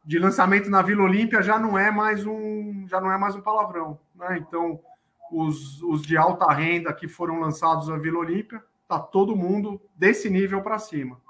De 0.05 0.19
lançamento 0.19 0.69
na 0.69 0.83
Vila 0.83 1.05
Olímpia 1.05 1.43
já 1.43 1.59
não 1.59 1.79
é 1.79 1.91
mais 1.91 2.27
um, 2.27 2.87
já 2.89 3.01
não 3.01 3.11
é 3.11 3.17
mais 3.17 3.35
um 3.37 3.41
palavrão, 3.41 3.99
né? 4.15 4.39
Então 4.39 4.81
os, 5.31 5.83
os 5.83 6.03
de 6.03 6.17
alta 6.17 6.53
renda 6.53 6.93
que 6.93 7.09
foram 7.09 7.41
lançados 7.41 7.89
na 7.89 7.97
Vila 7.97 8.19
Olímpia, 8.19 8.63
tá 8.89 8.99
todo 8.99 9.37
mundo 9.37 9.81
desse 9.97 10.29
nível 10.29 10.61
para 10.63 10.79
cima. 10.79 11.21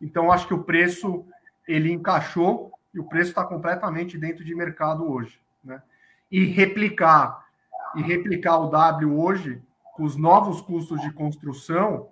Então 0.00 0.30
acho 0.30 0.46
que 0.46 0.54
o 0.54 0.62
preço 0.62 1.24
ele 1.66 1.92
encaixou 1.92 2.72
e 2.94 3.00
o 3.00 3.04
preço 3.04 3.30
está 3.30 3.44
completamente 3.44 4.18
dentro 4.18 4.44
de 4.44 4.54
mercado 4.54 5.10
hoje, 5.10 5.40
né? 5.62 5.82
E 6.30 6.44
replicar 6.44 7.48
e 7.94 8.02
replicar 8.02 8.58
o 8.58 8.70
W 8.70 9.18
hoje 9.18 9.60
com 9.96 10.04
os 10.04 10.16
novos 10.16 10.60
custos 10.60 11.00
de 11.00 11.12
construção 11.12 12.08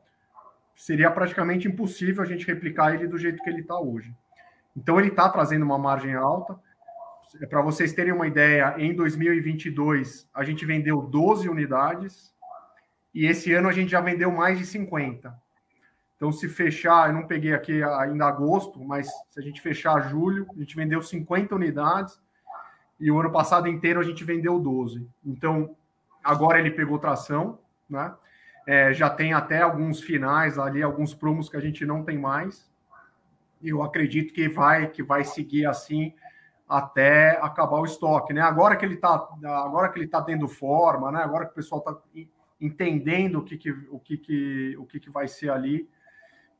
seria 0.74 1.10
praticamente 1.10 1.66
impossível 1.66 2.22
a 2.22 2.26
gente 2.26 2.46
replicar 2.46 2.94
ele 2.94 3.06
do 3.06 3.18
jeito 3.18 3.42
que 3.42 3.50
ele 3.50 3.60
está 3.60 3.78
hoje. 3.78 4.14
Então, 4.76 4.98
ele 4.98 5.08
está 5.08 5.28
trazendo 5.28 5.64
uma 5.64 5.78
margem 5.78 6.14
alta. 6.14 6.58
Para 7.48 7.60
vocês 7.62 7.92
terem 7.92 8.12
uma 8.12 8.28
ideia, 8.28 8.74
em 8.78 8.94
2022, 8.94 10.28
a 10.32 10.44
gente 10.44 10.64
vendeu 10.64 11.02
12 11.02 11.48
unidades 11.48 12.32
e 13.12 13.26
esse 13.26 13.52
ano 13.52 13.68
a 13.68 13.72
gente 13.72 13.90
já 13.90 14.00
vendeu 14.00 14.30
mais 14.30 14.58
de 14.58 14.64
50. 14.64 15.34
Então, 16.18 16.32
se 16.32 16.48
fechar, 16.48 17.08
eu 17.08 17.14
não 17.14 17.28
peguei 17.28 17.54
aqui 17.54 17.80
ainda 17.80 18.26
agosto, 18.26 18.84
mas 18.84 19.08
se 19.30 19.38
a 19.38 19.42
gente 19.42 19.60
fechar 19.60 20.10
julho, 20.10 20.48
a 20.50 20.58
gente 20.58 20.74
vendeu 20.74 21.00
50 21.00 21.54
unidades 21.54 22.20
e 22.98 23.08
o 23.08 23.20
ano 23.20 23.30
passado 23.30 23.68
inteiro 23.68 24.00
a 24.00 24.02
gente 24.02 24.24
vendeu 24.24 24.58
12. 24.58 25.08
Então, 25.24 25.76
agora 26.22 26.58
ele 26.58 26.72
pegou 26.72 26.98
tração, 26.98 27.60
né? 27.88 28.12
É, 28.66 28.92
já 28.92 29.08
tem 29.08 29.32
até 29.32 29.62
alguns 29.62 30.00
finais 30.00 30.58
ali, 30.58 30.82
alguns 30.82 31.14
promos 31.14 31.48
que 31.48 31.56
a 31.56 31.60
gente 31.60 31.86
não 31.86 32.02
tem 32.02 32.18
mais. 32.18 32.68
E 33.62 33.68
eu 33.68 33.80
acredito 33.82 34.34
que 34.34 34.48
vai 34.48 34.88
que 34.88 35.04
vai 35.04 35.22
seguir 35.24 35.66
assim 35.66 36.12
até 36.68 37.38
acabar 37.40 37.78
o 37.78 37.84
estoque, 37.84 38.32
né? 38.32 38.42
Agora 38.42 38.76
que 38.76 38.84
ele 38.84 38.94
está 38.94 39.14
agora 39.44 39.88
que 39.88 40.00
ele 40.00 40.08
tá 40.08 40.20
tendo 40.20 40.48
forma, 40.48 41.12
né? 41.12 41.22
Agora 41.22 41.46
que 41.46 41.52
o 41.52 41.54
pessoal 41.54 41.78
está 41.78 41.96
entendendo 42.60 43.36
o 43.36 43.44
que, 43.44 43.56
que 43.56 43.70
o 43.70 44.00
que, 44.00 44.18
que 44.18 44.76
o 44.76 44.84
que, 44.84 45.00
que 45.00 45.10
vai 45.10 45.28
ser 45.28 45.50
ali. 45.50 45.88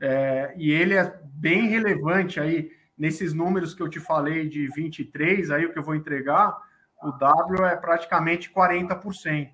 É, 0.01 0.55
e 0.57 0.71
ele 0.71 0.95
é 0.95 1.21
bem 1.25 1.69
relevante 1.69 2.39
aí 2.39 2.71
nesses 2.97 3.33
números 3.33 3.75
que 3.75 3.83
eu 3.83 3.89
te 3.89 4.01
falei 4.01 4.49
de 4.49 4.67
23, 4.69 5.51
aí 5.51 5.67
o 5.67 5.73
que 5.73 5.79
eu 5.79 5.83
vou 5.83 5.95
entregar, 5.95 6.57
o 7.03 7.13
W 7.13 7.65
é 7.65 7.77
praticamente 7.77 8.51
40%, 8.53 9.51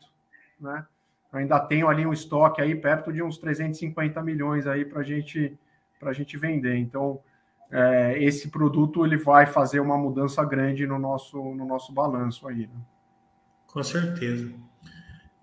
né? 0.58 0.86
Eu 1.32 1.40
ainda 1.40 1.58
tenho 1.60 1.88
ali 1.88 2.06
um 2.06 2.12
estoque 2.12 2.62
aí 2.62 2.74
perto 2.74 3.12
de 3.12 3.22
uns 3.22 3.38
350 3.38 4.22
milhões 4.22 4.66
aí 4.66 4.84
para 4.84 5.02
gente, 5.02 5.58
a 6.00 6.12
gente 6.12 6.36
vender. 6.36 6.76
Então, 6.76 7.20
é, 7.70 8.22
esse 8.22 8.48
produto 8.48 9.04
ele 9.04 9.16
vai 9.16 9.44
fazer 9.44 9.80
uma 9.80 9.98
mudança 9.98 10.44
grande 10.44 10.86
no 10.86 10.96
nosso, 10.96 11.36
no 11.36 11.66
nosso 11.66 11.92
balanço 11.92 12.46
aí. 12.46 12.68
Né? 12.68 12.80
Com 13.66 13.82
certeza. 13.82 14.54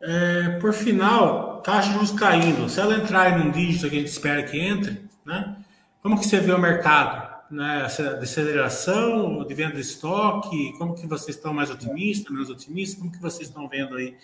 É, 0.01 0.57
por 0.59 0.73
final, 0.73 1.61
taxa 1.61 1.89
de 1.89 1.93
juros 1.93 2.11
caindo. 2.11 2.67
Se 2.67 2.79
ela 2.79 2.95
entrar 2.95 3.39
em 3.39 3.47
um 3.47 3.51
dígito 3.51 3.89
que 3.89 3.95
a 3.95 3.99
gente 3.99 4.09
espera 4.09 4.43
que 4.43 4.59
entre, 4.59 5.07
né? 5.23 5.55
Como 6.01 6.19
que 6.19 6.25
você 6.25 6.39
vê 6.39 6.51
o 6.51 6.59
mercado? 6.59 7.29
Né? 7.51 7.85
Deceleração, 8.19 9.45
de 9.45 9.53
venda 9.53 9.75
de 9.75 9.81
estoque? 9.81 10.73
Como 10.77 10.95
que 10.95 11.05
vocês 11.05 11.35
estão 11.35 11.53
mais 11.53 11.69
otimistas, 11.69 12.31
menos 12.31 12.49
otimistas? 12.49 12.99
Como 12.99 13.11
que 13.11 13.21
vocês 13.21 13.47
estão 13.47 13.67
vendo 13.67 13.95
aí 13.95 14.17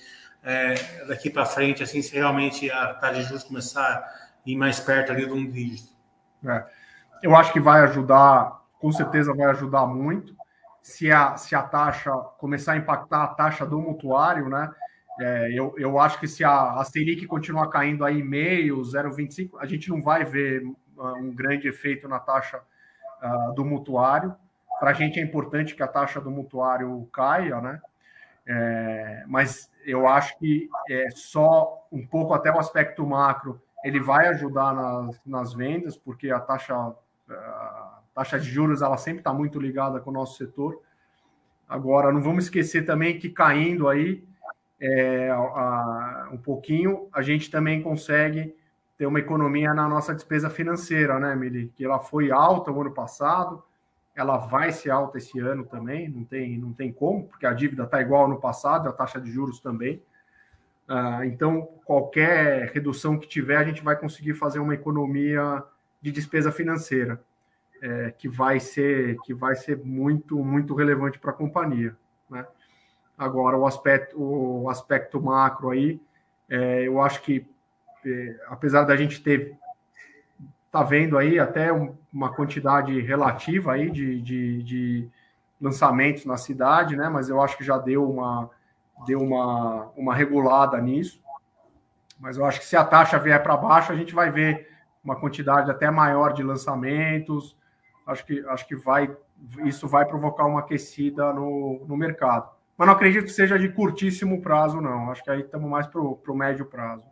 é, 0.43 1.05
daqui 1.07 1.29
para 1.29 1.45
frente, 1.45 1.83
assim, 1.83 2.01
se 2.01 2.15
realmente 2.15 2.71
a 2.71 2.93
taxa 2.95 3.21
de 3.21 3.23
juros 3.27 3.43
começar 3.43 3.85
a 3.85 4.03
ir 4.45 4.55
mais 4.55 4.79
perto 4.79 5.11
ali 5.11 5.27
de 5.27 5.33
um 5.33 5.45
dígito? 5.45 5.89
É. 6.45 6.65
Eu 7.21 7.35
acho 7.35 7.53
que 7.53 7.59
vai 7.59 7.81
ajudar, 7.81 8.61
com 8.79 8.91
certeza 8.91 9.33
vai 9.33 9.47
ajudar 9.47 9.85
muito. 9.85 10.35
Se 10.81 11.11
a, 11.11 11.35
se 11.35 11.53
a 11.53 11.61
taxa 11.61 12.11
começar 12.39 12.73
a 12.73 12.77
impactar 12.77 13.23
a 13.23 13.27
taxa 13.27 13.65
do 13.65 13.79
mutuário, 13.79 14.49
né? 14.49 14.71
É, 15.19 15.51
eu, 15.51 15.73
eu 15.77 15.99
acho 15.99 16.19
que 16.19 16.27
se 16.27 16.43
a, 16.43 16.73
a 16.73 16.83
Selic 16.83 17.25
continuar 17.25 17.69
caindo 17.69 18.05
aí 18.05 18.21
meio, 18.23 18.81
0,25, 18.81 19.51
a 19.59 19.65
gente 19.65 19.89
não 19.89 20.01
vai 20.01 20.23
ver 20.23 20.63
uh, 20.63 21.15
um 21.17 21.33
grande 21.33 21.67
efeito 21.67 22.07
na 22.07 22.19
taxa 22.19 22.61
uh, 23.21 23.53
do 23.53 23.65
mutuário. 23.65 24.35
Para 24.79 24.91
a 24.91 24.93
gente 24.93 25.19
é 25.19 25.23
importante 25.23 25.75
que 25.75 25.81
a 25.81 25.87
taxa 25.87 26.21
do 26.21 26.29
mutuário 26.29 27.07
caia, 27.11 27.59
né? 27.59 27.81
É, 28.49 29.25
mas 29.27 29.69
eu 29.85 30.07
acho 30.07 30.37
que 30.37 30.69
é 30.89 31.09
só 31.09 31.85
um 31.91 32.05
pouco 32.05 32.33
até 32.33 32.49
o 32.49 32.57
aspecto 32.57 33.05
macro 33.05 33.61
ele 33.83 33.99
vai 33.99 34.27
ajudar 34.27 34.73
nas, 34.73 35.21
nas 35.25 35.53
vendas, 35.53 35.95
porque 35.97 36.29
a 36.29 36.39
taxa, 36.39 36.75
a 37.29 38.01
taxa 38.13 38.39
de 38.39 38.49
juros 38.49 38.81
ela 38.81 38.97
sempre 38.97 39.19
está 39.19 39.33
muito 39.33 39.59
ligada 39.59 39.99
com 39.99 40.09
o 40.09 40.13
nosso 40.13 40.37
setor. 40.37 40.81
Agora, 41.69 42.11
não 42.11 42.21
vamos 42.21 42.45
esquecer 42.45 42.85
também 42.85 43.19
que 43.19 43.29
caindo 43.29 43.87
aí 43.87 44.26
é, 44.79 45.29
a, 45.29 46.29
um 46.31 46.37
pouquinho, 46.37 47.07
a 47.11 47.21
gente 47.21 47.49
também 47.49 47.81
consegue 47.81 48.55
ter 48.97 49.05
uma 49.05 49.19
economia 49.19 49.73
na 49.73 49.87
nossa 49.87 50.13
despesa 50.13 50.49
financeira, 50.49 51.19
né, 51.19 51.35
Mili? 51.35 51.71
Que 51.75 51.85
ela 51.85 51.99
foi 51.99 52.31
alta 52.31 52.71
o 52.71 52.81
ano 52.81 52.91
passado, 52.91 53.63
ela 54.15 54.37
vai 54.37 54.71
ser 54.71 54.89
alta 54.89 55.19
esse 55.19 55.39
ano 55.39 55.63
também, 55.63 56.09
não 56.09 56.23
tem, 56.23 56.57
não 56.57 56.73
tem 56.73 56.91
como, 56.91 57.27
porque 57.27 57.45
a 57.45 57.53
dívida 57.53 57.83
está 57.83 58.01
igual 58.01 58.27
no 58.27 58.39
passado, 58.39 58.89
a 58.89 58.91
taxa 58.91 59.21
de 59.21 59.31
juros 59.31 59.59
também. 59.59 60.01
Ah, 60.87 61.25
então, 61.25 61.67
qualquer 61.85 62.71
redução 62.73 63.19
que 63.19 63.27
tiver, 63.27 63.57
a 63.57 63.63
gente 63.63 63.83
vai 63.83 63.95
conseguir 63.95 64.33
fazer 64.33 64.59
uma 64.59 64.73
economia 64.73 65.63
de 66.01 66.11
despesa 66.11 66.51
financeira, 66.51 67.21
é, 67.81 68.11
que 68.17 68.27
vai 68.27 68.59
ser 68.59 69.17
que 69.23 69.33
vai 69.33 69.55
ser 69.55 69.77
muito 69.77 70.43
muito 70.43 70.73
relevante 70.73 71.19
para 71.19 71.31
a 71.31 71.33
companhia. 71.33 71.95
Né? 72.29 72.45
Agora, 73.17 73.57
o 73.57 73.65
aspecto 73.65 74.15
o 74.19 74.69
aspecto 74.69 75.19
macro 75.21 75.71
aí, 75.71 75.99
é, 76.49 76.87
eu 76.87 77.01
acho 77.01 77.21
que 77.21 77.45
é, 78.05 78.35
apesar 78.47 78.83
da 78.83 78.95
gente 78.95 79.21
ter 79.21 79.57
tá 80.71 80.83
vendo 80.83 81.17
aí 81.17 81.39
até 81.39 81.71
uma 82.13 82.33
quantidade 82.33 82.99
relativa 83.01 83.73
aí 83.73 83.89
de, 83.89 84.21
de, 84.21 84.63
de, 84.63 85.09
lançamentos 85.59 86.25
na 86.25 86.37
cidade, 86.37 86.95
né? 86.95 87.09
Mas 87.09 87.29
eu 87.29 87.41
acho 87.41 87.57
que 87.57 87.63
já 87.63 87.77
deu 87.77 88.07
uma, 88.07 88.49
deu 89.05 89.19
uma, 89.19 89.89
uma 89.95 90.13
regulada 90.13 90.79
nisso. 90.79 91.19
Mas 92.19 92.37
eu 92.37 92.45
acho 92.45 92.59
que 92.59 92.65
se 92.65 92.75
a 92.75 92.83
taxa 92.83 93.17
vier 93.17 93.41
para 93.41 93.57
baixo, 93.57 93.91
a 93.91 93.95
gente 93.95 94.13
vai 94.13 94.29
ver 94.29 94.69
uma 95.03 95.15
quantidade 95.15 95.71
até 95.71 95.89
maior 95.89 96.33
de 96.33 96.43
lançamentos. 96.43 97.57
Acho 98.05 98.25
que, 98.25 98.45
acho 98.47 98.67
que 98.67 98.75
vai, 98.75 99.15
isso 99.65 99.87
vai 99.87 100.05
provocar 100.05 100.45
uma 100.45 100.59
aquecida 100.59 101.33
no, 101.33 101.85
no 101.87 101.97
mercado. 101.97 102.51
Mas 102.77 102.87
não 102.87 102.93
acredito 102.93 103.25
que 103.25 103.31
seja 103.31 103.57
de 103.57 103.69
curtíssimo 103.69 104.41
prazo, 104.41 104.79
não. 104.79 105.09
Acho 105.11 105.23
que 105.23 105.31
aí 105.31 105.41
estamos 105.41 105.69
mais 105.69 105.87
para 105.87 105.99
o 106.01 106.35
médio 106.35 106.65
prazo. 106.65 107.03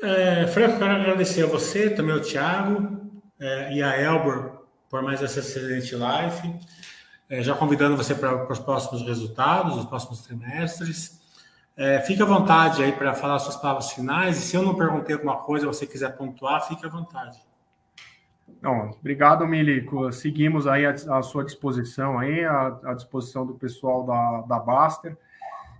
É, 0.00 0.46
Franco, 0.46 0.78
quero 0.78 0.94
agradecer 0.94 1.42
a 1.42 1.46
você, 1.46 1.90
também 1.90 2.14
ao 2.14 2.20
Thiago 2.20 3.00
é, 3.40 3.72
e 3.72 3.82
a 3.82 4.00
Elbor 4.00 4.56
por 4.88 5.02
mais 5.02 5.22
essa 5.22 5.40
excelente 5.40 5.94
live. 5.94 6.54
É, 7.28 7.42
já 7.42 7.54
convidando 7.54 7.96
você 7.96 8.14
para, 8.14 8.38
para 8.38 8.52
os 8.52 8.58
próximos 8.58 9.02
resultados, 9.02 9.76
os 9.76 9.84
próximos 9.84 10.20
trimestres. 10.22 11.20
É, 11.76 12.00
fique 12.00 12.22
à 12.22 12.24
vontade 12.24 12.82
aí 12.82 12.92
para 12.92 13.14
falar 13.14 13.38
suas 13.38 13.56
palavras 13.56 13.90
finais. 13.90 14.38
E 14.38 14.40
se 14.40 14.56
eu 14.56 14.62
não 14.62 14.74
perguntei 14.74 15.14
alguma 15.14 15.36
coisa, 15.36 15.66
você 15.66 15.86
quiser 15.86 16.16
pontuar, 16.16 16.66
fique 16.66 16.86
à 16.86 16.88
vontade. 16.88 17.38
Não, 18.60 18.90
obrigado, 18.90 19.46
Milico. 19.46 20.10
Seguimos 20.12 20.66
aí 20.66 20.86
à, 20.86 21.22
sua 21.22 21.44
disposição 21.44 22.18
aí, 22.18 22.44
à, 22.44 22.94
disposição 22.94 23.46
do 23.46 23.54
pessoal 23.54 24.04
da, 24.04 24.40
da 24.42 24.58
Baster. 24.58 25.16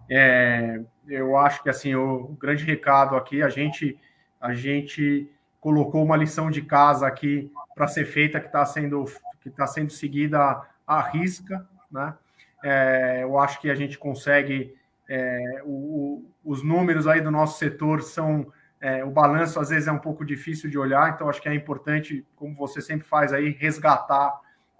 É, 0.09 0.81
eu 1.09 1.37
acho 1.37 1.63
que 1.63 1.69
assim 1.69 1.95
o, 1.95 2.31
o 2.31 2.37
grande 2.41 2.65
recado 2.65 3.17
aqui 3.17 3.43
a 3.43 3.49
gente 3.49 3.99
a 4.41 4.55
gente 4.55 5.29
colocou 5.61 6.05
uma 6.05 6.17
lição 6.17 6.49
de 6.49 6.63
casa 6.63 7.07
aqui 7.07 7.51
para 7.75 7.89
ser 7.89 8.05
feita 8.05 8.39
que 8.39 8.47
está 8.47 8.65
sendo 8.65 9.05
que 9.41 9.49
está 9.49 9.67
sendo 9.67 9.91
seguida 9.91 10.63
à 10.87 11.01
risca, 11.01 11.67
né? 11.91 12.15
É, 12.63 13.21
eu 13.23 13.39
acho 13.39 13.61
que 13.61 13.71
a 13.71 13.75
gente 13.75 13.99
consegue 13.99 14.75
é, 15.09 15.63
o, 15.65 16.25
os 16.45 16.63
números 16.63 17.07
aí 17.07 17.21
do 17.21 17.31
nosso 17.31 17.59
setor 17.59 18.03
são 18.03 18.53
é, 18.81 19.05
o 19.05 19.11
balanço 19.11 19.59
às 19.59 19.71
vezes 19.71 19.89
é 19.89 19.93
um 19.93 19.99
pouco 19.99 20.25
difícil 20.25 20.69
de 20.69 20.79
olhar, 20.79 21.13
então 21.13 21.29
acho 21.29 21.41
que 21.41 21.49
é 21.49 21.55
importante, 21.55 22.27
como 22.37 22.55
você 22.55 22.81
sempre 22.81 23.07
faz 23.07 23.33
aí, 23.33 23.51
resgatar 23.51 24.39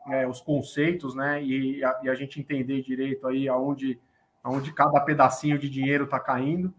é, 0.09 0.27
os 0.27 0.41
conceitos, 0.41 1.15
né? 1.15 1.43
E 1.43 1.83
a, 1.85 2.01
e 2.05 2.09
a 2.09 2.15
gente 2.15 2.39
entender 2.39 2.83
direito 2.83 3.27
aí 3.27 3.49
aonde, 3.49 3.99
aonde 4.43 4.73
cada 4.73 5.01
pedacinho 5.01 5.59
de 5.59 5.69
dinheiro 5.69 6.05
está 6.05 6.21
caindo. 6.21 6.73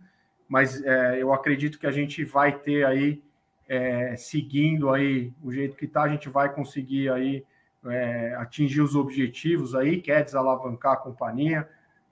mas 0.48 0.82
é, 0.84 1.22
eu 1.22 1.34
acredito 1.34 1.80
que 1.80 1.88
a 1.88 1.92
gente 1.92 2.24
vai 2.24 2.58
ter 2.58 2.86
aí, 2.86 3.22
é, 3.68 4.16
seguindo 4.16 4.90
aí 4.90 5.34
o 5.44 5.52
jeito 5.52 5.76
que 5.76 5.86
está, 5.86 6.04
a 6.04 6.10
gente 6.10 6.30
vai 6.30 6.54
conseguir 6.54 7.10
aí 7.10 7.44
é, 7.86 8.36
atingir 8.36 8.82
os 8.82 8.96
objetivos 8.96 9.76
aí, 9.76 10.02
que 10.02 10.12
é 10.12 10.24
desalavancar 10.24 10.94
a 10.94 10.98
companhia, 10.98 11.68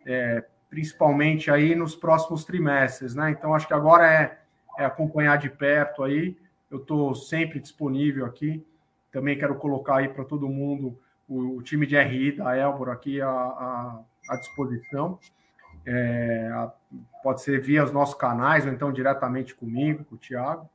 é, 0.06 0.44
principalmente 0.70 1.50
aí 1.50 1.76
nos 1.76 1.96
próximos 1.96 2.44
trimestres, 2.44 3.16
né? 3.16 3.32
Então, 3.32 3.54
acho 3.54 3.68
que 3.68 3.74
agora 3.74 4.06
é, 4.12 4.40
é 4.78 4.86
acompanhar 4.86 5.38
de 5.38 5.50
perto 5.50 6.04
aí, 6.04 6.38
eu 6.70 6.80
estou 6.80 7.14
sempre 7.16 7.60
disponível 7.60 8.26
aqui, 8.26 8.66
também 9.12 9.38
quero 9.38 9.56
colocar 9.56 9.98
aí 9.98 10.10
para 10.10 10.26
todo 10.26 10.50
mundo 10.50 11.00
o, 11.28 11.58
o, 11.58 11.64
time 11.64 11.86
de 11.86 11.98
RI 11.98 12.34
da 12.34 12.56
Elbor 12.58 12.90
aqui 12.90 13.22
à, 13.22 13.30
à, 13.30 14.00
à 14.30 14.36
disposição, 14.36 15.20
é, 15.86 16.50
pode 17.24 17.42
ser 17.42 17.62
via 17.62 17.84
os 17.84 17.92
nossos 17.92 18.16
canais, 18.16 18.66
ou 18.66 18.72
então 18.72 18.92
diretamente 18.92 19.56
comigo, 19.56 20.04
com 20.04 20.16
o 20.16 20.18
Thiago. 20.18 20.70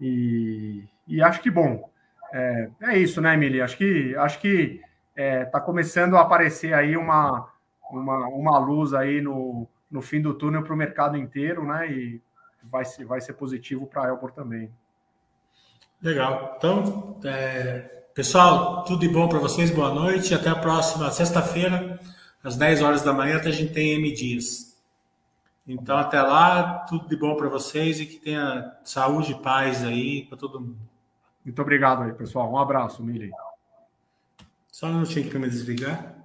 E, 0.00 0.84
e 1.06 1.22
acho 1.22 1.40
que, 1.40 1.50
bom, 1.50 1.88
é, 2.32 2.70
é 2.82 2.98
isso, 2.98 3.20
né, 3.20 3.34
Emily? 3.34 3.60
Acho 3.60 3.76
que 3.76 4.14
acho 4.16 4.40
que 4.40 4.80
está 5.16 5.22
é, 5.22 5.44
tá 5.44 5.60
começando 5.60 6.16
a 6.16 6.20
aparecer 6.20 6.72
aí 6.74 6.96
uma, 6.96 7.48
uma, 7.90 8.28
uma 8.28 8.58
luz 8.58 8.94
aí 8.94 9.20
no, 9.20 9.68
no 9.90 10.00
fim 10.00 10.20
do 10.20 10.34
túnel 10.34 10.62
para 10.62 10.74
o 10.74 10.76
mercado 10.76 11.16
inteiro, 11.16 11.64
né? 11.64 11.90
E 11.90 12.22
vai 12.70 12.84
ser, 12.84 13.04
vai 13.04 13.20
ser 13.20 13.34
positivo 13.34 13.86
para 13.86 14.04
a 14.04 14.08
Elbor 14.08 14.32
também. 14.32 14.70
Legal. 16.00 16.54
Então, 16.56 17.18
é, 17.24 17.80
pessoal, 18.14 18.84
tudo 18.84 19.00
de 19.00 19.08
bom 19.08 19.28
para 19.28 19.38
vocês, 19.38 19.70
boa 19.70 19.92
noite. 19.92 20.34
Até 20.34 20.48
a 20.48 20.54
próxima 20.54 21.10
sexta-feira 21.10 21.98
às 22.42 22.56
10 22.56 22.82
horas 22.82 23.02
da 23.02 23.12
manhã, 23.12 23.38
a 23.38 23.50
gente 23.50 23.72
tem 23.72 23.94
M 23.94 24.12
Dias. 24.12 24.78
Então, 25.66 25.98
até 25.98 26.22
lá, 26.22 26.86
tudo 26.88 27.08
de 27.08 27.16
bom 27.16 27.36
para 27.36 27.48
vocês 27.48 28.00
e 28.00 28.06
que 28.06 28.16
tenha 28.16 28.74
saúde 28.84 29.32
e 29.32 29.42
paz 29.42 29.84
aí 29.84 30.24
para 30.24 30.38
todo 30.38 30.60
mundo. 30.60 30.78
Muito 31.44 31.60
obrigado 31.60 32.02
aí, 32.02 32.12
pessoal. 32.12 32.50
Um 32.50 32.58
abraço, 32.58 33.02
Mili. 33.02 33.30
Só 34.70 34.86
um 34.86 34.94
minutinho 34.94 35.28
para 35.28 35.38
me 35.38 35.48
desligar. 35.48 36.17